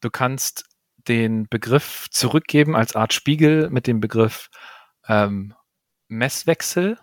Du 0.01 0.09
kannst 0.09 0.65
den 1.07 1.47
Begriff 1.47 2.07
zurückgeben 2.09 2.75
als 2.75 2.95
Art 2.95 3.13
Spiegel 3.13 3.69
mit 3.69 3.85
dem 3.85 3.99
Begriff 3.99 4.49
ähm, 5.07 5.53
Messwechsel 6.07 6.97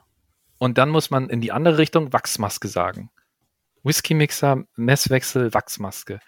und 0.59 0.77
dann 0.77 0.91
muss 0.91 1.11
man 1.11 1.31
in 1.31 1.41
die 1.41 1.53
andere 1.53 1.79
Richtung 1.79 2.13
Wachsmaske 2.13 2.67
sagen. 2.67 3.11
Whisky 3.85 4.15
Mixer, 4.15 4.65
Messwechsel, 4.75 5.55
Wachsmaske. 5.55 6.19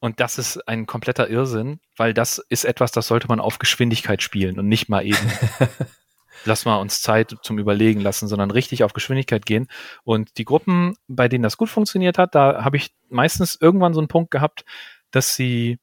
Und 0.00 0.20
das 0.20 0.38
ist 0.38 0.66
ein 0.68 0.86
kompletter 0.86 1.28
Irrsinn, 1.28 1.80
weil 1.96 2.14
das 2.14 2.38
ist 2.48 2.64
etwas, 2.64 2.92
das 2.92 3.08
sollte 3.08 3.28
man 3.28 3.40
auf 3.40 3.58
Geschwindigkeit 3.58 4.22
spielen 4.22 4.58
und 4.58 4.68
nicht 4.68 4.88
mal 4.88 5.04
eben 5.04 5.18
lass 6.44 6.64
mal 6.64 6.76
uns 6.76 7.02
Zeit 7.02 7.36
zum 7.42 7.58
Überlegen 7.58 8.00
lassen, 8.00 8.28
sondern 8.28 8.50
richtig 8.50 8.84
auf 8.84 8.92
Geschwindigkeit 8.92 9.46
gehen. 9.46 9.68
Und 10.04 10.38
die 10.38 10.44
Gruppen, 10.44 10.94
bei 11.06 11.28
denen 11.28 11.42
das 11.42 11.56
gut 11.56 11.68
funktioniert 11.68 12.18
hat, 12.18 12.34
da 12.34 12.64
habe 12.64 12.76
ich 12.76 12.90
meistens 13.08 13.56
irgendwann 13.60 13.94
so 13.94 14.00
einen 14.00 14.08
Punkt 14.08 14.30
gehabt, 14.30 14.64
dass 15.10 15.34
sie, 15.34 15.78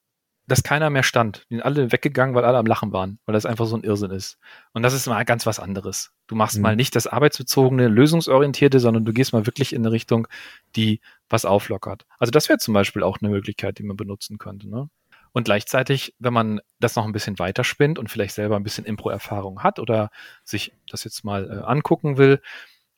dass 0.48 0.64
keiner 0.64 0.90
mehr 0.90 1.04
stand. 1.04 1.46
Die 1.50 1.56
sind 1.56 1.64
alle 1.64 1.92
weggegangen, 1.92 2.36
weil 2.36 2.46
alle 2.46 2.58
am 2.58 2.66
Lachen 2.66 2.94
waren, 2.94 3.20
weil 3.26 3.34
das 3.34 3.46
einfach 3.46 3.66
so 3.66 3.76
ein 3.76 3.84
Irrsinn 3.84 4.12
ist. 4.12 4.38
Und 4.74 4.84
das 4.84 4.94
ist 4.94 5.08
mal 5.08 5.24
ganz 5.26 5.46
was 5.46 5.60
anderes. 5.60 6.12
Du 6.28 6.36
machst 6.36 6.58
mhm. 6.58 6.62
mal 6.64 6.76
nicht 6.76 6.96
das 6.96 7.08
arbeitsbezogene, 7.08 7.88
lösungsorientierte, 7.88 8.80
sondern 8.80 9.06
du 9.06 9.14
gehst 9.14 9.34
mal 9.34 9.46
wirklich 9.46 9.74
in 9.74 9.82
eine 9.82 9.92
Richtung, 9.92 10.28
die 10.76 11.02
was 11.30 11.46
auflockert. 11.46 12.06
Also 12.20 12.32
das 12.32 12.50
wäre 12.50 12.60
zum 12.60 12.74
Beispiel 12.74 13.04
auch 13.04 13.20
eine 13.22 13.30
Möglichkeit, 13.30 13.80
die 13.80 13.84
man 13.84 13.98
benutzen 13.98 14.38
könnte. 14.38 14.70
Ne? 14.70 14.90
Und 15.36 15.44
gleichzeitig, 15.44 16.16
wenn 16.18 16.32
man 16.32 16.62
das 16.80 16.96
noch 16.96 17.04
ein 17.04 17.12
bisschen 17.12 17.38
weiterspinnt 17.40 18.00
und 18.00 18.10
vielleicht 18.10 18.34
selber 18.34 18.56
ein 18.56 18.64
bisschen 18.64 18.86
Impro-Erfahrung 18.86 19.64
hat 19.64 19.80
oder 19.80 20.10
sich 20.46 20.72
das 20.90 21.04
jetzt 21.04 21.26
mal 21.26 21.50
äh, 21.50 21.66
angucken 21.66 22.18
will, 22.18 22.42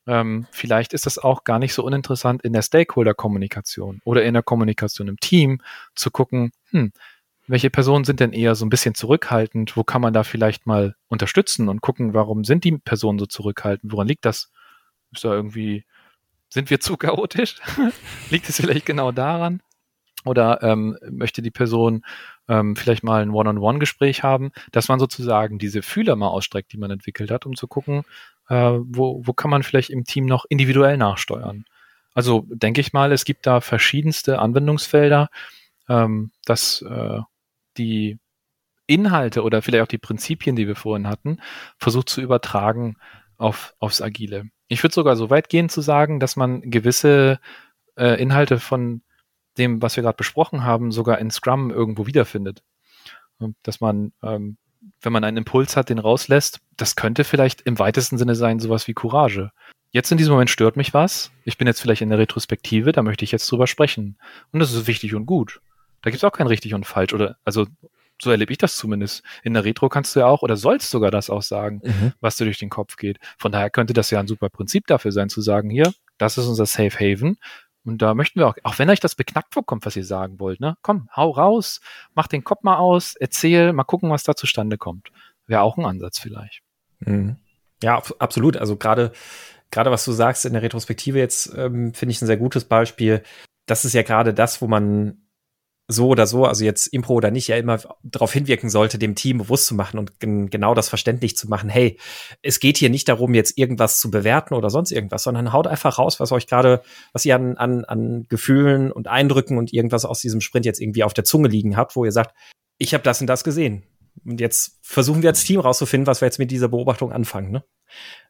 ähm, 0.06 0.46
vielleicht 0.52 0.92
ist 0.92 1.04
das 1.04 1.18
auch 1.18 1.42
gar 1.42 1.58
nicht 1.58 1.74
so 1.74 1.82
uninteressant 1.82 2.42
in 2.44 2.52
der 2.52 2.62
Stakeholder-Kommunikation 2.62 4.00
oder 4.04 4.22
in 4.22 4.34
der 4.34 4.44
Kommunikation 4.44 5.08
im 5.08 5.18
Team 5.18 5.60
zu 5.96 6.12
gucken, 6.12 6.52
hm, 6.70 6.92
welche 7.48 7.70
Personen 7.70 8.04
sind 8.04 8.20
denn 8.20 8.32
eher 8.32 8.54
so 8.54 8.64
ein 8.64 8.70
bisschen 8.70 8.94
zurückhaltend? 8.94 9.76
Wo 9.76 9.82
kann 9.82 10.00
man 10.00 10.12
da 10.12 10.22
vielleicht 10.22 10.64
mal 10.64 10.94
unterstützen 11.08 11.68
und 11.68 11.80
gucken, 11.80 12.14
warum 12.14 12.44
sind 12.44 12.62
die 12.62 12.78
Personen 12.78 13.18
so 13.18 13.26
zurückhaltend? 13.26 13.92
Woran 13.92 14.06
liegt 14.06 14.24
das? 14.24 14.52
Ist 15.10 15.24
da 15.24 15.32
irgendwie, 15.32 15.84
sind 16.50 16.70
wir 16.70 16.78
zu 16.78 16.96
chaotisch? 16.96 17.56
liegt 18.30 18.48
es 18.48 18.60
vielleicht 18.60 18.86
genau 18.86 19.10
daran? 19.10 19.60
Oder 20.24 20.62
ähm, 20.62 20.96
möchte 21.10 21.42
die 21.42 21.50
Person 21.50 22.04
ähm, 22.48 22.76
vielleicht 22.76 23.04
mal 23.04 23.22
ein 23.22 23.30
One-on-One-Gespräch 23.30 24.22
haben, 24.22 24.50
dass 24.72 24.88
man 24.88 24.98
sozusagen 24.98 25.58
diese 25.58 25.82
Fühler 25.82 26.16
mal 26.16 26.28
ausstreckt, 26.28 26.72
die 26.72 26.78
man 26.78 26.90
entwickelt 26.90 27.30
hat, 27.30 27.46
um 27.46 27.56
zu 27.56 27.68
gucken, 27.68 28.04
äh, 28.48 28.78
wo, 28.80 29.22
wo 29.24 29.32
kann 29.32 29.50
man 29.50 29.62
vielleicht 29.62 29.90
im 29.90 30.04
Team 30.04 30.26
noch 30.26 30.44
individuell 30.48 30.96
nachsteuern. 30.96 31.64
Also 32.14 32.46
denke 32.48 32.80
ich 32.80 32.92
mal, 32.92 33.12
es 33.12 33.24
gibt 33.24 33.46
da 33.46 33.60
verschiedenste 33.60 34.38
Anwendungsfelder, 34.38 35.28
ähm, 35.88 36.32
dass 36.44 36.82
äh, 36.82 37.20
die 37.76 38.18
Inhalte 38.86 39.42
oder 39.42 39.62
vielleicht 39.62 39.82
auch 39.82 39.88
die 39.88 39.98
Prinzipien, 39.98 40.56
die 40.56 40.66
wir 40.66 40.74
vorhin 40.74 41.06
hatten, 41.06 41.40
versucht 41.78 42.08
zu 42.08 42.20
übertragen 42.20 42.96
auf, 43.36 43.74
aufs 43.78 44.00
Agile. 44.00 44.50
Ich 44.66 44.82
würde 44.82 44.94
sogar 44.94 45.14
so 45.14 45.30
weit 45.30 45.48
gehen 45.48 45.68
zu 45.68 45.80
sagen, 45.80 46.20
dass 46.20 46.36
man 46.36 46.62
gewisse 46.62 47.38
äh, 47.96 48.20
Inhalte 48.20 48.58
von 48.58 49.02
dem, 49.58 49.82
was 49.82 49.96
wir 49.96 50.02
gerade 50.02 50.16
besprochen 50.16 50.64
haben, 50.64 50.92
sogar 50.92 51.18
in 51.18 51.30
Scrum 51.30 51.70
irgendwo 51.70 52.06
wiederfindet. 52.06 52.62
Dass 53.62 53.80
man, 53.80 54.12
ähm, 54.22 54.56
wenn 55.00 55.12
man 55.12 55.24
einen 55.24 55.38
Impuls 55.38 55.76
hat, 55.76 55.90
den 55.90 55.98
rauslässt, 55.98 56.60
das 56.76 56.96
könnte 56.96 57.24
vielleicht 57.24 57.60
im 57.62 57.78
weitesten 57.78 58.18
Sinne 58.18 58.34
sein, 58.34 58.58
sowas 58.58 58.88
wie 58.88 58.94
Courage. 58.94 59.50
Jetzt 59.90 60.12
in 60.12 60.18
diesem 60.18 60.32
Moment 60.32 60.50
stört 60.50 60.76
mich 60.76 60.92
was. 60.92 61.30
Ich 61.44 61.56
bin 61.56 61.66
jetzt 61.66 61.80
vielleicht 61.80 62.02
in 62.02 62.10
der 62.10 62.18
Retrospektive, 62.18 62.92
da 62.92 63.02
möchte 63.02 63.24
ich 63.24 63.32
jetzt 63.32 63.50
drüber 63.50 63.66
sprechen. 63.66 64.18
Und 64.52 64.60
das 64.60 64.72
ist 64.72 64.86
wichtig 64.86 65.14
und 65.14 65.26
gut. 65.26 65.60
Da 66.02 66.10
gibt 66.10 66.22
es 66.22 66.24
auch 66.24 66.36
kein 66.36 66.46
richtig 66.46 66.74
und 66.74 66.84
falsch. 66.84 67.14
Oder, 67.14 67.36
also, 67.44 67.66
so 68.20 68.30
erlebe 68.30 68.52
ich 68.52 68.58
das 68.58 68.76
zumindest. 68.76 69.22
In 69.42 69.54
der 69.54 69.64
Retro 69.64 69.88
kannst 69.88 70.14
du 70.14 70.20
ja 70.20 70.26
auch 70.26 70.42
oder 70.42 70.56
sollst 70.56 70.90
sogar 70.90 71.10
das 71.10 71.30
auch 71.30 71.42
sagen, 71.42 71.80
mhm. 71.84 72.12
was 72.20 72.36
dir 72.36 72.44
durch 72.44 72.58
den 72.58 72.70
Kopf 72.70 72.96
geht. 72.96 73.18
Von 73.38 73.52
daher 73.52 73.70
könnte 73.70 73.92
das 73.92 74.10
ja 74.10 74.20
ein 74.20 74.26
super 74.26 74.50
Prinzip 74.50 74.86
dafür 74.86 75.12
sein, 75.12 75.28
zu 75.28 75.40
sagen, 75.40 75.70
hier, 75.70 75.92
das 76.18 76.36
ist 76.36 76.46
unser 76.46 76.66
Safe 76.66 76.90
Haven. 76.90 77.38
Und 77.88 78.02
da 78.02 78.14
möchten 78.14 78.38
wir 78.38 78.46
auch, 78.46 78.56
auch 78.64 78.78
wenn 78.78 78.90
euch 78.90 79.00
das 79.00 79.14
beknackt 79.14 79.54
vorkommt, 79.54 79.86
was 79.86 79.96
ihr 79.96 80.04
sagen 80.04 80.38
wollt, 80.38 80.60
ne? 80.60 80.76
Komm, 80.82 81.08
hau 81.14 81.30
raus, 81.30 81.80
mach 82.14 82.26
den 82.26 82.44
Kopf 82.44 82.62
mal 82.62 82.76
aus, 82.76 83.14
erzähl, 83.16 83.72
mal 83.72 83.84
gucken, 83.84 84.10
was 84.10 84.24
da 84.24 84.34
zustande 84.34 84.76
kommt. 84.76 85.10
Wäre 85.46 85.62
auch 85.62 85.78
ein 85.78 85.86
Ansatz 85.86 86.18
vielleicht. 86.18 86.60
Mhm. 87.00 87.36
Ja, 87.82 88.02
absolut. 88.18 88.56
Also 88.56 88.76
gerade, 88.76 89.12
gerade 89.70 89.90
was 89.90 90.04
du 90.04 90.12
sagst 90.12 90.44
in 90.44 90.52
der 90.52 90.62
Retrospektive 90.62 91.18
jetzt, 91.18 91.52
ähm, 91.56 91.94
finde 91.94 92.12
ich 92.12 92.20
ein 92.20 92.26
sehr 92.26 92.36
gutes 92.36 92.64
Beispiel. 92.64 93.22
Das 93.66 93.84
ist 93.84 93.94
ja 93.94 94.02
gerade 94.02 94.34
das, 94.34 94.60
wo 94.60 94.66
man 94.66 95.27
so 95.90 96.08
oder 96.08 96.26
so, 96.26 96.44
also 96.44 96.64
jetzt 96.64 96.86
Impro 96.88 97.14
oder 97.14 97.30
nicht, 97.30 97.48
ja 97.48 97.56
immer 97.56 97.80
darauf 98.02 98.32
hinwirken 98.32 98.68
sollte, 98.68 98.98
dem 98.98 99.14
Team 99.14 99.38
bewusst 99.38 99.66
zu 99.66 99.74
machen 99.74 99.98
und 99.98 100.20
genau 100.20 100.74
das 100.74 100.90
verständlich 100.90 101.34
zu 101.34 101.48
machen. 101.48 101.70
Hey, 101.70 101.98
es 102.42 102.60
geht 102.60 102.76
hier 102.76 102.90
nicht 102.90 103.08
darum, 103.08 103.32
jetzt 103.32 103.56
irgendwas 103.56 103.98
zu 103.98 104.10
bewerten 104.10 104.54
oder 104.54 104.68
sonst 104.68 104.92
irgendwas, 104.92 105.22
sondern 105.22 105.52
haut 105.54 105.66
einfach 105.66 105.98
raus, 105.98 106.20
was 106.20 106.30
euch 106.30 106.46
gerade, 106.46 106.82
was 107.12 107.24
ihr 107.24 107.34
an, 107.34 107.56
an, 107.56 107.86
an 107.86 108.26
Gefühlen 108.28 108.92
und 108.92 109.08
Eindrücken 109.08 109.56
und 109.56 109.72
irgendwas 109.72 110.04
aus 110.04 110.20
diesem 110.20 110.42
Sprint 110.42 110.66
jetzt 110.66 110.80
irgendwie 110.80 111.04
auf 111.04 111.14
der 111.14 111.24
Zunge 111.24 111.48
liegen 111.48 111.78
habt, 111.78 111.96
wo 111.96 112.04
ihr 112.04 112.12
sagt, 112.12 112.34
ich 112.76 112.92
habe 112.92 113.02
das 113.02 113.22
und 113.22 113.26
das 113.26 113.42
gesehen. 113.42 113.84
Und 114.26 114.40
jetzt 114.40 114.78
versuchen 114.82 115.22
wir 115.22 115.30
als 115.30 115.44
Team 115.44 115.60
rauszufinden, 115.60 116.06
was 116.06 116.20
wir 116.20 116.26
jetzt 116.26 116.38
mit 116.38 116.50
dieser 116.50 116.68
Beobachtung 116.68 117.12
anfangen. 117.12 117.50
Ne? 117.50 117.64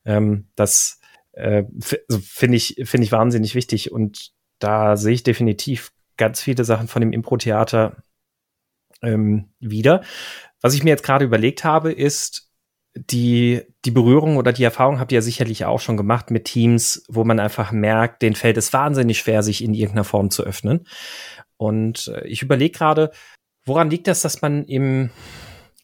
Ähm, 0.04 0.46
das 0.54 1.00
äh, 1.32 1.64
also 2.08 2.20
finde 2.22 2.56
ich, 2.56 2.76
finde 2.84 3.04
ich 3.04 3.12
wahnsinnig 3.12 3.56
wichtig 3.56 3.90
und 3.90 4.30
da 4.60 4.96
sehe 4.96 5.14
ich 5.14 5.22
definitiv 5.22 5.92
ganz 6.18 6.40
viele 6.42 6.64
Sachen 6.64 6.88
von 6.88 7.00
dem 7.00 7.12
Impro-Theater 7.12 8.02
ähm, 9.02 9.50
wieder. 9.60 10.02
Was 10.60 10.74
ich 10.74 10.84
mir 10.84 10.90
jetzt 10.90 11.04
gerade 11.04 11.24
überlegt 11.24 11.64
habe, 11.64 11.92
ist 11.92 12.50
die, 12.94 13.62
die 13.84 13.90
Berührung 13.90 14.36
oder 14.36 14.52
die 14.52 14.64
Erfahrung 14.64 14.98
habt 14.98 15.12
ihr 15.12 15.18
ja 15.18 15.22
sicherlich 15.22 15.64
auch 15.64 15.80
schon 15.80 15.96
gemacht 15.96 16.30
mit 16.30 16.46
Teams, 16.46 17.04
wo 17.08 17.24
man 17.24 17.38
einfach 17.38 17.70
merkt, 17.70 18.22
denen 18.22 18.34
fällt 18.34 18.56
es 18.56 18.72
wahnsinnig 18.72 19.18
schwer, 19.18 19.42
sich 19.42 19.62
in 19.62 19.74
irgendeiner 19.74 20.04
Form 20.04 20.30
zu 20.30 20.42
öffnen. 20.42 20.86
Und 21.56 22.08
äh, 22.08 22.26
ich 22.26 22.42
überlege 22.42 22.76
gerade, 22.76 23.10
woran 23.64 23.90
liegt 23.90 24.06
das, 24.06 24.22
dass 24.22 24.42
man 24.42 24.64
im 24.64 25.10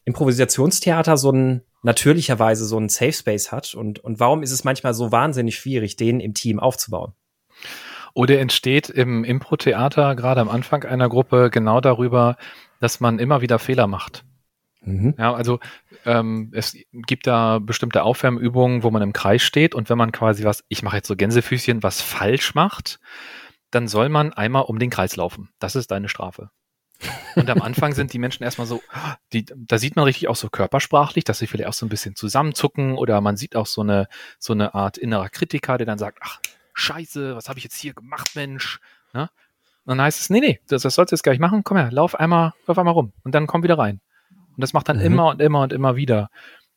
Improvisationstheater 0.03 1.17
so 1.17 1.31
ein 1.31 1.61
natürlicherweise 1.83 2.65
so 2.65 2.79
ein 2.79 2.89
Safe 2.89 3.13
Space 3.13 3.51
hat 3.51 3.75
und, 3.75 3.99
und 3.99 4.19
warum 4.19 4.41
ist 4.43 4.51
es 4.51 4.63
manchmal 4.63 4.93
so 4.93 5.11
wahnsinnig 5.11 5.55
schwierig, 5.55 5.95
den 5.95 6.19
im 6.19 6.33
Team 6.33 6.59
aufzubauen? 6.59 7.13
Oder 8.15 8.39
entsteht 8.39 8.89
im 8.89 9.25
Impro-Theater 9.25 10.15
gerade 10.15 10.39
am 10.39 10.49
Anfang 10.49 10.85
einer 10.85 11.09
Gruppe 11.09 11.49
genau 11.51 11.81
darüber, 11.81 12.37
dass 12.79 13.01
man 13.01 13.19
immer 13.19 13.41
wieder 13.41 13.59
Fehler 13.59 13.87
macht. 13.87 14.23
Mhm. 14.81 15.15
Ja, 15.17 15.33
also 15.33 15.59
ähm, 16.05 16.49
es 16.53 16.77
gibt 16.93 17.27
da 17.27 17.59
bestimmte 17.59 18.03
Aufwärmübungen, 18.03 18.83
wo 18.83 18.89
man 18.89 19.01
im 19.01 19.11
Kreis 19.11 19.41
steht 19.41 19.75
und 19.75 19.89
wenn 19.89 19.97
man 19.97 20.13
quasi 20.13 20.45
was, 20.45 20.63
ich 20.69 20.81
mache 20.81 20.95
jetzt 20.95 21.07
so 21.07 21.17
Gänsefüßchen, 21.17 21.83
was 21.83 22.01
falsch 22.01 22.55
macht, 22.55 23.01
dann 23.69 23.89
soll 23.89 24.07
man 24.07 24.31
einmal 24.31 24.63
um 24.63 24.79
den 24.79 24.89
Kreis 24.89 25.17
laufen. 25.17 25.49
Das 25.59 25.75
ist 25.75 25.91
deine 25.91 26.07
Strafe. 26.07 26.51
Und 27.35 27.49
am 27.49 27.61
Anfang 27.61 27.93
sind 27.93 28.13
die 28.13 28.19
Menschen 28.19 28.43
erstmal 28.43 28.67
so, 28.67 28.81
die, 29.33 29.45
da 29.53 29.77
sieht 29.77 29.97
man 29.97 30.05
richtig 30.05 30.29
auch 30.29 30.37
so 30.37 30.47
körpersprachlich, 30.47 31.25
dass 31.25 31.39
sie 31.39 31.47
vielleicht 31.47 31.67
auch 31.67 31.73
so 31.73 31.85
ein 31.85 31.89
bisschen 31.89 32.15
zusammenzucken 32.15 32.95
oder 32.97 33.19
man 33.19 33.35
sieht 33.35 33.57
auch 33.57 33.65
so 33.65 33.81
eine, 33.81 34.07
so 34.39 34.53
eine 34.53 34.73
Art 34.73 34.97
innerer 34.97 35.27
Kritiker, 35.27 35.77
der 35.77 35.85
dann 35.85 35.97
sagt, 35.97 36.19
ach, 36.21 36.39
scheiße, 36.75 37.35
was 37.35 37.49
habe 37.49 37.57
ich 37.57 37.63
jetzt 37.63 37.79
hier 37.79 37.93
gemacht, 37.93 38.35
Mensch? 38.35 38.79
Ne? 39.13 39.29
Und 39.85 39.97
dann 39.97 40.01
heißt 40.01 40.19
es, 40.19 40.29
nee, 40.29 40.39
nee, 40.39 40.59
das, 40.67 40.83
das 40.83 40.95
sollst 40.95 41.11
du 41.11 41.15
jetzt 41.15 41.23
gleich 41.23 41.39
machen, 41.39 41.63
komm 41.63 41.77
her, 41.77 41.91
lauf 41.91 42.19
einmal, 42.19 42.53
lauf 42.67 42.77
einmal 42.77 42.93
rum 42.93 43.13
und 43.23 43.33
dann 43.33 43.47
komm 43.47 43.63
wieder 43.63 43.77
rein. 43.77 44.01
Und 44.29 44.61
das 44.61 44.73
macht 44.73 44.89
dann 44.89 44.97
mhm. 44.97 45.05
immer 45.05 45.27
und 45.29 45.41
immer 45.41 45.61
und 45.61 45.73
immer 45.73 45.95
wieder. 45.95 46.29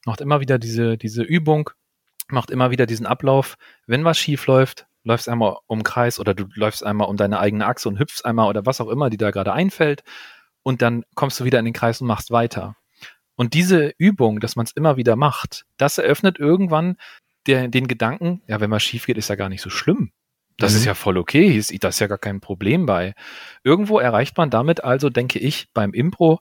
Macht 0.06 0.20
immer 0.20 0.40
wieder 0.40 0.58
diese, 0.58 0.96
diese 0.96 1.22
Übung, 1.22 1.70
macht 2.28 2.50
immer 2.50 2.70
wieder 2.70 2.86
diesen 2.86 3.06
Ablauf. 3.06 3.56
Wenn 3.86 4.04
was 4.04 4.18
schief 4.18 4.46
läuft, 4.46 4.86
läufst 5.04 5.28
einmal 5.28 5.56
um 5.66 5.82
Kreis 5.82 6.18
oder 6.20 6.34
du 6.34 6.46
läufst 6.54 6.84
einmal 6.84 7.08
um 7.08 7.16
deine 7.16 7.40
eigene 7.40 7.66
Achse 7.66 7.88
und 7.88 7.98
hüpfst 7.98 8.24
einmal 8.24 8.48
oder 8.48 8.66
was 8.66 8.80
auch 8.80 8.88
immer, 8.88 9.10
die 9.10 9.16
da 9.16 9.30
gerade 9.30 9.52
einfällt. 9.52 10.02
Und 10.62 10.82
dann 10.82 11.04
kommst 11.14 11.40
du 11.40 11.44
wieder 11.44 11.58
in 11.58 11.64
den 11.64 11.74
Kreis 11.74 12.00
und 12.00 12.06
machst 12.06 12.30
weiter. 12.30 12.76
Und 13.36 13.54
diese 13.54 13.94
Übung, 13.98 14.40
dass 14.40 14.56
man 14.56 14.66
es 14.66 14.72
immer 14.72 14.96
wieder 14.96 15.16
macht, 15.16 15.64
das 15.76 15.96
eröffnet 15.98 16.38
irgendwann 16.38 16.96
der, 17.48 17.68
den 17.68 17.88
Gedanken, 17.88 18.42
ja, 18.46 18.60
wenn 18.60 18.70
was 18.70 18.82
schief 18.82 19.06
geht, 19.06 19.18
ist 19.18 19.28
ja 19.28 19.36
gar 19.36 19.48
nicht 19.48 19.62
so 19.62 19.70
schlimm. 19.70 20.12
Das 20.58 20.72
mhm. 20.72 20.78
ist 20.78 20.84
ja 20.84 20.94
voll 20.94 21.18
okay, 21.18 21.56
ist, 21.56 21.72
das 21.82 21.96
ist 21.96 22.00
ja 22.00 22.06
gar 22.06 22.18
kein 22.18 22.40
Problem 22.40 22.86
bei. 22.86 23.14
Irgendwo 23.64 23.98
erreicht 23.98 24.36
man 24.36 24.50
damit 24.50 24.84
also, 24.84 25.10
denke 25.10 25.38
ich, 25.38 25.68
beim 25.72 25.94
Impro 25.94 26.40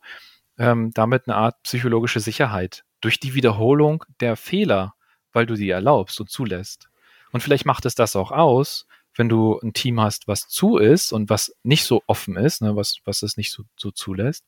ähm, 0.57 0.91
damit 0.93 1.27
eine 1.27 1.35
Art 1.35 1.61
psychologische 1.63 2.19
Sicherheit 2.19 2.83
durch 3.01 3.19
die 3.19 3.35
Wiederholung 3.35 4.03
der 4.19 4.35
Fehler, 4.35 4.95
weil 5.31 5.45
du 5.45 5.55
sie 5.55 5.69
erlaubst 5.69 6.19
und 6.19 6.29
zulässt. 6.29 6.89
Und 7.31 7.41
vielleicht 7.41 7.65
macht 7.65 7.85
es 7.85 7.95
das 7.95 8.15
auch 8.15 8.31
aus, 8.31 8.87
wenn 9.15 9.29
du 9.29 9.59
ein 9.61 9.73
Team 9.73 9.99
hast, 9.99 10.27
was 10.27 10.47
zu 10.47 10.77
ist 10.77 11.11
und 11.11 11.29
was 11.29 11.55
nicht 11.63 11.83
so 11.83 12.03
offen 12.07 12.35
ist, 12.37 12.61
ne, 12.61 12.75
was, 12.75 12.97
was 13.05 13.21
es 13.21 13.37
nicht 13.37 13.51
so, 13.51 13.63
so 13.75 13.91
zulässt, 13.91 14.45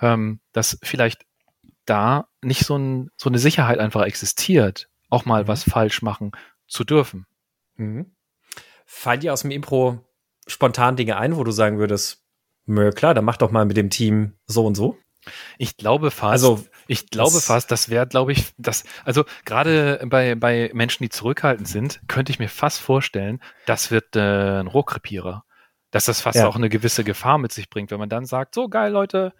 ähm, 0.00 0.40
dass 0.52 0.78
vielleicht 0.82 1.24
da 1.84 2.28
nicht 2.42 2.64
so, 2.64 2.76
ein, 2.76 3.10
so 3.16 3.28
eine 3.28 3.38
Sicherheit 3.38 3.78
einfach 3.78 4.02
existiert, 4.02 4.88
auch 5.12 5.24
mal 5.24 5.44
mhm. 5.44 5.48
was 5.48 5.64
falsch 5.64 6.02
machen 6.02 6.32
zu 6.66 6.84
dürfen. 6.84 7.26
Mhm. 7.76 8.14
Fallen 8.86 9.20
dir 9.20 9.32
aus 9.32 9.42
dem 9.42 9.50
Impro 9.50 10.04
spontan 10.46 10.96
Dinge 10.96 11.16
ein, 11.16 11.36
wo 11.36 11.44
du 11.44 11.52
sagen 11.52 11.78
würdest, 11.78 12.24
klar, 12.94 13.14
dann 13.14 13.24
mach 13.24 13.36
doch 13.36 13.50
mal 13.50 13.64
mit 13.64 13.76
dem 13.76 13.90
Team 13.90 14.34
so 14.46 14.66
und 14.66 14.74
so? 14.74 14.98
Ich 15.56 15.76
glaube 15.76 16.10
fast, 16.10 16.32
also, 16.32 16.64
ich 16.88 17.08
glaube 17.08 17.34
das 17.34 17.46
fast, 17.46 17.70
das 17.70 17.88
wäre, 17.88 18.08
glaube 18.08 18.32
ich, 18.32 18.52
das, 18.58 18.84
also 19.04 19.24
gerade 19.44 20.04
bei, 20.06 20.34
bei 20.34 20.70
Menschen, 20.74 21.04
die 21.04 21.10
zurückhaltend 21.10 21.68
sind, 21.68 22.00
könnte 22.08 22.32
ich 22.32 22.40
mir 22.40 22.48
fast 22.48 22.80
vorstellen, 22.80 23.40
das 23.66 23.90
wird 23.90 24.16
äh, 24.16 24.60
ein 24.60 24.66
Rohkrepierer. 24.66 25.44
Dass 25.92 26.06
das 26.06 26.22
fast 26.22 26.38
ja. 26.38 26.48
auch 26.48 26.56
eine 26.56 26.70
gewisse 26.70 27.04
Gefahr 27.04 27.36
mit 27.36 27.52
sich 27.52 27.68
bringt, 27.68 27.90
wenn 27.90 27.98
man 27.98 28.08
dann 28.08 28.24
sagt, 28.24 28.54
so 28.54 28.68
geil, 28.68 28.90
Leute, 28.90 29.34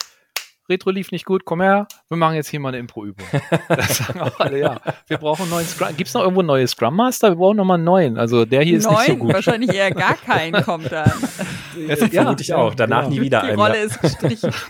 Retro 0.68 0.90
lief 0.90 1.10
nicht 1.10 1.24
gut, 1.24 1.44
komm 1.44 1.60
her, 1.60 1.88
wir 2.08 2.16
machen 2.16 2.36
jetzt 2.36 2.48
hier 2.48 2.60
mal 2.60 2.68
eine 2.68 2.78
Impro-Übung. 2.78 3.26
das 3.68 3.98
sagen 3.98 4.20
auch 4.20 4.38
alle, 4.38 4.60
ja. 4.60 4.80
Wir 5.08 5.18
brauchen 5.18 5.42
einen 5.42 5.50
neuen 5.50 5.66
Scrum. 5.66 5.88
Gibt 5.96 6.08
es 6.08 6.14
noch 6.14 6.22
irgendwo 6.22 6.40
einen 6.40 6.46
neuen 6.46 6.68
Scrum 6.68 6.94
Master? 6.94 7.30
Wir 7.30 7.36
brauchen 7.36 7.56
nochmal 7.56 7.76
einen 7.76 7.84
neuen. 7.84 8.16
Also 8.16 8.44
der 8.44 8.62
hier 8.62 8.78
ist 8.78 8.84
Neun? 8.84 8.94
nicht 8.94 9.06
so 9.06 9.16
gut. 9.16 9.34
Wahrscheinlich 9.34 9.74
eher 9.74 9.90
gar 9.90 10.14
keinen 10.26 10.62
kommt 10.62 10.92
dann. 10.92 11.10
Das 11.88 12.00
ja, 12.00 12.08
vermute 12.22 12.42
ich 12.42 12.54
auch. 12.54 12.74
Danach 12.74 13.04
genau. 13.04 13.14
nie 13.14 13.20
wieder 13.22 13.40
Die 13.40 13.48
einen. 13.48 13.58
Rolle 13.58 13.78
ist 13.78 14.00
gestrichen. 14.00 14.52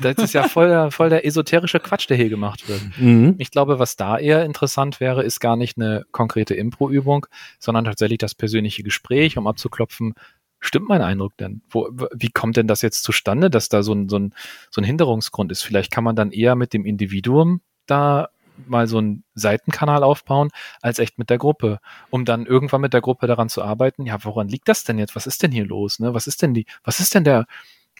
Das 0.00 0.14
ist 0.18 0.32
ja 0.32 0.44
voll 0.44 0.68
der, 0.68 0.92
voll 0.92 1.08
der 1.08 1.26
esoterische 1.26 1.80
Quatsch, 1.80 2.08
der 2.08 2.16
hier 2.16 2.28
gemacht 2.28 2.68
wird. 2.68 2.80
Mhm. 2.98 3.34
Ich 3.38 3.50
glaube, 3.50 3.80
was 3.80 3.96
da 3.96 4.16
eher 4.16 4.44
interessant 4.44 5.00
wäre, 5.00 5.24
ist 5.24 5.40
gar 5.40 5.56
nicht 5.56 5.76
eine 5.76 6.04
konkrete 6.12 6.54
Impro-Übung, 6.54 7.26
sondern 7.58 7.84
tatsächlich 7.84 8.18
das 8.18 8.36
persönliche 8.36 8.84
Gespräch, 8.84 9.36
um 9.36 9.48
abzuklopfen, 9.48 10.14
Stimmt 10.60 10.88
mein 10.88 11.02
Eindruck 11.02 11.36
denn? 11.36 11.62
Wo, 11.70 11.88
wie 12.12 12.30
kommt 12.30 12.56
denn 12.56 12.66
das 12.66 12.82
jetzt 12.82 13.04
zustande, 13.04 13.50
dass 13.50 13.68
da 13.68 13.82
so 13.82 13.92
ein, 13.92 14.08
so, 14.08 14.18
ein, 14.18 14.34
so 14.70 14.80
ein 14.80 14.84
Hinderungsgrund 14.84 15.52
ist? 15.52 15.62
Vielleicht 15.62 15.92
kann 15.92 16.04
man 16.04 16.16
dann 16.16 16.32
eher 16.32 16.56
mit 16.56 16.72
dem 16.72 16.84
Individuum 16.84 17.60
da 17.86 18.28
mal 18.66 18.88
so 18.88 18.98
einen 18.98 19.24
Seitenkanal 19.34 20.02
aufbauen, 20.02 20.50
als 20.82 20.98
echt 20.98 21.18
mit 21.18 21.30
der 21.30 21.38
Gruppe, 21.38 21.78
um 22.10 22.24
dann 22.24 22.46
irgendwann 22.46 22.80
mit 22.80 22.92
der 22.92 23.00
Gruppe 23.00 23.26
daran 23.26 23.48
zu 23.48 23.62
arbeiten, 23.62 24.04
ja, 24.04 24.24
woran 24.24 24.48
liegt 24.48 24.68
das 24.68 24.84
denn 24.84 24.98
jetzt? 24.98 25.14
Was 25.14 25.26
ist 25.26 25.42
denn 25.42 25.52
hier 25.52 25.66
los? 25.66 26.00
Ne? 26.00 26.12
Was 26.12 26.26
ist 26.26 26.42
denn 26.42 26.54
die, 26.54 26.66
was 26.82 26.98
ist 27.00 27.14
denn 27.14 27.24
der, 27.24 27.46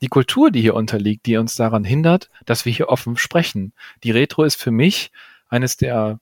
die 0.01 0.09
Kultur, 0.09 0.51
die 0.51 0.61
hier 0.61 0.75
unterliegt, 0.75 1.27
die 1.27 1.37
uns 1.37 1.55
daran 1.55 1.85
hindert, 1.85 2.31
dass 2.45 2.65
wir 2.65 2.73
hier 2.73 2.89
offen 2.89 3.17
sprechen? 3.17 3.73
Die 4.03 4.11
Retro 4.11 4.45
ist 4.45 4.57
für 4.57 4.71
mich 4.71 5.13
eines 5.49 5.77
der 5.77 6.19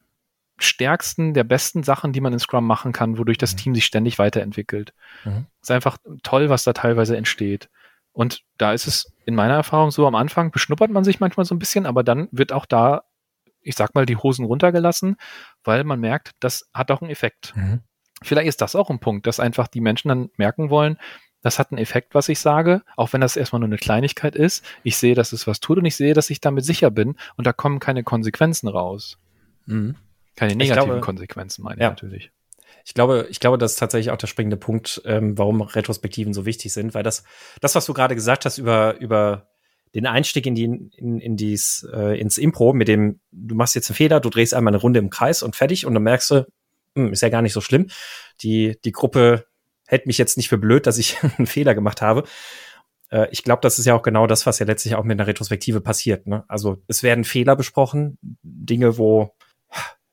stärksten, 0.58 1.34
der 1.34 1.44
besten 1.44 1.82
Sachen, 1.82 2.12
die 2.12 2.20
man 2.20 2.32
in 2.32 2.38
Scrum 2.38 2.66
machen 2.66 2.92
kann, 2.92 3.18
wodurch 3.18 3.38
das 3.38 3.52
mhm. 3.52 3.56
Team 3.58 3.74
sich 3.74 3.84
ständig 3.84 4.18
weiterentwickelt. 4.18 4.94
Mhm. 5.24 5.46
Ist 5.60 5.70
einfach 5.70 5.98
toll, 6.22 6.48
was 6.48 6.64
da 6.64 6.72
teilweise 6.72 7.16
entsteht. 7.16 7.68
Und 8.12 8.42
da 8.56 8.72
ist 8.72 8.86
es 8.86 9.12
in 9.26 9.34
meiner 9.34 9.54
Erfahrung 9.54 9.90
so, 9.90 10.06
am 10.06 10.14
Anfang 10.14 10.50
beschnuppert 10.50 10.90
man 10.90 11.04
sich 11.04 11.20
manchmal 11.20 11.44
so 11.44 11.54
ein 11.54 11.58
bisschen, 11.58 11.84
aber 11.84 12.02
dann 12.02 12.28
wird 12.32 12.52
auch 12.52 12.64
da, 12.64 13.02
ich 13.60 13.76
sag 13.76 13.94
mal, 13.94 14.06
die 14.06 14.16
Hosen 14.16 14.46
runtergelassen, 14.46 15.16
weil 15.64 15.84
man 15.84 16.00
merkt, 16.00 16.30
das 16.40 16.70
hat 16.72 16.90
auch 16.90 17.02
einen 17.02 17.10
Effekt. 17.10 17.52
Mhm. 17.56 17.80
Vielleicht 18.22 18.48
ist 18.48 18.62
das 18.62 18.74
auch 18.74 18.88
ein 18.88 19.00
Punkt, 19.00 19.26
dass 19.26 19.40
einfach 19.40 19.68
die 19.68 19.82
Menschen 19.82 20.08
dann 20.08 20.30
merken 20.38 20.70
wollen, 20.70 20.96
das 21.42 21.58
hat 21.58 21.70
einen 21.70 21.78
Effekt, 21.78 22.14
was 22.14 22.28
ich 22.28 22.40
sage, 22.40 22.82
auch 22.96 23.12
wenn 23.12 23.20
das 23.20 23.36
erstmal 23.36 23.60
nur 23.60 23.68
eine 23.68 23.76
Kleinigkeit 23.76 24.34
ist. 24.34 24.64
Ich 24.82 24.96
sehe, 24.96 25.14
dass 25.14 25.32
es 25.32 25.46
was 25.46 25.60
tut 25.60 25.78
und 25.78 25.84
ich 25.84 25.94
sehe, 25.94 26.14
dass 26.14 26.30
ich 26.30 26.40
damit 26.40 26.64
sicher 26.64 26.90
bin 26.90 27.16
und 27.36 27.46
da 27.46 27.52
kommen 27.52 27.78
keine 27.78 28.02
Konsequenzen 28.02 28.66
raus. 28.66 29.18
Mhm. 29.66 29.94
Keine 30.36 30.54
negativen 30.54 30.88
glaube, 30.88 31.00
Konsequenzen, 31.00 31.62
meine 31.62 31.80
ja. 31.80 31.88
ich 31.88 31.90
natürlich. 31.90 32.30
Ich 32.84 32.94
glaube, 32.94 33.26
ich 33.30 33.40
glaube, 33.40 33.58
das 33.58 33.72
ist 33.72 33.78
tatsächlich 33.78 34.12
auch 34.12 34.16
der 34.16 34.28
springende 34.28 34.56
Punkt, 34.56 35.02
ähm, 35.04 35.36
warum 35.36 35.60
Retrospektiven 35.60 36.32
so 36.32 36.46
wichtig 36.46 36.72
sind, 36.72 36.94
weil 36.94 37.02
das, 37.02 37.24
das, 37.60 37.74
was 37.74 37.86
du 37.86 37.94
gerade 37.94 38.14
gesagt 38.14 38.44
hast 38.44 38.58
über, 38.58 38.96
über 39.00 39.48
den 39.94 40.06
Einstieg 40.06 40.46
in 40.46 40.54
die, 40.54 40.64
in, 40.64 41.18
in 41.18 41.36
dies, 41.36 41.88
äh, 41.92 42.20
ins 42.20 42.38
Impro, 42.38 42.72
mit 42.74 42.86
dem, 42.86 43.18
du 43.32 43.54
machst 43.54 43.74
jetzt 43.74 43.90
einen 43.90 43.96
Fehler, 43.96 44.20
du 44.20 44.30
drehst 44.30 44.54
einmal 44.54 44.72
eine 44.72 44.80
Runde 44.80 45.00
im 45.00 45.10
Kreis 45.10 45.42
und 45.42 45.56
fertig 45.56 45.84
und 45.86 45.94
dann 45.94 46.02
merkst 46.02 46.30
du, 46.30 46.46
hm, 46.94 47.12
ist 47.12 47.22
ja 47.22 47.28
gar 47.28 47.42
nicht 47.42 47.54
so 47.54 47.60
schlimm. 47.60 47.88
Die, 48.42 48.78
die 48.84 48.92
Gruppe 48.92 49.46
hält 49.86 50.06
mich 50.06 50.18
jetzt 50.18 50.36
nicht 50.36 50.48
für 50.48 50.58
blöd, 50.58 50.86
dass 50.86 50.98
ich 50.98 51.16
einen 51.38 51.46
Fehler 51.46 51.74
gemacht 51.74 52.02
habe. 52.02 52.24
Äh, 53.10 53.28
ich 53.30 53.42
glaube, 53.42 53.60
das 53.62 53.78
ist 53.78 53.86
ja 53.86 53.94
auch 53.94 54.02
genau 54.02 54.26
das, 54.26 54.46
was 54.46 54.58
ja 54.58 54.66
letztlich 54.66 54.94
auch 54.94 55.04
mit 55.04 55.18
einer 55.18 55.26
Retrospektive 55.26 55.80
passiert. 55.80 56.26
Ne? 56.26 56.44
Also 56.46 56.82
es 56.88 57.02
werden 57.02 57.24
Fehler 57.24 57.56
besprochen, 57.56 58.18
Dinge, 58.42 58.98
wo 58.98 59.34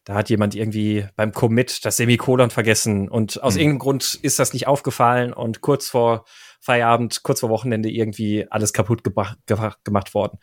da 0.06 0.16
hat 0.16 0.30
jemand 0.30 0.54
irgendwie 0.56 1.08
beim 1.16 1.32
Commit 1.32 1.86
das 1.86 1.97
Semikolon 1.97 2.49
vergessen 2.49 3.10
und 3.10 3.41
aus 3.41 3.54
hm. 3.54 3.62
irgendeinem 3.62 3.80
Grund 3.80 4.20
ist 4.22 4.39
das 4.39 4.54
nicht 4.54 4.68
aufgefallen 4.68 5.34
und 5.34 5.62
kurz 5.62 5.89
vor 5.89 6.26
Feierabend, 6.60 7.24
kurz 7.24 7.41
vor 7.41 7.49
Wochenende 7.49 7.89
irgendwie 7.89 8.45
alles 8.49 8.74
kaputt 8.74 9.04
gemacht 9.04 10.14
worden. 10.14 10.39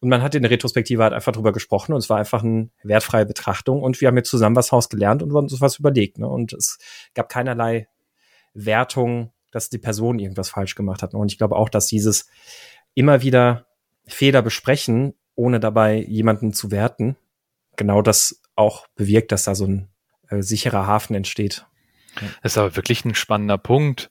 Und 0.00 0.10
man 0.10 0.22
hat 0.22 0.34
in 0.34 0.42
der 0.42 0.50
Retrospektive 0.50 1.02
halt 1.02 1.14
einfach 1.14 1.32
drüber 1.32 1.52
gesprochen 1.52 1.92
und 1.92 1.98
es 1.98 2.10
war 2.10 2.18
einfach 2.18 2.42
eine 2.42 2.68
wertfreie 2.82 3.24
Betrachtung 3.24 3.82
und 3.82 4.00
wir 4.00 4.08
haben 4.08 4.16
jetzt 4.16 4.28
zusammen 4.28 4.56
was 4.56 4.72
Haus 4.72 4.90
gelernt 4.90 5.22
und 5.22 5.32
uns 5.32 5.60
was 5.60 5.78
überlegt. 5.78 6.18
Ne? 6.18 6.28
Und 6.28 6.52
es 6.52 6.78
gab 7.14 7.30
keinerlei 7.30 7.88
Wertung, 8.52 9.32
dass 9.50 9.70
die 9.70 9.78
Person 9.78 10.18
irgendwas 10.18 10.50
falsch 10.50 10.74
gemacht 10.74 11.02
hat. 11.02 11.14
Und 11.14 11.32
ich 11.32 11.38
glaube 11.38 11.56
auch, 11.56 11.68
dass 11.68 11.86
dieses 11.86 12.28
immer 12.94 13.22
wieder 13.22 13.66
Fehler 14.06 14.42
besprechen, 14.42 15.14
ohne 15.36 15.60
dabei 15.60 15.96
jemanden 15.96 16.52
zu 16.52 16.70
werten, 16.70 17.16
genau 17.76 18.02
das 18.02 18.42
auch 18.56 18.86
bewirkt, 18.94 19.32
dass 19.32 19.44
da 19.44 19.54
so 19.54 19.66
ein 19.66 19.88
äh, 20.28 20.42
sicherer 20.42 20.86
Hafen 20.86 21.14
entsteht. 21.14 21.66
Das 22.42 22.52
ist 22.52 22.58
aber 22.58 22.76
wirklich 22.76 23.04
ein 23.04 23.14
spannender 23.14 23.58
Punkt, 23.58 24.10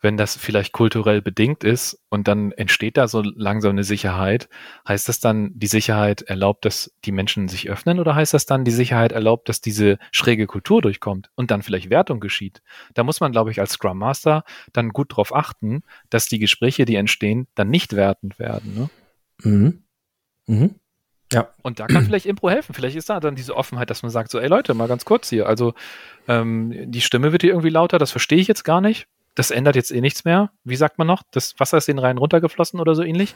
wenn 0.00 0.16
das 0.16 0.36
vielleicht 0.36 0.72
kulturell 0.72 1.20
bedingt 1.20 1.62
ist 1.62 2.00
und 2.08 2.26
dann 2.26 2.52
entsteht 2.52 2.96
da 2.96 3.06
so 3.06 3.22
langsam 3.22 3.72
eine 3.72 3.84
Sicherheit. 3.84 4.48
Heißt 4.88 5.08
das 5.08 5.20
dann, 5.20 5.50
die 5.54 5.66
Sicherheit 5.66 6.22
erlaubt, 6.22 6.64
dass 6.64 6.94
die 7.04 7.12
Menschen 7.12 7.48
sich 7.48 7.68
öffnen 7.68 7.98
oder 7.98 8.14
heißt 8.14 8.32
das 8.32 8.46
dann, 8.46 8.64
die 8.64 8.70
Sicherheit 8.70 9.12
erlaubt, 9.12 9.48
dass 9.48 9.60
diese 9.60 9.98
schräge 10.10 10.46
Kultur 10.46 10.80
durchkommt 10.80 11.30
und 11.34 11.50
dann 11.50 11.62
vielleicht 11.62 11.90
Wertung 11.90 12.20
geschieht? 12.20 12.62
Da 12.94 13.04
muss 13.04 13.20
man, 13.20 13.32
glaube 13.32 13.50
ich, 13.50 13.60
als 13.60 13.72
Scrum 13.72 13.98
Master 13.98 14.44
dann 14.72 14.90
gut 14.90 15.16
drauf 15.16 15.34
achten, 15.34 15.82
dass 16.08 16.26
die 16.26 16.38
Gespräche, 16.38 16.86
die 16.86 16.96
entstehen, 16.96 17.46
dann 17.54 17.68
nicht 17.68 17.94
wertend 17.94 18.38
werden. 18.38 18.74
Ne? 18.74 18.90
Mhm. 19.42 19.82
Mhm. 20.46 20.79
Ja. 21.32 21.48
Und 21.62 21.78
da 21.80 21.86
kann 21.86 22.04
vielleicht 22.04 22.26
Impro 22.26 22.50
helfen. 22.50 22.74
Vielleicht 22.74 22.96
ist 22.96 23.08
da 23.08 23.20
dann 23.20 23.36
diese 23.36 23.56
Offenheit, 23.56 23.90
dass 23.90 24.02
man 24.02 24.10
sagt, 24.10 24.30
so, 24.30 24.38
ey 24.38 24.48
Leute, 24.48 24.74
mal 24.74 24.88
ganz 24.88 25.04
kurz 25.04 25.28
hier. 25.28 25.46
Also 25.46 25.74
ähm, 26.28 26.90
die 26.90 27.00
Stimme 27.00 27.32
wird 27.32 27.42
hier 27.42 27.50
irgendwie 27.50 27.70
lauter, 27.70 27.98
das 27.98 28.10
verstehe 28.10 28.38
ich 28.38 28.48
jetzt 28.48 28.64
gar 28.64 28.80
nicht. 28.80 29.06
Das 29.34 29.50
ändert 29.50 29.76
jetzt 29.76 29.92
eh 29.92 30.00
nichts 30.00 30.24
mehr. 30.24 30.50
Wie 30.64 30.76
sagt 30.76 30.98
man 30.98 31.06
noch? 31.06 31.22
Das 31.30 31.54
Wasser 31.58 31.78
ist 31.78 31.88
den 31.88 32.00
Rhein 32.00 32.18
runtergeflossen 32.18 32.80
oder 32.80 32.94
so 32.94 33.02
ähnlich. 33.02 33.34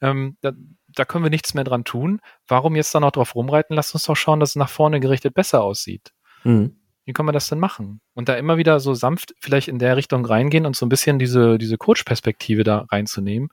Ähm, 0.00 0.36
da, 0.40 0.52
da 0.88 1.04
können 1.04 1.24
wir 1.24 1.30
nichts 1.30 1.54
mehr 1.54 1.64
dran 1.64 1.84
tun. 1.84 2.20
Warum 2.46 2.76
jetzt 2.76 2.94
da 2.94 3.00
noch 3.00 3.10
drauf 3.10 3.34
rumreiten? 3.34 3.74
Lasst 3.74 3.94
uns 3.94 4.04
doch 4.04 4.16
schauen, 4.16 4.40
dass 4.40 4.50
es 4.50 4.56
nach 4.56 4.68
vorne 4.68 5.00
gerichtet 5.00 5.34
besser 5.34 5.62
aussieht. 5.62 6.12
Mhm. 6.44 6.76
Wie 7.04 7.12
kann 7.12 7.26
man 7.26 7.32
das 7.32 7.48
denn 7.48 7.58
machen? 7.58 8.00
Und 8.14 8.28
da 8.28 8.34
immer 8.34 8.56
wieder 8.56 8.78
so 8.78 8.94
sanft 8.94 9.34
vielleicht 9.40 9.68
in 9.68 9.80
der 9.80 9.96
Richtung 9.96 10.24
reingehen 10.24 10.66
und 10.66 10.76
so 10.76 10.86
ein 10.86 10.88
bisschen 10.88 11.18
diese, 11.18 11.58
diese 11.58 11.76
Coach-Perspektive 11.76 12.62
da 12.62 12.86
reinzunehmen, 12.90 13.48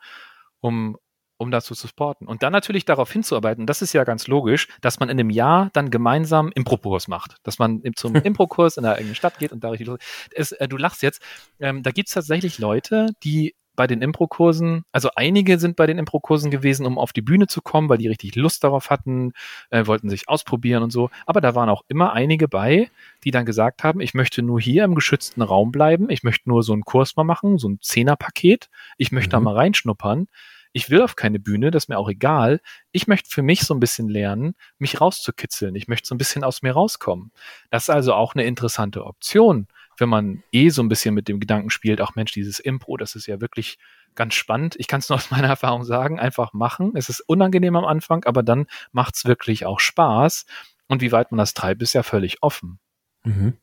um, 0.59 0.97
um 1.39 1.51
dazu 1.51 1.73
zu 1.73 1.87
supporten. 1.87 2.27
Und 2.27 2.43
dann 2.43 2.51
natürlich 2.51 2.85
darauf 2.85 3.11
hinzuarbeiten, 3.11 3.65
das 3.65 3.81
ist 3.81 3.93
ja 3.93 4.03
ganz 4.03 4.27
logisch, 4.27 4.67
dass 4.81 4.99
man 4.99 5.09
in 5.09 5.19
einem 5.19 5.29
Jahr 5.29 5.69
dann 5.73 5.89
gemeinsam 5.89 6.51
Impro-Kurs 6.53 7.07
macht. 7.07 7.37
Dass 7.43 7.57
man 7.57 7.81
zum 7.95 8.13
Impro-Kurs 8.15 8.77
in 8.77 8.83
der 8.83 8.95
eigenen 8.95 9.15
Stadt 9.15 9.39
geht 9.39 9.51
und 9.51 9.63
da 9.63 9.69
richtig 9.69 9.89
es, 10.35 10.51
äh, 10.51 10.67
Du 10.67 10.77
lachst 10.77 11.01
jetzt. 11.01 11.21
Ähm, 11.59 11.81
da 11.81 11.91
gibt 11.91 12.09
es 12.09 12.13
tatsächlich 12.13 12.59
Leute, 12.59 13.07
die 13.23 13.55
bei 13.79 13.87
den 13.87 14.01
Impro-Kursen, 14.01 14.83
also 14.91 15.09
einige 15.15 15.57
sind 15.57 15.77
bei 15.77 15.87
den 15.87 15.99
Impro-Kursen 15.99 16.51
gewesen, 16.51 16.85
um 16.85 16.97
auf 16.97 17.13
die 17.13 17.21
Bühne 17.21 17.47
zu 17.47 17.61
kommen, 17.61 17.87
weil 17.87 17.97
die 17.97 18.09
richtig 18.09 18.35
Lust 18.35 18.65
darauf 18.65 18.89
hatten, 18.89 19.31
äh, 19.69 19.87
wollten 19.87 20.09
sich 20.09 20.27
ausprobieren 20.27 20.83
und 20.83 20.91
so. 20.91 21.09
Aber 21.25 21.39
da 21.39 21.55
waren 21.55 21.69
auch 21.69 21.83
immer 21.87 22.11
einige 22.11 22.49
bei, 22.49 22.91
die 23.23 23.31
dann 23.31 23.45
gesagt 23.45 23.85
haben, 23.85 24.01
ich 24.01 24.13
möchte 24.13 24.41
nur 24.41 24.59
hier 24.59 24.83
im 24.83 24.95
geschützten 24.95 25.41
Raum 25.41 25.71
bleiben, 25.71 26.09
ich 26.09 26.23
möchte 26.23 26.49
nur 26.49 26.61
so 26.61 26.73
einen 26.73 26.83
Kurs 26.83 27.15
mal 27.15 27.23
machen, 27.23 27.57
so 27.57 27.69
ein 27.69 27.79
Zehnerpaket, 27.79 28.69
ich 28.97 29.13
möchte 29.13 29.29
mhm. 29.29 29.31
da 29.31 29.51
mal 29.51 29.55
reinschnuppern. 29.55 30.27
Ich 30.71 30.89
will 30.89 31.01
auf 31.01 31.15
keine 31.15 31.39
Bühne, 31.39 31.71
das 31.71 31.85
ist 31.85 31.87
mir 31.89 31.97
auch 31.97 32.09
egal. 32.09 32.61
Ich 32.91 33.07
möchte 33.07 33.29
für 33.29 33.41
mich 33.41 33.61
so 33.61 33.73
ein 33.73 33.79
bisschen 33.79 34.07
lernen, 34.07 34.55
mich 34.77 35.01
rauszukitzeln. 35.01 35.75
Ich 35.75 35.87
möchte 35.87 36.07
so 36.07 36.15
ein 36.15 36.19
bisschen 36.19 36.43
aus 36.43 36.61
mir 36.61 36.73
rauskommen. 36.73 37.31
Das 37.71 37.83
ist 37.83 37.89
also 37.89 38.13
auch 38.13 38.35
eine 38.35 38.43
interessante 38.43 39.05
Option 39.05 39.67
wenn 39.99 40.09
man 40.09 40.43
eh 40.51 40.69
so 40.69 40.81
ein 40.81 40.89
bisschen 40.89 41.13
mit 41.13 41.27
dem 41.27 41.39
Gedanken 41.39 41.69
spielt, 41.69 42.01
auch 42.01 42.15
Mensch, 42.15 42.31
dieses 42.31 42.59
Impro, 42.59 42.97
das 42.97 43.15
ist 43.15 43.27
ja 43.27 43.41
wirklich 43.41 43.77
ganz 44.15 44.33
spannend. 44.33 44.75
Ich 44.77 44.87
kann 44.87 44.99
es 44.99 45.09
nur 45.09 45.17
aus 45.17 45.31
meiner 45.31 45.47
Erfahrung 45.49 45.83
sagen, 45.83 46.19
einfach 46.19 46.53
machen. 46.53 46.93
Es 46.95 47.09
ist 47.09 47.21
unangenehm 47.21 47.75
am 47.75 47.85
Anfang, 47.85 48.23
aber 48.25 48.43
dann 48.43 48.67
macht 48.91 49.15
es 49.15 49.25
wirklich 49.25 49.65
auch 49.65 49.79
Spaß. 49.79 50.45
Und 50.87 51.01
wie 51.01 51.11
weit 51.11 51.31
man 51.31 51.37
das 51.37 51.53
treibt, 51.53 51.81
ist 51.81 51.93
ja 51.93 52.03
völlig 52.03 52.41
offen. 52.41 52.79
Mhm. 53.23 53.57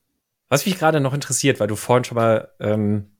Was 0.48 0.66
mich 0.66 0.78
gerade 0.78 1.00
noch 1.00 1.14
interessiert, 1.14 1.58
weil 1.58 1.66
du 1.66 1.76
vorhin 1.76 2.04
schon 2.04 2.16
mal, 2.16 2.52
ähm, 2.60 3.10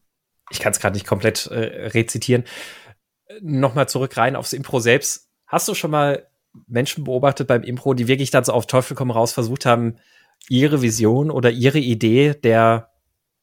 ich 0.51 0.61
kann 0.61 0.73
es 0.73 0.79
gerade 0.79 0.95
nicht 0.95 1.07
komplett 1.07 1.47
äh, 1.47 1.89
rezitieren, 1.89 2.45
nochmal 3.41 3.89
zurück 3.89 4.17
rein 4.17 4.37
aufs 4.37 4.53
Impro 4.53 4.81
selbst. 4.81 5.29
Hast 5.47 5.69
du 5.69 5.75
schon 5.75 5.91
mal 5.91 6.27
Menschen 6.67 7.05
beobachtet 7.05 7.49
beim 7.49 7.63
Impro, 7.63 7.95
die 7.95 8.09
wirklich 8.09 8.31
dann 8.31 8.45
so 8.45 8.53
auf 8.53 8.67
Teufel 8.67 8.97
komm 8.97 9.11
raus 9.11 9.33
versucht 9.33 9.67
haben, 9.67 9.97
ihre 10.49 10.83
Vision 10.83 11.31
oder 11.31 11.51
ihre 11.51 11.79
Idee 11.79 12.35
der 12.35 12.91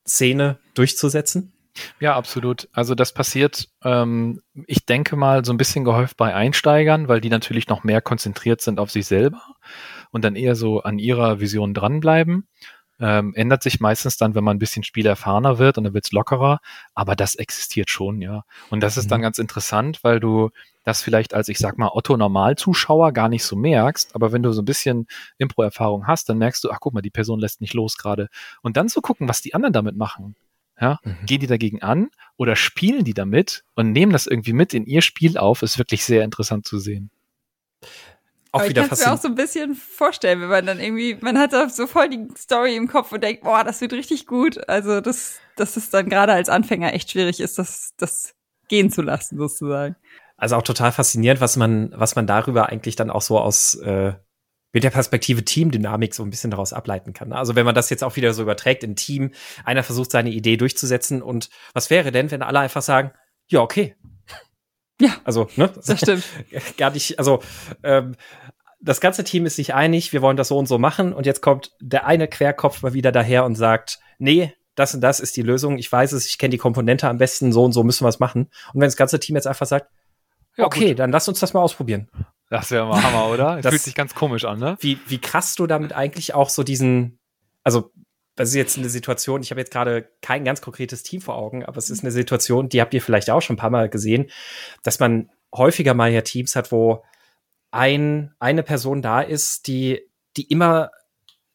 Szene 0.07 0.59
durchzusetzen? 0.73 1.53
Ja, 1.99 2.15
absolut. 2.15 2.69
Also 2.71 2.93
das 2.93 3.13
passiert, 3.13 3.69
ähm, 3.83 4.41
ich 4.67 4.85
denke 4.85 5.15
mal, 5.15 5.43
so 5.43 5.51
ein 5.51 5.57
bisschen 5.57 5.83
gehäuft 5.83 6.17
bei 6.17 6.33
Einsteigern, 6.33 7.07
weil 7.07 7.19
die 7.19 7.29
natürlich 7.29 7.67
noch 7.67 7.83
mehr 7.83 8.01
konzentriert 8.01 8.61
sind 8.61 8.79
auf 8.79 8.91
sich 8.91 9.07
selber 9.07 9.41
und 10.11 10.23
dann 10.23 10.35
eher 10.35 10.55
so 10.55 10.81
an 10.81 10.99
ihrer 10.99 11.39
Vision 11.39 11.73
dranbleiben. 11.73 12.47
Ähm, 12.99 13.33
ändert 13.35 13.63
sich 13.63 13.79
meistens 13.79 14.17
dann, 14.17 14.35
wenn 14.35 14.43
man 14.43 14.55
ein 14.55 14.59
bisschen 14.59 14.83
spielerfahrener 14.83 15.57
wird 15.57 15.77
und 15.77 15.83
dann 15.83 15.93
wird's 15.93 16.11
lockerer, 16.11 16.59
aber 16.93 17.15
das 17.15 17.35
existiert 17.35 17.89
schon, 17.89 18.21
ja. 18.21 18.43
Und 18.69 18.81
das 18.81 18.97
ist 18.97 19.05
mhm. 19.05 19.09
dann 19.09 19.21
ganz 19.23 19.39
interessant, 19.39 20.03
weil 20.03 20.19
du 20.19 20.51
das 20.83 21.01
vielleicht 21.01 21.33
als, 21.33 21.47
ich 21.49 21.57
sag 21.57 21.77
mal, 21.77 21.89
Otto-Normalzuschauer 21.93 23.11
gar 23.11 23.29
nicht 23.29 23.43
so 23.43 23.55
merkst, 23.55 24.15
aber 24.15 24.31
wenn 24.31 24.43
du 24.43 24.51
so 24.51 24.61
ein 24.61 24.65
bisschen 24.65 25.07
Impro-Erfahrung 25.37 26.07
hast, 26.07 26.29
dann 26.29 26.37
merkst 26.37 26.63
du, 26.63 26.71
ach 26.71 26.79
guck 26.79 26.93
mal, 26.93 27.01
die 27.01 27.09
Person 27.09 27.39
lässt 27.39 27.61
nicht 27.61 27.73
los 27.73 27.97
gerade. 27.97 28.29
Und 28.61 28.77
dann 28.77 28.89
zu 28.89 29.01
gucken, 29.01 29.27
was 29.27 29.41
die 29.41 29.53
anderen 29.53 29.73
damit 29.73 29.97
machen. 29.97 30.35
Ja, 30.79 30.99
mhm. 31.03 31.25
gehen 31.25 31.39
die 31.39 31.47
dagegen 31.47 31.81
an 31.81 32.09
oder 32.35 32.55
spielen 32.55 33.03
die 33.03 33.13
damit 33.13 33.63
und 33.75 33.91
nehmen 33.91 34.11
das 34.11 34.27
irgendwie 34.27 34.53
mit 34.53 34.73
in 34.73 34.85
ihr 34.85 35.01
Spiel 35.01 35.37
auf, 35.37 35.61
ist 35.61 35.77
wirklich 35.77 36.03
sehr 36.03 36.23
interessant 36.23 36.65
zu 36.65 36.79
sehen 36.79 37.11
auch 38.53 38.59
Aber 38.59 38.69
ich 38.69 38.75
kann 38.75 38.87
es 38.91 38.99
mir 39.03 39.11
auch 39.11 39.17
so 39.17 39.27
ein 39.27 39.35
bisschen 39.35 39.73
vorstellen, 39.73 40.39
wenn 40.39 40.49
man 40.49 40.65
dann 40.65 40.79
irgendwie, 40.79 41.17
man 41.21 41.39
hat 41.39 41.53
so 41.73 41.87
voll 41.87 42.07
die 42.09 42.27
Story 42.37 42.75
im 42.75 42.87
Kopf 42.87 43.11
und 43.11 43.23
denkt, 43.23 43.43
boah, 43.43 43.63
das 43.63 43.81
wird 43.81 43.93
richtig 43.93 44.27
gut. 44.27 44.69
Also, 44.69 45.01
dass, 45.01 45.39
dass 45.55 45.75
es 45.75 45.89
dann 45.89 46.07
gerade 46.07 46.33
als 46.33 46.49
Anfänger 46.49 46.93
echt 46.93 47.09
schwierig 47.11 47.39
ist, 47.39 47.57
das, 47.57 47.93
das 47.97 48.35
gehen 48.67 48.91
zu 48.91 49.01
lassen, 49.01 49.39
sozusagen. 49.39 49.95
Also 50.37 50.55
auch 50.55 50.61
total 50.61 50.91
faszinierend, 50.91 51.41
was 51.41 51.57
man, 51.57 51.93
was 51.95 52.15
man 52.15 52.27
darüber 52.27 52.69
eigentlich 52.69 52.95
dann 52.95 53.09
auch 53.09 53.23
so 53.23 53.39
aus 53.39 53.75
äh, 53.75 54.13
mit 54.71 54.83
der 54.83 54.91
Perspektive 54.91 55.43
Teamdynamik 55.43 56.13
so 56.13 56.23
ein 56.23 56.29
bisschen 56.29 56.51
daraus 56.51 56.73
ableiten 56.73 57.13
kann. 57.13 57.33
Also 57.33 57.55
wenn 57.55 57.65
man 57.65 57.75
das 57.75 57.89
jetzt 57.89 58.03
auch 58.03 58.15
wieder 58.15 58.33
so 58.33 58.43
überträgt 58.43 58.83
in 58.83 58.95
Team, 58.95 59.31
einer 59.65 59.83
versucht 59.83 60.11
seine 60.11 60.29
Idee 60.29 60.57
durchzusetzen 60.57 61.21
und 61.23 61.49
was 61.73 61.89
wäre 61.89 62.11
denn, 62.11 62.29
wenn 62.29 62.43
alle 62.43 62.59
einfach 62.59 62.83
sagen, 62.83 63.13
ja, 63.47 63.61
okay, 63.61 63.95
ja. 65.03 65.11
Also, 65.23 65.49
ne? 65.55 65.69
Das 65.85 65.99
stimmt. 65.99 66.23
Gar 66.77 66.91
nicht, 66.91 67.19
also 67.19 67.41
ähm, 67.83 68.15
das 68.79 69.01
ganze 69.01 69.23
Team 69.23 69.45
ist 69.45 69.55
sich 69.55 69.73
einig, 69.73 70.13
wir 70.13 70.21
wollen 70.21 70.37
das 70.37 70.47
so 70.47 70.57
und 70.57 70.67
so 70.67 70.77
machen 70.77 71.13
und 71.13 71.25
jetzt 71.25 71.41
kommt 71.41 71.71
der 71.79 72.05
eine 72.05 72.27
Querkopf 72.27 72.81
mal 72.81 72.93
wieder 72.93 73.11
daher 73.11 73.45
und 73.45 73.55
sagt, 73.55 73.99
nee, 74.17 74.53
das 74.75 74.93
und 74.95 75.01
das 75.01 75.19
ist 75.19 75.35
die 75.37 75.41
Lösung, 75.41 75.77
ich 75.77 75.91
weiß 75.91 76.13
es, 76.13 76.25
ich 76.25 76.37
kenne 76.37 76.51
die 76.51 76.57
Komponente 76.57 77.07
am 77.07 77.17
besten, 77.17 77.51
so 77.51 77.63
und 77.63 77.73
so 77.73 77.83
müssen 77.83 78.03
wir 78.03 78.09
es 78.09 78.19
machen. 78.19 78.49
Und 78.73 78.81
wenn 78.81 78.87
das 78.87 78.97
ganze 78.97 79.19
Team 79.19 79.35
jetzt 79.35 79.47
einfach 79.47 79.65
sagt, 79.65 79.89
ja, 80.55 80.65
okay, 80.65 80.89
gut. 80.89 80.99
dann 80.99 81.11
lass 81.11 81.27
uns 81.27 81.39
das 81.39 81.53
mal 81.53 81.61
ausprobieren. 81.61 82.09
Das 82.49 82.71
wäre 82.71 82.85
mal 82.85 83.01
Hammer, 83.01 83.29
oder? 83.29 83.57
Das, 83.61 83.71
fühlt 83.71 83.81
sich 83.81 83.95
ganz 83.95 84.15
komisch 84.15 84.45
an, 84.45 84.59
ne? 84.59 84.77
Wie, 84.79 84.99
wie 85.07 85.19
krass 85.19 85.55
du 85.55 85.67
damit 85.67 85.93
eigentlich 85.93 86.33
auch 86.33 86.49
so 86.49 86.63
diesen, 86.63 87.19
also 87.63 87.91
das 88.35 88.49
ist 88.49 88.55
jetzt 88.55 88.77
eine 88.77 88.89
Situation, 88.89 89.41
ich 89.41 89.51
habe 89.51 89.61
jetzt 89.61 89.71
gerade 89.71 90.09
kein 90.21 90.43
ganz 90.43 90.61
konkretes 90.61 91.03
Team 91.03 91.21
vor 91.21 91.35
Augen, 91.35 91.63
aber 91.63 91.77
es 91.77 91.89
ist 91.89 92.03
eine 92.03 92.11
Situation, 92.11 92.69
die 92.69 92.81
habt 92.81 92.93
ihr 92.93 93.01
vielleicht 93.01 93.29
auch 93.29 93.41
schon 93.41 93.55
ein 93.55 93.59
paar 93.59 93.69
Mal 93.69 93.89
gesehen, 93.89 94.29
dass 94.83 94.99
man 94.99 95.29
häufiger 95.55 95.93
mal 95.93 96.11
ja 96.11 96.21
Teams 96.21 96.55
hat, 96.55 96.71
wo 96.71 97.03
ein, 97.71 98.33
eine 98.39 98.63
Person 98.63 99.01
da 99.01 99.21
ist, 99.21 99.67
die, 99.67 100.01
die 100.37 100.47
immer 100.49 100.91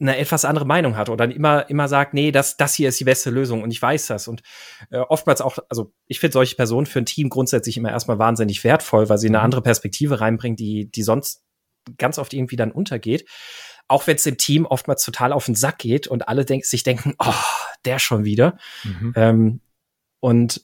eine 0.01 0.17
etwas 0.17 0.45
andere 0.45 0.65
Meinung 0.65 0.97
hat 0.97 1.09
oder 1.09 1.25
immer, 1.25 1.69
immer 1.69 1.89
sagt, 1.89 2.15
nee, 2.15 2.31
das, 2.31 2.57
das 2.57 2.75
hier 2.75 2.89
ist 2.89 3.01
die 3.01 3.05
beste 3.05 3.31
Lösung 3.31 3.63
und 3.63 3.73
ich 3.73 3.83
weiß 3.83 4.07
das. 4.07 4.29
Und 4.29 4.43
äh, 4.91 4.99
oftmals 4.99 5.41
auch, 5.41 5.59
also 5.69 5.93
ich 6.07 6.21
finde 6.21 6.35
solche 6.35 6.55
Personen 6.55 6.87
für 6.87 7.01
ein 7.01 7.07
Team 7.07 7.29
grundsätzlich 7.29 7.77
immer 7.77 7.91
erstmal 7.91 8.19
wahnsinnig 8.19 8.63
wertvoll, 8.63 9.09
weil 9.09 9.19
sie 9.19 9.27
eine 9.27 9.39
mhm. 9.39 9.45
andere 9.45 9.63
Perspektive 9.63 10.21
reinbringt, 10.21 10.61
die, 10.61 10.89
die 10.89 11.03
sonst 11.03 11.43
ganz 11.97 12.19
oft 12.19 12.33
irgendwie 12.33 12.57
dann 12.57 12.71
untergeht. 12.71 13.29
Auch 13.89 14.07
wenn 14.07 14.17
es 14.17 14.23
dem 14.23 14.37
Team 14.37 14.67
oftmals 14.67 15.03
total 15.05 15.33
auf 15.33 15.47
den 15.47 15.55
Sack 15.55 15.79
geht 15.79 16.07
und 16.07 16.29
alle 16.29 16.45
denk 16.45 16.65
sich 16.65 16.83
denken, 16.83 17.15
oh, 17.19 17.33
der 17.85 17.99
schon 17.99 18.25
wieder. 18.25 18.59
Mhm. 18.85 19.13
Ähm, 19.17 19.61
und 20.21 20.63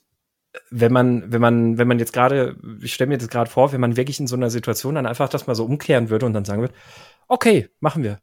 wenn 0.70 0.92
man, 0.92 1.32
wenn 1.32 1.40
man, 1.40 1.78
wenn 1.78 1.88
man 1.88 1.98
jetzt 1.98 2.12
gerade, 2.12 2.56
ich 2.82 2.94
stelle 2.94 3.08
mir 3.08 3.18
das 3.18 3.28
gerade 3.28 3.50
vor, 3.50 3.72
wenn 3.72 3.80
man 3.80 3.96
wirklich 3.96 4.20
in 4.20 4.26
so 4.26 4.36
einer 4.36 4.50
Situation 4.50 4.94
dann 4.94 5.06
einfach 5.06 5.28
das 5.28 5.46
mal 5.46 5.54
so 5.54 5.64
umkehren 5.64 6.10
würde 6.10 6.26
und 6.26 6.32
dann 6.32 6.44
sagen 6.44 6.60
würde, 6.60 6.74
okay, 7.28 7.70
machen 7.80 8.02
wir. 8.02 8.20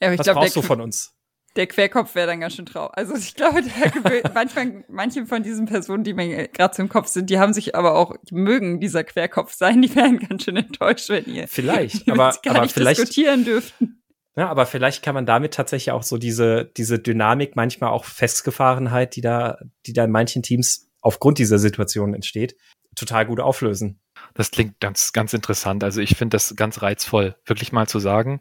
Ja, 0.00 0.08
aber 0.08 0.14
ich 0.14 0.18
Was 0.18 0.24
glaub, 0.24 0.36
brauchst 0.36 0.56
du 0.56 0.62
von 0.62 0.80
uns? 0.80 1.14
Der 1.56 1.68
Querkopf 1.68 2.16
wäre 2.16 2.26
dann 2.26 2.40
ganz 2.40 2.56
schön 2.56 2.66
traurig. 2.66 2.96
Also 2.96 3.14
ich 3.14 3.34
glaube, 3.34 3.62
manchmal, 4.34 4.84
manche 4.88 5.24
von 5.26 5.42
diesen 5.42 5.66
Personen, 5.66 6.02
die 6.02 6.12
mir 6.12 6.48
gerade 6.48 6.82
im 6.82 6.88
Kopf 6.88 7.08
sind, 7.08 7.30
die 7.30 7.38
haben 7.38 7.52
sich 7.52 7.76
aber 7.76 7.94
auch, 7.94 8.16
die 8.28 8.34
mögen 8.34 8.80
dieser 8.80 9.04
Querkopf 9.04 9.54
sein, 9.54 9.80
die 9.82 9.94
wären 9.94 10.18
ganz 10.18 10.44
schön 10.44 10.56
enttäuscht, 10.56 11.08
wenn 11.10 11.26
ihr 11.26 11.46
vielleicht, 11.46 12.08
aber, 12.10 12.36
gar 12.42 12.56
aber 12.56 12.62
nicht 12.62 12.74
vielleicht 12.74 13.00
diskutieren 13.00 13.44
dürften. 13.44 14.00
Ja, 14.36 14.48
aber 14.48 14.66
vielleicht 14.66 15.02
kann 15.02 15.14
man 15.14 15.26
damit 15.26 15.54
tatsächlich 15.54 15.92
auch 15.92 16.02
so 16.02 16.18
diese, 16.18 16.64
diese 16.76 16.98
Dynamik, 16.98 17.54
manchmal 17.54 17.90
auch 17.90 18.04
Festgefahrenheit, 18.04 19.14
die 19.14 19.20
da, 19.20 19.58
die 19.86 19.92
da 19.92 20.04
in 20.04 20.10
manchen 20.10 20.42
Teams 20.42 20.90
aufgrund 21.00 21.38
dieser 21.38 21.58
Situation 21.58 22.14
entsteht, 22.14 22.56
total 22.96 23.26
gut 23.26 23.38
auflösen. 23.38 24.00
Das 24.34 24.50
klingt 24.50 24.80
ganz, 24.80 25.12
ganz 25.12 25.34
interessant. 25.34 25.84
Also 25.84 26.00
ich 26.00 26.16
finde 26.16 26.34
das 26.34 26.56
ganz 26.56 26.82
reizvoll, 26.82 27.36
wirklich 27.44 27.72
mal 27.72 27.86
zu 27.86 28.00
sagen, 28.00 28.40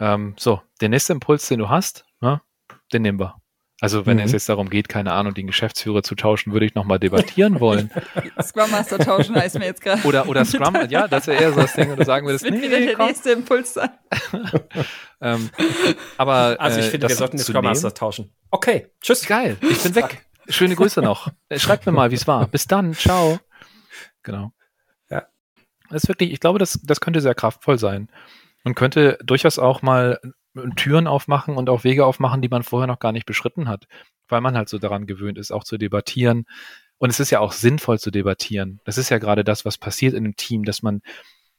ähm, 0.00 0.34
so, 0.38 0.62
der 0.80 0.88
nächste 0.88 1.12
Impuls, 1.12 1.48
den 1.48 1.58
du 1.58 1.68
hast, 1.68 2.04
ne, 2.20 2.40
den 2.92 3.02
nehmen 3.02 3.18
wir. 3.18 3.40
Also 3.80 4.06
wenn 4.06 4.16
mhm. 4.16 4.24
es 4.24 4.32
jetzt 4.32 4.48
darum 4.48 4.70
geht, 4.70 4.88
keine 4.88 5.12
Ahnung, 5.12 5.34
den 5.34 5.46
Geschäftsführer 5.46 6.02
zu 6.02 6.16
tauschen, 6.16 6.52
würde 6.52 6.66
ich 6.66 6.74
nochmal 6.74 6.98
debattieren 6.98 7.60
wollen. 7.60 7.90
Scrum 8.42 8.70
Master 8.72 8.98
tauschen 8.98 9.36
heißt 9.36 9.58
mir 9.58 9.66
jetzt 9.66 9.82
gerade. 9.82 10.02
Oder, 10.02 10.28
oder 10.28 10.44
Scrum, 10.44 10.76
ja, 10.88 11.06
das 11.06 11.28
wäre 11.28 11.40
eher 11.40 11.52
so 11.52 11.60
das 11.60 11.74
Ding, 11.74 11.90
wo 11.90 11.94
du 11.94 12.04
sagen 12.04 12.26
würdest, 12.26 12.44
das 12.44 12.50
wird 12.50 12.60
nee, 12.60 12.68
wieder 12.68 12.80
der 12.80 12.94
komm. 12.94 13.06
nächste 13.06 13.30
Impuls 13.30 13.74
sein. 13.74 13.90
ähm, 15.20 15.50
aber 16.16 16.56
Also 16.58 16.80
ich 16.80 16.86
finde, 16.86 17.06
äh, 17.06 17.10
wir 17.10 17.16
sollten 17.16 17.36
den 17.36 17.44
Scrum 17.44 17.64
Master 17.64 17.94
tauschen. 17.94 18.34
Okay, 18.50 18.88
tschüss. 19.00 19.24
Geil, 19.26 19.56
ich 19.60 19.82
bin 19.82 19.94
weg. 19.94 20.24
Schöne 20.48 20.74
Grüße 20.74 21.00
noch. 21.00 21.28
Schreibt 21.54 21.86
mir 21.86 21.92
mal, 21.92 22.10
wie 22.10 22.16
es 22.16 22.26
war. 22.26 22.48
Bis 22.48 22.66
dann. 22.66 22.94
Ciao. 22.94 23.38
Genau. 24.22 24.50
Ja. 25.10 25.26
Das 25.90 26.04
ist 26.04 26.08
wirklich, 26.08 26.32
ich 26.32 26.40
glaube, 26.40 26.58
das, 26.58 26.80
das 26.82 27.00
könnte 27.00 27.20
sehr 27.20 27.34
kraftvoll 27.34 27.78
sein. 27.78 28.08
Und 28.64 28.74
könnte 28.74 29.18
durchaus 29.22 29.58
auch 29.58 29.82
mal 29.82 30.18
Türen 30.76 31.06
aufmachen 31.06 31.56
und 31.56 31.68
auch 31.68 31.84
Wege 31.84 32.06
aufmachen, 32.06 32.42
die 32.42 32.48
man 32.48 32.62
vorher 32.62 32.86
noch 32.86 32.98
gar 32.98 33.12
nicht 33.12 33.26
beschritten 33.26 33.68
hat. 33.68 33.86
Weil 34.28 34.40
man 34.40 34.56
halt 34.56 34.68
so 34.68 34.78
daran 34.78 35.06
gewöhnt 35.06 35.38
ist, 35.38 35.52
auch 35.52 35.64
zu 35.64 35.78
debattieren. 35.78 36.46
Und 36.98 37.10
es 37.10 37.20
ist 37.20 37.30
ja 37.30 37.40
auch 37.40 37.52
sinnvoll 37.52 37.98
zu 37.98 38.10
debattieren. 38.10 38.80
Das 38.84 38.98
ist 38.98 39.08
ja 39.08 39.18
gerade 39.18 39.44
das, 39.44 39.64
was 39.64 39.78
passiert 39.78 40.14
in 40.14 40.24
einem 40.24 40.36
Team, 40.36 40.64
dass 40.64 40.82
man 40.82 41.00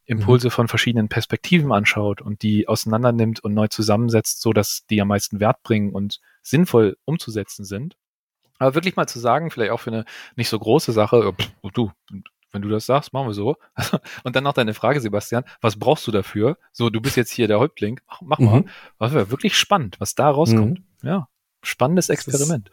Impulse 0.05 0.47
mhm. 0.47 0.51
von 0.51 0.67
verschiedenen 0.67 1.07
Perspektiven 1.07 1.71
anschaut 1.71 2.21
und 2.21 2.41
die 2.41 2.67
auseinander 2.67 3.11
nimmt 3.11 3.39
und 3.41 3.53
neu 3.53 3.67
zusammensetzt, 3.67 4.41
so 4.41 4.53
dass 4.53 4.85
die 4.89 5.01
am 5.01 5.07
meisten 5.07 5.39
Wert 5.39 5.61
bringen 5.63 5.91
und 5.91 6.19
sinnvoll 6.41 6.97
umzusetzen 7.05 7.63
sind. 7.63 7.95
Aber 8.57 8.75
wirklich 8.75 8.95
mal 8.95 9.07
zu 9.07 9.19
sagen, 9.19 9.51
vielleicht 9.51 9.71
auch 9.71 9.79
für 9.79 9.91
eine 9.91 10.05
nicht 10.35 10.49
so 10.49 10.59
große 10.59 10.91
Sache, 10.91 11.33
pff, 11.33 11.71
du, 11.73 11.91
wenn 12.51 12.61
du 12.61 12.69
das 12.69 12.85
sagst, 12.85 13.13
machen 13.13 13.27
wir 13.27 13.33
so. 13.33 13.55
Und 14.23 14.35
dann 14.35 14.43
noch 14.43 14.53
deine 14.53 14.73
Frage, 14.73 15.01
Sebastian, 15.01 15.43
was 15.61 15.77
brauchst 15.77 16.07
du 16.07 16.11
dafür? 16.11 16.57
So, 16.71 16.89
du 16.89 17.01
bist 17.01 17.17
jetzt 17.17 17.31
hier 17.31 17.47
der 17.47 17.59
Häuptling, 17.59 17.99
mach, 18.07 18.21
mach 18.21 18.39
mal. 18.39 18.61
Mhm. 18.61 18.69
Das 18.99 19.13
wäre 19.13 19.31
wirklich 19.31 19.55
spannend, 19.55 19.99
was 19.99 20.15
da 20.15 20.29
rauskommt. 20.29 20.79
Mhm. 20.79 21.07
Ja, 21.07 21.27
spannendes 21.61 22.09
Experiment. 22.09 22.69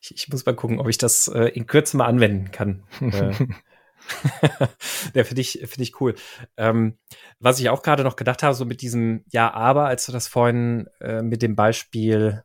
Ist, 0.00 0.10
ich, 0.10 0.24
ich, 0.24 0.28
muss 0.28 0.46
mal 0.46 0.54
gucken, 0.54 0.80
ob 0.80 0.88
ich 0.88 0.98
das 0.98 1.28
äh, 1.28 1.46
in 1.46 1.66
Kürze 1.66 1.96
mal 1.96 2.06
anwenden 2.06 2.50
kann. 2.50 2.84
äh, 3.00 3.32
der 5.14 5.24
finde 5.24 5.40
ich, 5.40 5.60
finde 5.64 5.82
ich 5.82 6.00
cool. 6.00 6.14
Ähm, 6.56 6.98
was 7.38 7.60
ich 7.60 7.68
auch 7.68 7.82
gerade 7.82 8.02
noch 8.02 8.16
gedacht 8.16 8.42
habe, 8.42 8.54
so 8.54 8.64
mit 8.64 8.82
diesem 8.82 9.24
Ja, 9.30 9.52
aber, 9.52 9.86
als 9.86 10.06
du 10.06 10.12
das 10.12 10.28
vorhin 10.28 10.88
äh, 11.00 11.22
mit 11.22 11.42
dem 11.42 11.56
Beispiel 11.56 12.42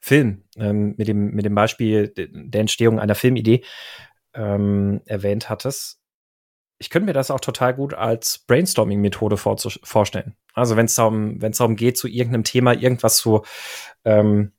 Film, 0.00 0.44
ähm, 0.56 0.94
mit 0.98 1.08
dem, 1.08 1.30
mit 1.30 1.46
dem 1.46 1.54
Beispiel 1.54 2.08
der 2.14 2.60
Entstehung 2.60 3.00
einer 3.00 3.14
Filmidee 3.14 3.64
ähm, 4.34 5.02
erwähnt 5.06 5.48
hattest, 5.48 6.00
ich 6.78 6.90
könnte 6.90 7.06
mir 7.06 7.12
das 7.12 7.30
auch 7.30 7.40
total 7.40 7.74
gut 7.74 7.94
als 7.94 8.44
Brainstorming-Methode 8.46 9.36
vorstellen. 9.36 10.36
Also 10.54 10.76
wenn 10.76 10.86
es 10.86 10.94
darum, 10.94 11.40
wenn 11.40 11.52
darum 11.52 11.76
geht, 11.76 11.96
zu 11.96 12.08
irgendeinem 12.08 12.44
Thema 12.44 12.74
irgendwas 12.74 13.16
zu, 13.16 13.42
ähm, 14.04 14.52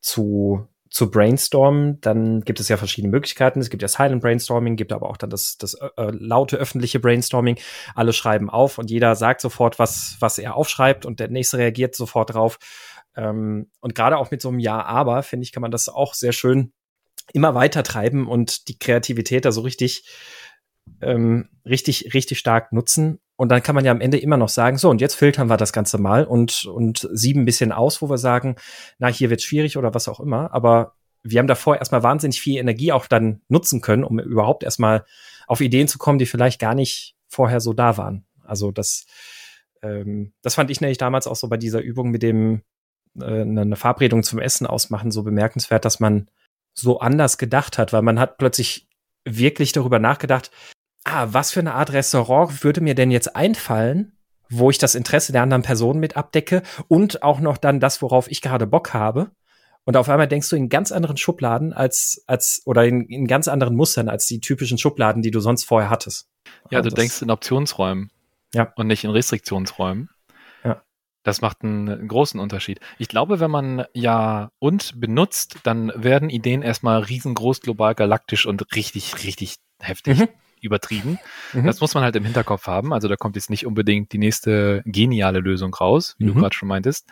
zu 0.00 0.68
zu 0.94 1.10
brainstormen, 1.10 2.00
dann 2.02 2.42
gibt 2.42 2.60
es 2.60 2.68
ja 2.68 2.76
verschiedene 2.76 3.10
Möglichkeiten. 3.10 3.58
Es 3.58 3.68
gibt 3.68 3.82
ja 3.82 3.88
Silent 3.88 4.22
Brainstorming, 4.22 4.76
gibt 4.76 4.92
aber 4.92 5.10
auch 5.10 5.16
dann 5.16 5.28
das, 5.28 5.58
das 5.58 5.74
äh, 5.74 5.88
äh, 5.96 6.12
laute 6.12 6.56
öffentliche 6.56 7.00
Brainstorming. 7.00 7.58
Alle 7.96 8.12
schreiben 8.12 8.48
auf 8.48 8.78
und 8.78 8.92
jeder 8.92 9.16
sagt 9.16 9.40
sofort, 9.40 9.80
was, 9.80 10.16
was 10.20 10.38
er 10.38 10.54
aufschreibt 10.54 11.04
und 11.04 11.18
der 11.18 11.30
nächste 11.30 11.58
reagiert 11.58 11.96
sofort 11.96 12.32
drauf. 12.34 12.60
Ähm, 13.16 13.72
und 13.80 13.96
gerade 13.96 14.18
auch 14.18 14.30
mit 14.30 14.40
so 14.40 14.50
einem 14.50 14.60
Ja, 14.60 14.84
aber, 14.84 15.24
finde 15.24 15.42
ich, 15.42 15.50
kann 15.50 15.62
man 15.62 15.72
das 15.72 15.88
auch 15.88 16.14
sehr 16.14 16.30
schön 16.30 16.72
immer 17.32 17.54
weiter 17.54 17.82
treiben 17.82 18.28
und 18.28 18.68
die 18.68 18.78
Kreativität 18.78 19.44
da 19.44 19.52
so 19.52 19.62
richtig, 19.62 20.04
ähm, 21.00 21.48
richtig, 21.64 22.14
richtig 22.14 22.38
stark 22.38 22.72
nutzen. 22.72 23.20
Und 23.36 23.48
dann 23.48 23.62
kann 23.62 23.74
man 23.74 23.84
ja 23.84 23.90
am 23.90 24.00
Ende 24.00 24.18
immer 24.18 24.36
noch 24.36 24.48
sagen, 24.48 24.78
so, 24.78 24.90
und 24.90 25.00
jetzt 25.00 25.14
filtern 25.14 25.48
wir 25.48 25.56
das 25.56 25.72
Ganze 25.72 25.98
mal 25.98 26.24
und, 26.24 26.66
und 26.66 27.08
sieben 27.12 27.42
ein 27.42 27.46
bisschen 27.46 27.72
aus, 27.72 28.00
wo 28.00 28.08
wir 28.08 28.18
sagen, 28.18 28.56
na, 28.98 29.08
hier 29.08 29.30
wird 29.30 29.42
schwierig 29.42 29.76
oder 29.76 29.92
was 29.92 30.06
auch 30.06 30.20
immer. 30.20 30.52
Aber 30.52 30.94
wir 31.24 31.40
haben 31.40 31.48
davor 31.48 31.78
erstmal 31.78 32.02
wahnsinnig 32.02 32.40
viel 32.40 32.60
Energie 32.60 32.92
auch 32.92 33.06
dann 33.06 33.40
nutzen 33.48 33.80
können, 33.80 34.04
um 34.04 34.20
überhaupt 34.20 34.62
erstmal 34.62 35.04
auf 35.46 35.60
Ideen 35.60 35.88
zu 35.88 35.98
kommen, 35.98 36.18
die 36.18 36.26
vielleicht 36.26 36.60
gar 36.60 36.74
nicht 36.74 37.16
vorher 37.26 37.60
so 37.60 37.72
da 37.72 37.96
waren. 37.96 38.24
Also 38.44 38.70
das, 38.70 39.06
ähm, 39.82 40.32
das 40.42 40.54
fand 40.54 40.70
ich 40.70 40.80
nämlich 40.80 40.98
damals 40.98 41.26
auch 41.26 41.36
so 41.36 41.48
bei 41.48 41.56
dieser 41.56 41.80
Übung 41.80 42.10
mit 42.10 42.22
dem 42.22 42.62
äh, 43.20 43.40
eine 43.40 43.76
Verabredung 43.76 44.22
zum 44.22 44.38
Essen 44.38 44.66
ausmachen 44.66 45.10
so 45.10 45.22
bemerkenswert, 45.22 45.84
dass 45.84 45.98
man 45.98 46.28
so 46.74 46.98
anders 47.00 47.38
gedacht 47.38 47.78
hat, 47.78 47.92
weil 47.92 48.02
man 48.02 48.18
hat 48.18 48.36
plötzlich 48.38 48.88
wirklich 49.24 49.72
darüber 49.72 49.98
nachgedacht, 49.98 50.50
ah, 51.04 51.28
was 51.30 51.52
für 51.52 51.60
eine 51.60 51.74
Art 51.74 51.92
Restaurant 51.92 52.62
würde 52.64 52.80
mir 52.80 52.94
denn 52.94 53.10
jetzt 53.10 53.36
einfallen, 53.36 54.18
wo 54.50 54.70
ich 54.70 54.78
das 54.78 54.94
Interesse 54.94 55.32
der 55.32 55.42
anderen 55.42 55.62
Person 55.62 55.98
mit 55.98 56.16
abdecke 56.16 56.62
und 56.88 57.22
auch 57.22 57.40
noch 57.40 57.56
dann 57.56 57.80
das, 57.80 58.02
worauf 58.02 58.30
ich 58.30 58.42
gerade 58.42 58.66
Bock 58.66 58.92
habe. 58.92 59.30
Und 59.84 59.96
auf 59.96 60.08
einmal 60.08 60.28
denkst 60.28 60.48
du 60.48 60.56
in 60.56 60.68
ganz 60.68 60.92
anderen 60.92 61.16
Schubladen 61.16 61.72
als, 61.72 62.24
als, 62.26 62.62
oder 62.64 62.84
in, 62.86 63.02
in 63.06 63.26
ganz 63.26 63.48
anderen 63.48 63.76
Mustern 63.76 64.08
als 64.08 64.26
die 64.26 64.40
typischen 64.40 64.78
Schubladen, 64.78 65.22
die 65.22 65.30
du 65.30 65.40
sonst 65.40 65.64
vorher 65.64 65.90
hattest. 65.90 66.26
Ja, 66.70 66.78
und 66.78 66.86
du 66.86 66.90
denkst 66.90 67.20
in 67.20 67.30
Optionsräumen. 67.30 68.10
Ja. 68.54 68.72
Und 68.76 68.86
nicht 68.86 69.04
in 69.04 69.10
Restriktionsräumen. 69.10 70.08
Das 71.24 71.40
macht 71.40 71.64
einen, 71.64 71.88
einen 71.88 72.08
großen 72.08 72.38
Unterschied. 72.38 72.78
Ich 72.98 73.08
glaube, 73.08 73.40
wenn 73.40 73.50
man 73.50 73.84
ja 73.92 74.50
und 74.60 75.00
benutzt, 75.00 75.56
dann 75.64 75.92
werden 75.96 76.30
Ideen 76.30 76.62
erstmal 76.62 77.00
riesengroß, 77.00 77.60
global, 77.60 77.94
galaktisch 77.94 78.46
und 78.46 78.74
richtig, 78.76 79.24
richtig 79.24 79.56
heftig. 79.80 80.20
Mhm 80.20 80.28
übertrieben. 80.64 81.18
Mhm. 81.52 81.66
Das 81.66 81.80
muss 81.80 81.94
man 81.94 82.02
halt 82.02 82.16
im 82.16 82.24
Hinterkopf 82.24 82.66
haben. 82.66 82.92
Also 82.92 83.06
da 83.06 83.16
kommt 83.16 83.36
jetzt 83.36 83.50
nicht 83.50 83.66
unbedingt 83.66 84.12
die 84.12 84.18
nächste 84.18 84.82
geniale 84.86 85.40
Lösung 85.40 85.74
raus, 85.74 86.16
wie 86.18 86.24
mhm. 86.24 86.28
du 86.28 86.34
gerade 86.40 86.54
schon 86.54 86.68
meintest. 86.68 87.06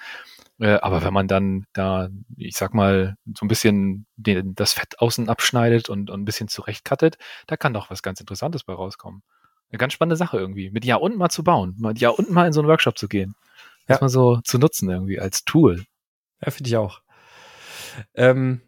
Äh, 0.58 0.78
aber 0.80 1.04
wenn 1.04 1.12
man 1.12 1.28
dann 1.28 1.66
da, 1.72 2.08
ich 2.36 2.56
sag 2.56 2.74
mal, 2.74 3.16
so 3.36 3.44
ein 3.44 3.48
bisschen 3.48 4.06
den, 4.16 4.54
das 4.54 4.72
Fett 4.72 4.98
außen 4.98 5.28
abschneidet 5.28 5.88
und, 5.88 6.10
und 6.10 6.22
ein 6.22 6.24
bisschen 6.24 6.48
zurechtkattet, 6.48 7.18
da 7.46 7.56
kann 7.56 7.74
doch 7.74 7.90
was 7.90 8.02
ganz 8.02 8.20
Interessantes 8.20 8.64
bei 8.64 8.72
rauskommen. 8.72 9.22
Eine 9.70 9.78
ganz 9.78 9.92
spannende 9.92 10.16
Sache 10.16 10.38
irgendwie. 10.38 10.70
Mit 10.70 10.84
Ja 10.84 10.96
und 10.96 11.16
mal 11.16 11.30
zu 11.30 11.44
bauen. 11.44 11.76
Mit 11.78 11.98
Ja 11.98 12.10
und 12.10 12.30
mal 12.30 12.46
in 12.46 12.52
so 12.52 12.60
einen 12.60 12.68
Workshop 12.68 12.98
zu 12.98 13.08
gehen. 13.08 13.34
Ja. 13.96 14.00
Mal 14.00 14.08
so 14.08 14.40
zu 14.42 14.58
nutzen 14.58 14.90
irgendwie 14.90 15.20
als 15.20 15.44
Tool. 15.44 15.84
Ja, 16.44 16.50
finde 16.50 16.68
ich 16.68 16.76
auch. 16.76 17.02
Ähm, 18.14 18.60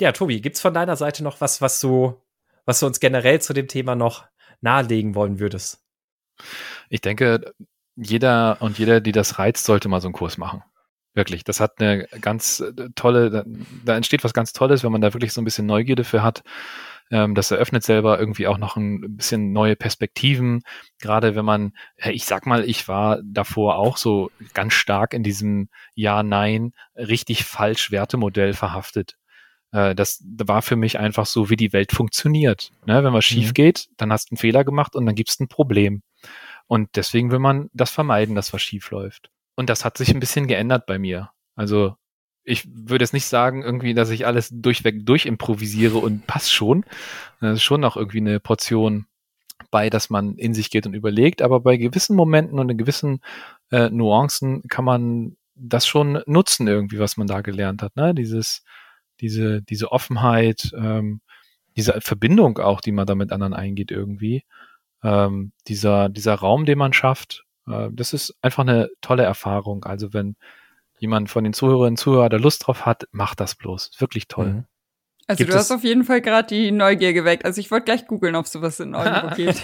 ja, 0.00 0.12
Tobi, 0.12 0.40
gibt's 0.40 0.60
von 0.60 0.74
deiner 0.74 0.96
Seite 0.96 1.22
noch 1.22 1.40
was, 1.40 1.60
was 1.60 1.80
du 1.80 2.20
was 2.64 2.80
du 2.80 2.86
uns 2.86 3.00
generell 3.00 3.40
zu 3.40 3.52
dem 3.52 3.68
Thema 3.68 3.94
noch 3.94 4.26
nahelegen 4.60 5.14
wollen 5.14 5.38
würdest? 5.38 5.82
Ich 6.88 7.00
denke, 7.00 7.54
jeder 7.96 8.60
und 8.60 8.78
jeder, 8.78 9.00
die 9.00 9.12
das 9.12 9.38
reizt, 9.38 9.64
sollte 9.64 9.88
mal 9.88 10.00
so 10.00 10.08
einen 10.08 10.14
Kurs 10.14 10.38
machen. 10.38 10.62
Wirklich. 11.14 11.44
Das 11.44 11.60
hat 11.60 11.80
eine 11.80 12.06
ganz 12.20 12.60
äh, 12.60 12.72
tolle, 12.94 13.30
da, 13.30 13.44
da 13.84 13.96
entsteht 13.96 14.24
was 14.24 14.34
ganz 14.34 14.52
Tolles, 14.52 14.82
wenn 14.82 14.92
man 14.92 15.00
da 15.00 15.14
wirklich 15.14 15.32
so 15.32 15.40
ein 15.40 15.44
bisschen 15.44 15.66
Neugierde 15.66 16.04
für 16.04 16.22
hat. 16.22 16.42
Ähm, 17.10 17.34
das 17.34 17.50
eröffnet 17.50 17.84
selber 17.84 18.18
irgendwie 18.18 18.48
auch 18.48 18.58
noch 18.58 18.76
ein 18.76 19.16
bisschen 19.16 19.52
neue 19.52 19.76
Perspektiven. 19.76 20.62
Gerade 21.00 21.36
wenn 21.36 21.44
man, 21.44 21.72
ich 21.96 22.24
sag 22.24 22.46
mal, 22.46 22.64
ich 22.68 22.88
war 22.88 23.20
davor 23.24 23.76
auch 23.76 23.96
so 23.96 24.30
ganz 24.54 24.72
stark 24.74 25.14
in 25.14 25.22
diesem 25.22 25.68
Ja, 25.94 26.22
Nein, 26.22 26.72
richtig 26.96 27.44
falsch 27.44 27.90
Wertemodell 27.92 28.52
verhaftet. 28.52 29.16
Äh, 29.70 29.94
das 29.94 30.24
war 30.26 30.62
für 30.62 30.76
mich 30.76 30.98
einfach 30.98 31.26
so, 31.26 31.50
wie 31.50 31.56
die 31.56 31.72
Welt 31.72 31.92
funktioniert. 31.92 32.70
Ne? 32.86 33.04
Wenn 33.04 33.12
was 33.12 33.24
schief 33.24 33.48
mhm. 33.48 33.54
geht, 33.54 33.86
dann 33.98 34.12
hast 34.12 34.30
du 34.30 34.32
einen 34.32 34.38
Fehler 34.38 34.64
gemacht 34.64 34.96
und 34.96 35.06
dann 35.06 35.14
gibt's 35.14 35.38
ein 35.40 35.48
Problem. 35.48 36.02
Und 36.66 36.96
deswegen 36.96 37.30
will 37.30 37.40
man 37.40 37.68
das 37.74 37.90
vermeiden, 37.90 38.34
dass 38.34 38.52
was 38.52 38.62
schief 38.62 38.90
läuft. 38.90 39.30
Und 39.56 39.70
das 39.70 39.84
hat 39.84 39.98
sich 39.98 40.10
ein 40.10 40.20
bisschen 40.20 40.46
geändert 40.46 40.86
bei 40.86 40.98
mir. 40.98 41.30
Also 41.54 41.96
ich 42.42 42.66
würde 42.68 43.04
jetzt 43.04 43.14
nicht 43.14 43.26
sagen, 43.26 43.62
irgendwie, 43.62 43.94
dass 43.94 44.10
ich 44.10 44.26
alles 44.26 44.50
durchweg 44.52 45.06
durchimprovisiere 45.06 45.98
und 45.98 46.26
passt 46.26 46.52
schon. 46.52 46.84
Das 47.40 47.54
ist 47.54 47.62
schon 47.62 47.80
noch 47.80 47.96
irgendwie 47.96 48.18
eine 48.18 48.40
Portion 48.40 49.06
bei, 49.70 49.88
dass 49.88 50.10
man 50.10 50.36
in 50.36 50.52
sich 50.52 50.70
geht 50.70 50.86
und 50.86 50.94
überlegt, 50.94 51.40
aber 51.40 51.60
bei 51.60 51.76
gewissen 51.76 52.16
Momenten 52.16 52.58
und 52.58 52.68
in 52.68 52.76
gewissen 52.76 53.20
äh, 53.70 53.88
Nuancen 53.88 54.62
kann 54.68 54.84
man 54.84 55.36
das 55.54 55.86
schon 55.86 56.20
nutzen, 56.26 56.66
irgendwie, 56.66 56.98
was 56.98 57.16
man 57.16 57.28
da 57.28 57.40
gelernt 57.40 57.80
hat. 57.82 57.96
Ne? 57.96 58.14
Dieses 58.14 58.64
diese, 59.20 59.62
diese 59.62 59.92
Offenheit, 59.92 60.72
ähm, 60.76 61.20
diese 61.76 62.00
Verbindung 62.00 62.58
auch, 62.58 62.80
die 62.80 62.92
man 62.92 63.06
da 63.06 63.14
mit 63.14 63.32
anderen 63.32 63.54
eingeht 63.54 63.90
irgendwie, 63.90 64.44
ähm, 65.02 65.52
dieser, 65.68 66.08
dieser 66.08 66.34
Raum, 66.34 66.64
den 66.64 66.78
man 66.78 66.92
schafft, 66.92 67.43
das 67.66 68.12
ist 68.12 68.36
einfach 68.42 68.62
eine 68.62 68.90
tolle 69.00 69.22
Erfahrung. 69.22 69.84
Also 69.84 70.12
wenn 70.12 70.36
jemand 70.98 71.30
von 71.30 71.44
den 71.44 71.52
Zuhörerinnen 71.52 71.92
und 71.92 71.98
Zuhörern 71.98 72.30
da 72.30 72.36
Lust 72.36 72.66
drauf 72.66 72.86
hat, 72.86 73.08
macht 73.10 73.40
das 73.40 73.54
bloß. 73.54 73.92
Wirklich 73.98 74.28
toll. 74.28 74.46
Mhm. 74.46 74.64
Also 75.26 75.38
gibt 75.38 75.52
du 75.52 75.56
hast 75.56 75.70
auf 75.70 75.84
jeden 75.84 76.04
Fall 76.04 76.20
gerade 76.20 76.48
die 76.48 76.70
Neugier 76.70 77.14
geweckt. 77.14 77.46
Also 77.46 77.58
ich 77.58 77.70
wollte 77.70 77.86
gleich 77.86 78.06
googeln, 78.06 78.36
ob 78.36 78.46
sowas 78.46 78.78
in 78.78 78.94
Oldenburg 78.94 79.34
geht. 79.36 79.62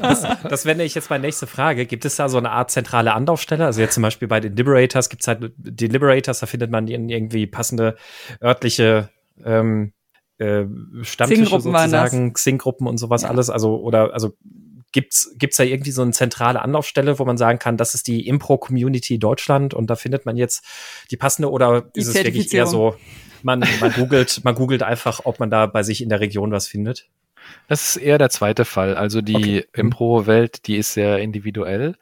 das, 0.00 0.26
das 0.42 0.64
wäre 0.64 0.82
ich 0.82 0.94
jetzt 0.94 1.10
meine 1.10 1.26
nächste 1.26 1.46
Frage. 1.46 1.84
Gibt 1.84 2.06
es 2.06 2.16
da 2.16 2.30
so 2.30 2.38
eine 2.38 2.50
Art 2.50 2.70
zentrale 2.70 3.12
Anlaufstelle? 3.12 3.66
Also 3.66 3.82
jetzt 3.82 3.92
zum 3.92 4.02
Beispiel 4.02 4.26
bei 4.26 4.40
den 4.40 4.56
Liberators 4.56 5.10
gibt 5.10 5.22
es 5.22 5.28
halt 5.28 5.52
die 5.58 5.88
Liberators, 5.88 6.40
da 6.40 6.46
findet 6.46 6.70
man 6.70 6.88
irgendwie 6.88 7.46
passende 7.46 7.96
örtliche 8.42 9.10
ähm, 9.44 9.92
äh, 10.38 10.64
Stammtische 11.02 11.60
sozusagen, 11.60 12.32
Xing-Gruppen 12.32 12.86
und 12.86 12.96
sowas 12.96 13.22
ja. 13.22 13.28
alles. 13.28 13.50
Also 13.50 13.76
oder 13.76 14.14
also 14.14 14.32
gibt's 14.96 15.34
gibt's 15.36 15.58
da 15.58 15.62
irgendwie 15.62 15.90
so 15.90 16.00
eine 16.00 16.12
zentrale 16.12 16.62
Anlaufstelle, 16.62 17.18
wo 17.18 17.26
man 17.26 17.36
sagen 17.36 17.58
kann, 17.58 17.76
das 17.76 17.94
ist 17.94 18.06
die 18.06 18.26
Impro-Community 18.26 19.18
Deutschland 19.18 19.74
und 19.74 19.90
da 19.90 19.94
findet 19.94 20.24
man 20.24 20.38
jetzt 20.38 20.64
die 21.10 21.18
passende 21.18 21.50
oder 21.50 21.82
die 21.82 22.00
ist 22.00 22.08
es 22.08 22.14
wirklich 22.14 22.50
eher 22.54 22.66
so 22.66 22.96
man, 23.42 23.62
man 23.78 23.92
googelt, 23.92 24.42
man 24.42 24.54
googelt 24.54 24.82
einfach, 24.82 25.20
ob 25.24 25.38
man 25.38 25.50
da 25.50 25.66
bei 25.66 25.82
sich 25.82 26.00
in 26.00 26.08
der 26.08 26.20
Region 26.20 26.50
was 26.50 26.66
findet. 26.66 27.10
Das 27.68 27.90
ist 27.90 27.96
eher 27.98 28.16
der 28.16 28.30
zweite 28.30 28.64
Fall. 28.64 28.96
Also 28.96 29.20
die 29.20 29.36
okay. 29.36 29.64
Mhm. 29.74 29.80
Impro-Welt, 29.80 30.66
die 30.66 30.76
ist 30.76 30.94
sehr 30.94 31.18
individuell. 31.18 31.96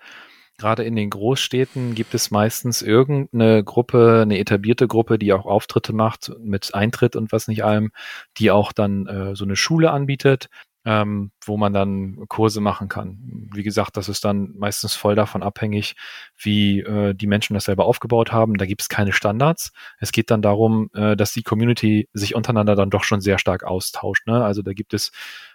Gerade 0.56 0.84
in 0.84 0.94
den 0.94 1.10
Großstädten 1.10 1.96
gibt 1.96 2.14
es 2.14 2.30
meistens 2.30 2.80
irgendeine 2.80 3.64
Gruppe, 3.64 4.20
eine 4.22 4.38
etablierte 4.38 4.86
Gruppe, 4.86 5.18
die 5.18 5.32
auch 5.32 5.46
Auftritte 5.46 5.92
macht 5.92 6.30
mit 6.38 6.72
Eintritt 6.76 7.16
und 7.16 7.32
was 7.32 7.48
nicht 7.48 7.64
allem, 7.64 7.90
die 8.38 8.52
auch 8.52 8.72
dann 8.72 9.08
äh, 9.08 9.34
so 9.34 9.44
eine 9.44 9.56
Schule 9.56 9.90
anbietet 9.90 10.48
ähm, 10.84 11.30
wo 11.44 11.56
man 11.56 11.72
dann 11.72 12.26
Kurse 12.28 12.60
machen 12.60 12.88
kann. 12.88 13.48
Wie 13.52 13.62
gesagt, 13.62 13.96
das 13.96 14.08
ist 14.08 14.24
dann 14.24 14.54
meistens 14.56 14.94
voll 14.94 15.14
davon 15.14 15.42
abhängig, 15.42 15.96
wie 16.36 16.80
äh, 16.80 17.14
die 17.14 17.26
Menschen 17.26 17.54
das 17.54 17.64
selber 17.64 17.86
aufgebaut 17.86 18.32
haben. 18.32 18.56
Da 18.58 18.66
gibt 18.66 18.82
es 18.82 18.88
keine 18.88 19.12
Standards. 19.12 19.72
Es 19.98 20.12
geht 20.12 20.30
dann 20.30 20.42
darum, 20.42 20.90
äh, 20.94 21.16
dass 21.16 21.32
die 21.32 21.42
Community 21.42 22.08
sich 22.12 22.34
untereinander 22.34 22.76
dann 22.76 22.90
doch 22.90 23.04
schon 23.04 23.20
sehr 23.20 23.38
stark 23.38 23.64
austauscht. 23.64 24.26
Ne? 24.26 24.44
Also 24.44 24.62
da 24.62 24.72
gibt 24.72 24.94
es 24.94 25.10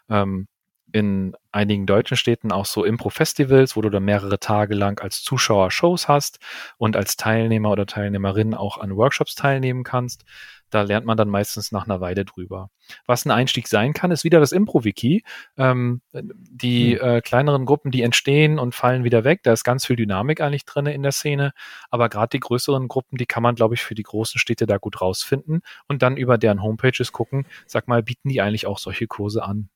ähm, 0.10 0.48
in 0.92 1.36
einigen 1.52 1.86
deutschen 1.86 2.18
Städten 2.18 2.52
auch 2.52 2.66
so 2.66 2.84
Impro-Festivals, 2.84 3.76
wo 3.76 3.82
du 3.82 3.90
dann 3.90 4.04
mehrere 4.04 4.40
Tage 4.40 4.76
lang 4.76 5.00
als 5.00 5.22
Zuschauer 5.22 5.72
Shows 5.72 6.08
hast 6.08 6.40
und 6.78 6.96
als 6.96 7.16
Teilnehmer 7.16 7.72
oder 7.72 7.86
Teilnehmerin 7.86 8.54
auch 8.54 8.78
an 8.78 8.96
Workshops 8.96 9.36
teilnehmen 9.36 9.84
kannst. 9.84 10.24
Da 10.70 10.84
lernt 10.84 11.06
man 11.06 11.18
dann 11.18 11.30
meistens 11.30 11.72
nach 11.72 11.86
einer 11.86 12.02
Weile 12.02 12.26
drüber. 12.26 12.70
Was 13.06 13.26
ein 13.26 13.32
Einstieg 13.32 13.68
sein 13.68 13.94
kann, 13.94 14.12
ist 14.12 14.24
wieder 14.24 14.40
das 14.40 14.52
Impro-Wiki. 14.52 15.24
Ähm, 15.58 16.02
die 16.14 17.00
hm. 17.00 17.08
äh, 17.08 17.22
kleineren 17.22 17.66
Gruppen, 17.66 17.92
die 17.92 18.02
entstehen 18.02 18.60
und 18.60 18.76
fallen 18.76 19.04
wieder 19.04 19.24
weg. 19.24 19.42
Da 19.44 19.54
ist 19.54 19.64
ganz 19.64 19.86
viel 19.86 19.96
Dynamik 19.96 20.42
eigentlich 20.42 20.66
drin 20.66 20.86
in 20.86 21.04
der 21.04 21.12
Szene. 21.12 21.52
Aber 21.90 22.10
gerade 22.10 22.30
die 22.30 22.40
größeren 22.40 22.88
Gruppen, 22.88 23.18
die 23.18 23.26
kann 23.26 23.44
man, 23.44 23.56
glaube 23.56 23.76
ich, 23.76 23.82
für 23.82 23.96
die 23.96 24.04
großen 24.04 24.40
Städte 24.40 24.66
da 24.66 24.78
gut 24.78 25.02
rausfinden 25.02 25.62
und 25.88 26.02
dann 26.02 26.18
über 26.18 26.38
deren 26.38 26.62
Homepages 26.62 27.12
gucken. 27.12 27.46
Sag 27.66 27.88
mal, 27.88 28.04
bieten 28.04 28.30
die 28.30 28.42
eigentlich 28.42 28.68
auch 28.68 28.80
solche 28.80 29.08
Kurse 29.08 29.44
an? 29.44 29.70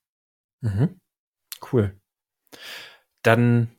Mhm. 0.62 1.00
Cool. 1.72 1.96
Dann 3.24 3.70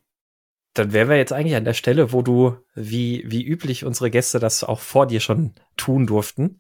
dann 0.74 0.92
wären 0.92 1.08
wir 1.08 1.16
jetzt 1.16 1.32
eigentlich 1.32 1.54
an 1.54 1.64
der 1.64 1.72
Stelle, 1.72 2.12
wo 2.12 2.22
du, 2.22 2.56
wie, 2.74 3.22
wie 3.26 3.44
üblich, 3.44 3.84
unsere 3.84 4.10
Gäste 4.10 4.40
das 4.40 4.64
auch 4.64 4.80
vor 4.80 5.06
dir 5.06 5.20
schon 5.20 5.54
tun 5.76 6.04
durften 6.06 6.58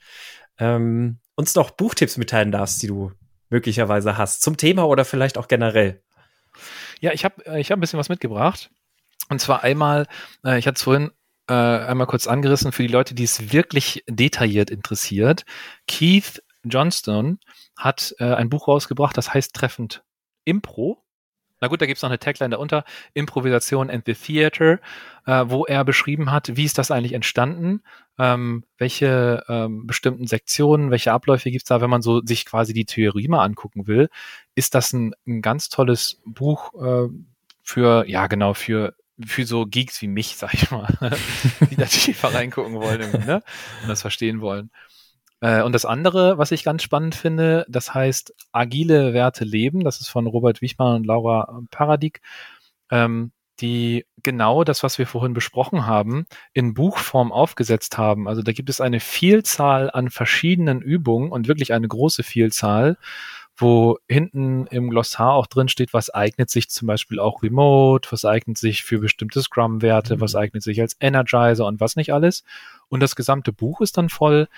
ähm, 0.58 1.18
uns 1.34 1.54
noch 1.54 1.70
Buchtipps 1.70 2.16
mitteilen 2.16 2.52
darfst, 2.52 2.82
die 2.82 2.86
du 2.86 3.12
möglicherweise 3.50 4.16
hast, 4.16 4.42
zum 4.42 4.56
Thema 4.56 4.86
oder 4.86 5.04
vielleicht 5.04 5.38
auch 5.38 5.48
generell. 5.48 6.02
Ja, 7.00 7.12
ich 7.12 7.24
habe 7.24 7.44
äh, 7.46 7.60
ich 7.60 7.70
hab 7.70 7.78
ein 7.78 7.80
bisschen 7.80 7.98
was 7.98 8.08
mitgebracht. 8.08 8.70
Und 9.28 9.40
zwar 9.40 9.64
einmal, 9.64 10.06
äh, 10.44 10.58
ich 10.58 10.66
hatte 10.66 10.76
es 10.76 10.82
vorhin 10.82 11.10
äh, 11.48 11.52
einmal 11.52 12.06
kurz 12.06 12.26
angerissen, 12.26 12.72
für 12.72 12.82
die 12.82 12.92
Leute, 12.92 13.14
die 13.14 13.24
es 13.24 13.52
wirklich 13.52 14.04
detailliert 14.08 14.70
interessiert. 14.70 15.44
Keith 15.86 16.42
Johnston 16.64 17.38
hat 17.76 18.14
äh, 18.18 18.34
ein 18.34 18.48
Buch 18.48 18.68
rausgebracht, 18.68 19.16
das 19.16 19.32
heißt 19.32 19.54
Treffend 19.54 20.04
Impro. 20.44 21.03
Na 21.60 21.68
gut, 21.68 21.80
da 21.80 21.86
gibt 21.86 21.98
es 21.98 22.02
noch 22.02 22.10
eine 22.10 22.18
Tagline 22.18 22.50
darunter, 22.50 22.84
Improvisation 23.14 23.90
and 23.90 24.04
the 24.06 24.14
Theater, 24.14 24.80
äh, 25.26 25.44
wo 25.46 25.64
er 25.64 25.84
beschrieben 25.84 26.30
hat, 26.30 26.56
wie 26.56 26.64
ist 26.64 26.78
das 26.78 26.90
eigentlich 26.90 27.12
entstanden, 27.12 27.82
ähm, 28.18 28.64
welche 28.78 29.42
ähm, 29.48 29.86
bestimmten 29.86 30.26
Sektionen, 30.26 30.90
welche 30.90 31.12
Abläufe 31.12 31.50
gibt 31.50 31.62
es 31.62 31.68
da, 31.68 31.80
wenn 31.80 31.90
man 31.90 32.02
so 32.02 32.20
sich 32.22 32.44
quasi 32.44 32.72
die 32.72 32.84
Theorie 32.84 33.28
mal 33.28 33.44
angucken 33.44 33.86
will, 33.86 34.08
ist 34.54 34.74
das 34.74 34.92
ein, 34.92 35.14
ein 35.26 35.42
ganz 35.42 35.68
tolles 35.68 36.20
Buch 36.24 36.74
äh, 36.74 37.08
für, 37.62 38.04
ja 38.08 38.26
genau, 38.26 38.54
für 38.54 38.94
für 39.24 39.46
so 39.46 39.64
Geeks 39.64 40.02
wie 40.02 40.08
mich, 40.08 40.36
sag 40.36 40.54
ich 40.54 40.70
mal, 40.70 40.88
die 41.70 41.76
da 41.76 41.84
tiefer 41.84 42.34
reingucken 42.34 42.74
wollen 42.74 43.12
ne? 43.26 43.42
und 43.82 43.88
das 43.88 44.00
verstehen 44.00 44.40
wollen. 44.40 44.70
Äh, 45.44 45.62
und 45.62 45.74
das 45.74 45.84
andere, 45.84 46.38
was 46.38 46.52
ich 46.52 46.64
ganz 46.64 46.82
spannend 46.82 47.14
finde, 47.14 47.66
das 47.68 47.92
heißt 47.92 48.34
Agile 48.52 49.12
Werte 49.12 49.44
leben. 49.44 49.84
Das 49.84 50.00
ist 50.00 50.08
von 50.08 50.26
Robert 50.26 50.62
Wichmann 50.62 50.96
und 50.96 51.06
Laura 51.06 51.60
Paradig. 51.70 52.22
Ähm, 52.90 53.30
die 53.60 54.04
genau 54.22 54.64
das, 54.64 54.82
was 54.82 54.98
wir 54.98 55.06
vorhin 55.06 55.34
besprochen 55.34 55.86
haben, 55.86 56.26
in 56.54 56.74
Buchform 56.74 57.30
aufgesetzt 57.30 57.98
haben. 57.98 58.26
Also 58.26 58.42
da 58.42 58.52
gibt 58.52 58.68
es 58.68 58.80
eine 58.80 58.98
Vielzahl 58.98 59.90
an 59.90 60.10
verschiedenen 60.10 60.80
Übungen 60.80 61.30
und 61.30 61.46
wirklich 61.46 61.72
eine 61.72 61.86
große 61.86 62.24
Vielzahl, 62.24 62.96
wo 63.56 63.98
hinten 64.08 64.66
im 64.68 64.90
Glossar 64.90 65.34
auch 65.34 65.46
drin 65.46 65.68
steht, 65.68 65.92
was 65.92 66.10
eignet 66.10 66.50
sich 66.50 66.68
zum 66.68 66.88
Beispiel 66.88 67.20
auch 67.20 67.44
remote, 67.44 68.10
was 68.10 68.24
eignet 68.24 68.58
sich 68.58 68.82
für 68.82 68.98
bestimmte 68.98 69.40
Scrum-Werte, 69.40 70.16
mhm. 70.16 70.20
was 70.20 70.34
eignet 70.34 70.64
sich 70.64 70.80
als 70.80 70.96
Energizer 70.98 71.66
und 71.66 71.78
was 71.80 71.94
nicht 71.94 72.12
alles. 72.12 72.42
Und 72.88 73.00
das 73.00 73.14
gesamte 73.14 73.52
Buch 73.52 73.82
ist 73.82 73.98
dann 73.98 74.08
voll 74.08 74.48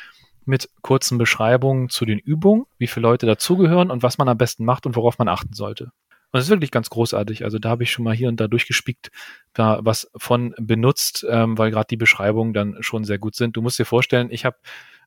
mit 0.46 0.70
kurzen 0.82 1.18
Beschreibungen 1.18 1.88
zu 1.88 2.04
den 2.04 2.18
Übungen, 2.18 2.64
wie 2.78 2.86
viele 2.86 3.02
Leute 3.02 3.26
dazugehören 3.26 3.90
und 3.90 4.02
was 4.02 4.18
man 4.18 4.28
am 4.28 4.38
besten 4.38 4.64
macht 4.64 4.86
und 4.86 4.96
worauf 4.96 5.18
man 5.18 5.28
achten 5.28 5.52
sollte. 5.52 5.92
Und 6.32 6.38
das 6.38 6.44
ist 6.44 6.50
wirklich 6.50 6.70
ganz 6.70 6.90
großartig. 6.90 7.44
Also 7.44 7.58
da 7.58 7.68
habe 7.68 7.84
ich 7.84 7.90
schon 7.90 8.04
mal 8.04 8.14
hier 8.14 8.28
und 8.28 8.40
da 8.40 8.48
durchgespickt, 8.48 9.10
da 9.52 9.78
was 9.82 10.10
von 10.16 10.54
benutzt, 10.58 11.24
ähm, 11.28 11.56
weil 11.56 11.70
gerade 11.70 11.86
die 11.88 11.96
Beschreibungen 11.96 12.52
dann 12.52 12.76
schon 12.80 13.04
sehr 13.04 13.18
gut 13.18 13.36
sind. 13.36 13.56
Du 13.56 13.62
musst 13.62 13.78
dir 13.78 13.84
vorstellen, 13.84 14.28
ich 14.30 14.44
habe 14.44 14.56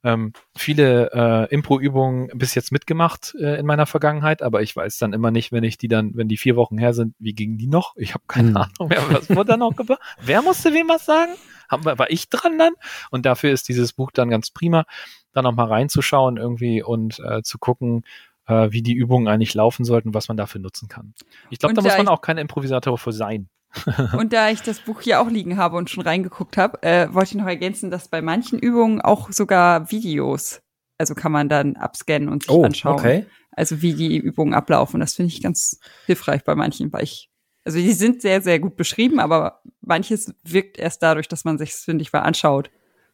ähm, 0.04 0.32
viele 0.56 1.12
äh, 1.12 1.54
Impro-Übungen 1.54 2.30
bis 2.34 2.56
jetzt 2.56 2.72
mitgemacht 2.72 3.36
äh, 3.38 3.60
in 3.60 3.66
meiner 3.66 3.86
Vergangenheit, 3.86 4.42
aber 4.42 4.62
ich 4.62 4.74
weiß 4.76 4.98
dann 4.98 5.12
immer 5.12 5.30
nicht, 5.30 5.52
wenn 5.52 5.64
ich 5.64 5.78
die 5.78 5.90
dann, 5.90 6.16
wenn 6.16 6.30
die 6.30 6.38
vier 6.38 6.56
Wochen 6.56 6.78
her 6.78 6.94
sind, 6.94 7.16
wie 7.20 7.34
gingen 7.34 7.58
die 7.58 7.68
noch? 7.68 7.96
Ich 7.98 8.14
habe 8.14 8.24
keine 8.28 8.50
hm. 8.50 8.58
Ahnung 8.58 8.90
mehr, 8.90 9.04
was 9.10 9.30
wurde 9.30 9.52
da 9.52 9.58
noch 9.58 9.76
gemacht? 9.76 10.00
Wer 10.22 10.42
musste 10.42 10.74
wem 10.74 10.88
was 10.88 11.06
sagen? 11.06 11.34
War 11.70 12.10
ich 12.10 12.30
dran 12.30 12.58
dann? 12.58 12.74
Und 13.12 13.26
dafür 13.26 13.52
ist 13.52 13.70
dieses 13.70 13.94
Buch 13.94 14.12
dann 14.12 14.30
ganz 14.30 14.52
prima 14.52 14.86
da 15.32 15.42
nochmal 15.42 15.68
reinzuschauen 15.68 16.38
irgendwie 16.38 16.82
und 16.82 17.20
äh, 17.20 17.42
zu 17.44 17.58
gucken, 17.58 18.04
äh, 18.48 18.72
wie 18.72 18.82
die 18.82 18.94
Übungen 18.94 19.28
eigentlich 19.28 19.54
laufen 19.54 19.86
sollten, 19.86 20.14
was 20.14 20.28
man 20.28 20.38
dafür 20.38 20.62
nutzen 20.62 20.88
kann. 20.88 21.14
Ich 21.50 21.60
glaube, 21.60 21.76
da 21.76 21.82
muss 21.82 21.98
man 21.98 22.08
auch 22.08 22.22
kein 22.22 22.38
Improvisator 22.38 22.98
für 22.98 23.14
sein. 23.14 23.50
und 24.18 24.34
da 24.34 24.50
ich 24.50 24.64
das 24.64 24.80
Buch 24.80 25.02
hier 25.02 25.22
auch 25.22 25.30
liegen 25.30 25.58
habe 25.58 25.78
und 25.78 25.92
schon 25.92 26.04
reingeguckt 26.04 26.58
habe, 26.58 26.82
äh, 26.82 27.14
wollte 27.14 27.32
ich 27.32 27.36
noch 27.36 27.46
ergänzen, 27.46 27.92
dass 27.92 28.08
bei 28.08 28.22
manchen 28.22 28.58
Übungen 28.58 29.00
auch 29.00 29.32
sogar 29.32 29.92
Videos, 29.92 30.62
also 30.98 31.14
kann 31.14 31.32
man 31.32 31.50
dann 31.50 31.76
abscannen 31.76 32.30
und 32.30 32.44
sich 32.44 32.52
oh, 32.52 32.64
anschauen. 32.64 32.96
Okay. 32.96 33.26
Also 33.52 33.84
wie 33.84 33.94
die 33.94 34.18
Übungen 34.18 34.56
ablaufen. 34.56 35.00
Das 35.00 35.14
finde 35.14 35.32
ich 35.32 35.44
ganz 35.44 35.80
hilfreich 36.08 36.44
bei 36.44 36.56
manchen, 36.56 36.92
weil 36.92 37.04
ich, 37.04 37.29
also 37.64 37.78
die 37.78 37.94
sind 37.94 38.22
sehr, 38.22 38.42
sehr 38.42 38.60
gut 38.60 38.76
beschrieben, 38.76 39.20
aber 39.20 39.62
manches 39.82 40.34
wirkt 40.44 40.78
erst 40.78 41.04
dadurch, 41.04 41.28
dass 41.28 41.46
man 41.46 41.58
sich, 41.58 41.74
finde 41.74 42.02
ich, 42.02 42.14
mal 42.14 42.22
anschaut, 42.22 42.70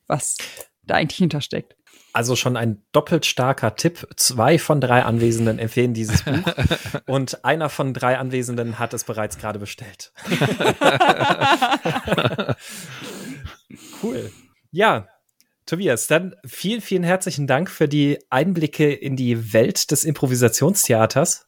was 0.07 0.37
da 0.83 0.95
eigentlich 0.95 1.17
hintersteckt. 1.17 1.75
Also 2.13 2.37
schon 2.37 2.55
ein 2.55 2.81
doppelt 2.93 3.25
starker 3.25 3.75
Tipp. 3.75 4.07
Zwei 4.15 4.57
von 4.57 4.79
drei 4.79 5.03
Anwesenden 5.03 5.59
empfehlen 5.59 5.93
dieses 5.93 6.23
Buch 6.23 6.53
und 7.07 7.43
einer 7.43 7.67
von 7.67 7.93
drei 7.93 8.17
Anwesenden 8.17 8.79
hat 8.79 8.93
es 8.93 9.03
bereits 9.03 9.37
gerade 9.37 9.59
bestellt. 9.59 10.13
cool. 14.01 14.31
Ja, 14.71 15.09
Tobias, 15.65 16.07
dann 16.07 16.35
vielen, 16.45 16.79
vielen 16.79 17.03
herzlichen 17.03 17.47
Dank 17.47 17.69
für 17.69 17.89
die 17.89 18.19
Einblicke 18.29 18.93
in 18.93 19.15
die 19.15 19.51
Welt 19.51 19.91
des 19.91 20.03
Improvisationstheaters. 20.03 21.44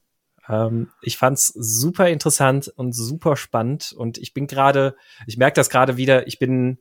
Ähm, 0.49 0.89
ich 1.01 1.17
fand's 1.17 1.47
super 1.47 2.09
interessant 2.09 2.71
und 2.75 2.93
super 2.93 3.35
spannend 3.35 3.93
und 3.95 4.17
ich 4.17 4.33
bin 4.33 4.47
gerade, 4.47 4.95
ich 5.25 5.37
merke 5.37 5.55
das 5.55 5.69
gerade 5.69 5.97
wieder, 5.97 6.27
ich 6.27 6.39
bin 6.39 6.79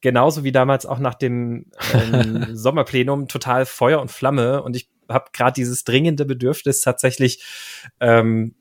genauso 0.00 0.44
wie 0.44 0.52
damals 0.52 0.86
auch 0.86 0.98
nach 0.98 1.14
dem 1.14 1.66
ähm, 1.92 2.46
Sommerplenum 2.54 3.28
total 3.28 3.66
Feuer 3.66 4.00
und 4.00 4.10
Flamme 4.10 4.62
und 4.62 4.76
ich 4.76 4.90
habe 5.08 5.30
gerade 5.32 5.54
dieses 5.54 5.84
dringende 5.84 6.24
Bedürfnis 6.24 6.80
tatsächlich 6.80 7.44
ähm, 8.00 8.54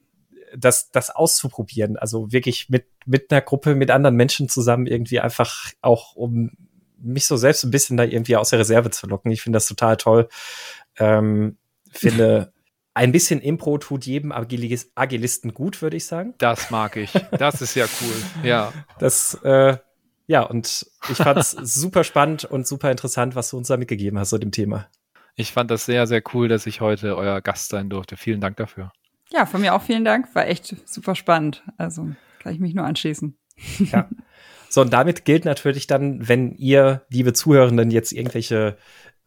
das, 0.56 0.92
das 0.92 1.10
auszuprobieren. 1.10 1.98
Also 1.98 2.32
wirklich 2.32 2.70
mit, 2.70 2.86
mit 3.06 3.32
einer 3.32 3.42
Gruppe, 3.42 3.76
mit 3.76 3.92
anderen 3.92 4.16
Menschen 4.16 4.50
zusammen 4.50 4.88
irgendwie 4.88 5.20
einfach 5.20 5.72
auch, 5.82 6.16
um 6.16 6.52
mich 7.00 7.26
so 7.28 7.38
selbst 7.38 7.64
ein 7.64 7.72
bisschen 7.72 7.98
da 7.98 8.04
irgendwie 8.04 8.38
aus 8.38 8.50
der 8.50 8.60
Reserve 8.60 8.90
zu 8.90 9.08
locken. 9.08 9.32
Ich 9.32 9.42
finde 9.42 9.58
das 9.58 9.68
total 9.68 9.98
toll. 9.98 10.30
Ähm, 10.98 11.58
finde, 11.92 12.54
ein 12.98 13.12
bisschen 13.12 13.40
Impro 13.42 13.78
tut 13.78 14.08
jedem 14.08 14.32
Agilisten 14.32 15.54
gut, 15.54 15.84
würde 15.84 15.98
ich 15.98 16.08
sagen. 16.08 16.34
Das 16.40 16.72
mag 16.72 16.98
ich. 16.98 17.12
Das 17.38 17.62
ist 17.62 17.76
ja 17.76 17.86
cool. 18.02 18.44
Ja. 18.44 18.74
Das, 18.98 19.36
äh, 19.44 19.78
ja, 20.26 20.42
und 20.42 20.88
ich 21.08 21.18
fand 21.18 21.38
es 21.38 21.52
super 21.62 22.04
spannend 22.04 22.46
und 22.46 22.66
super 22.66 22.90
interessant, 22.90 23.36
was 23.36 23.52
du 23.52 23.58
uns 23.58 23.68
da 23.68 23.78
mitgegeben 23.78 24.18
hast 24.18 24.32
zu 24.32 24.40
dem 24.40 24.52
Thema. 24.52 24.88
Ich 25.36 25.54
fand 25.54 25.70
das 25.70 25.86
sehr, 25.86 26.08
sehr 26.08 26.24
cool, 26.34 26.48
dass 26.48 26.66
ich 26.66 26.82
heute 26.82 27.16
euer 27.16 27.40
Gast 27.42 27.70
sein 27.70 27.88
durfte. 27.92 28.18
Vielen 28.18 28.42
Dank 28.42 28.58
dafür. 28.58 28.92
Ja, 29.32 29.46
von 29.46 29.62
mir 29.62 29.76
auch 29.76 29.84
vielen 29.84 30.04
Dank. 30.04 30.34
War 30.34 30.48
echt 30.48 30.76
super 30.86 31.14
spannend. 31.14 31.64
Also 31.78 32.10
kann 32.40 32.52
ich 32.52 32.60
mich 32.60 32.74
nur 32.74 32.86
anschließen. 32.86 33.38
Ja. 33.92 34.10
So, 34.70 34.82
und 34.82 34.92
damit 34.92 35.24
gilt 35.24 35.46
natürlich 35.46 35.88
dann, 35.88 36.28
wenn 36.28 36.52
ihr, 36.52 37.06
liebe 37.10 37.32
Zuhörenden, 37.32 37.90
jetzt 37.90 38.12
irgendwelche 38.12 38.78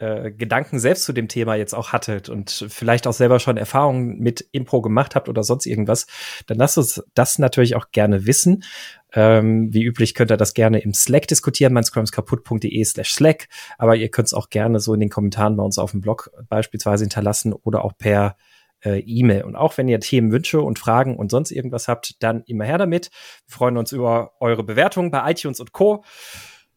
äh, 0.00 0.30
Gedanken 0.32 0.78
selbst 0.78 1.04
zu 1.04 1.12
dem 1.12 1.28
Thema 1.28 1.54
jetzt 1.56 1.74
auch 1.74 1.92
hattet 1.92 2.28
und 2.28 2.66
vielleicht 2.68 3.06
auch 3.06 3.12
selber 3.12 3.38
schon 3.38 3.58
Erfahrungen 3.58 4.18
mit 4.18 4.46
Impro 4.52 4.80
gemacht 4.80 5.14
habt 5.14 5.28
oder 5.28 5.42
sonst 5.42 5.66
irgendwas, 5.66 6.06
dann 6.46 6.56
lasst 6.56 6.78
uns 6.78 7.02
das 7.14 7.38
natürlich 7.38 7.76
auch 7.76 7.90
gerne 7.92 8.26
wissen. 8.26 8.64
Ähm, 9.12 9.74
wie 9.74 9.84
üblich 9.84 10.14
könnt 10.14 10.30
ihr 10.30 10.38
das 10.38 10.54
gerne 10.54 10.78
im 10.78 10.94
Slack 10.94 11.28
diskutieren, 11.28 11.74
meinscrumskaputt.de 11.74 12.84
slash 12.84 13.12
Slack, 13.12 13.48
aber 13.76 13.94
ihr 13.94 14.08
könnt 14.08 14.28
es 14.28 14.34
auch 14.34 14.48
gerne 14.48 14.80
so 14.80 14.94
in 14.94 15.00
den 15.00 15.10
Kommentaren 15.10 15.56
bei 15.56 15.62
uns 15.62 15.78
auf 15.78 15.90
dem 15.90 16.00
Blog 16.00 16.30
beispielsweise 16.48 17.04
hinterlassen 17.04 17.52
oder 17.52 17.84
auch 17.84 17.92
per 17.98 18.36
äh, 18.82 19.00
E-Mail. 19.00 19.42
Und 19.44 19.56
auch 19.56 19.76
wenn 19.76 19.88
ihr 19.88 20.00
Themenwünsche 20.00 20.60
und 20.60 20.78
Fragen 20.78 21.16
und 21.16 21.30
sonst 21.30 21.50
irgendwas 21.50 21.88
habt, 21.88 22.22
dann 22.22 22.42
immer 22.46 22.64
her 22.64 22.78
damit. 22.78 23.10
Wir 23.46 23.54
freuen 23.56 23.76
uns 23.76 23.92
über 23.92 24.32
eure 24.40 24.64
Bewertungen 24.64 25.10
bei 25.10 25.30
iTunes 25.30 25.60
und 25.60 25.72
Co. 25.72 26.04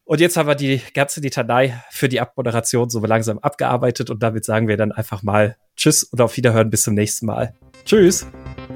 Und 0.04 0.20
jetzt 0.20 0.36
haben 0.36 0.46
wir 0.46 0.54
die 0.54 0.82
ganze 0.92 1.20
Litanei 1.20 1.82
für 1.90 2.08
die 2.08 2.20
Abmoderation 2.20 2.90
so 2.90 3.00
langsam 3.00 3.38
abgearbeitet 3.38 4.10
und 4.10 4.22
damit 4.22 4.44
sagen 4.44 4.68
wir 4.68 4.76
dann 4.76 4.92
einfach 4.92 5.22
mal 5.22 5.56
Tschüss 5.76 6.04
und 6.04 6.20
auf 6.20 6.36
Wiederhören 6.36 6.70
bis 6.70 6.82
zum 6.82 6.94
nächsten 6.94 7.26
Mal. 7.26 7.54
Tschüss. 7.84 8.26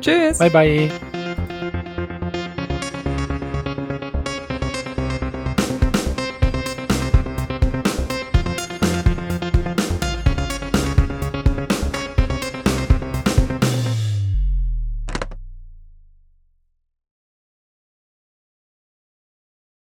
Tschüss. 0.01 0.39
Bye 0.39 0.51
bye. 0.51 0.91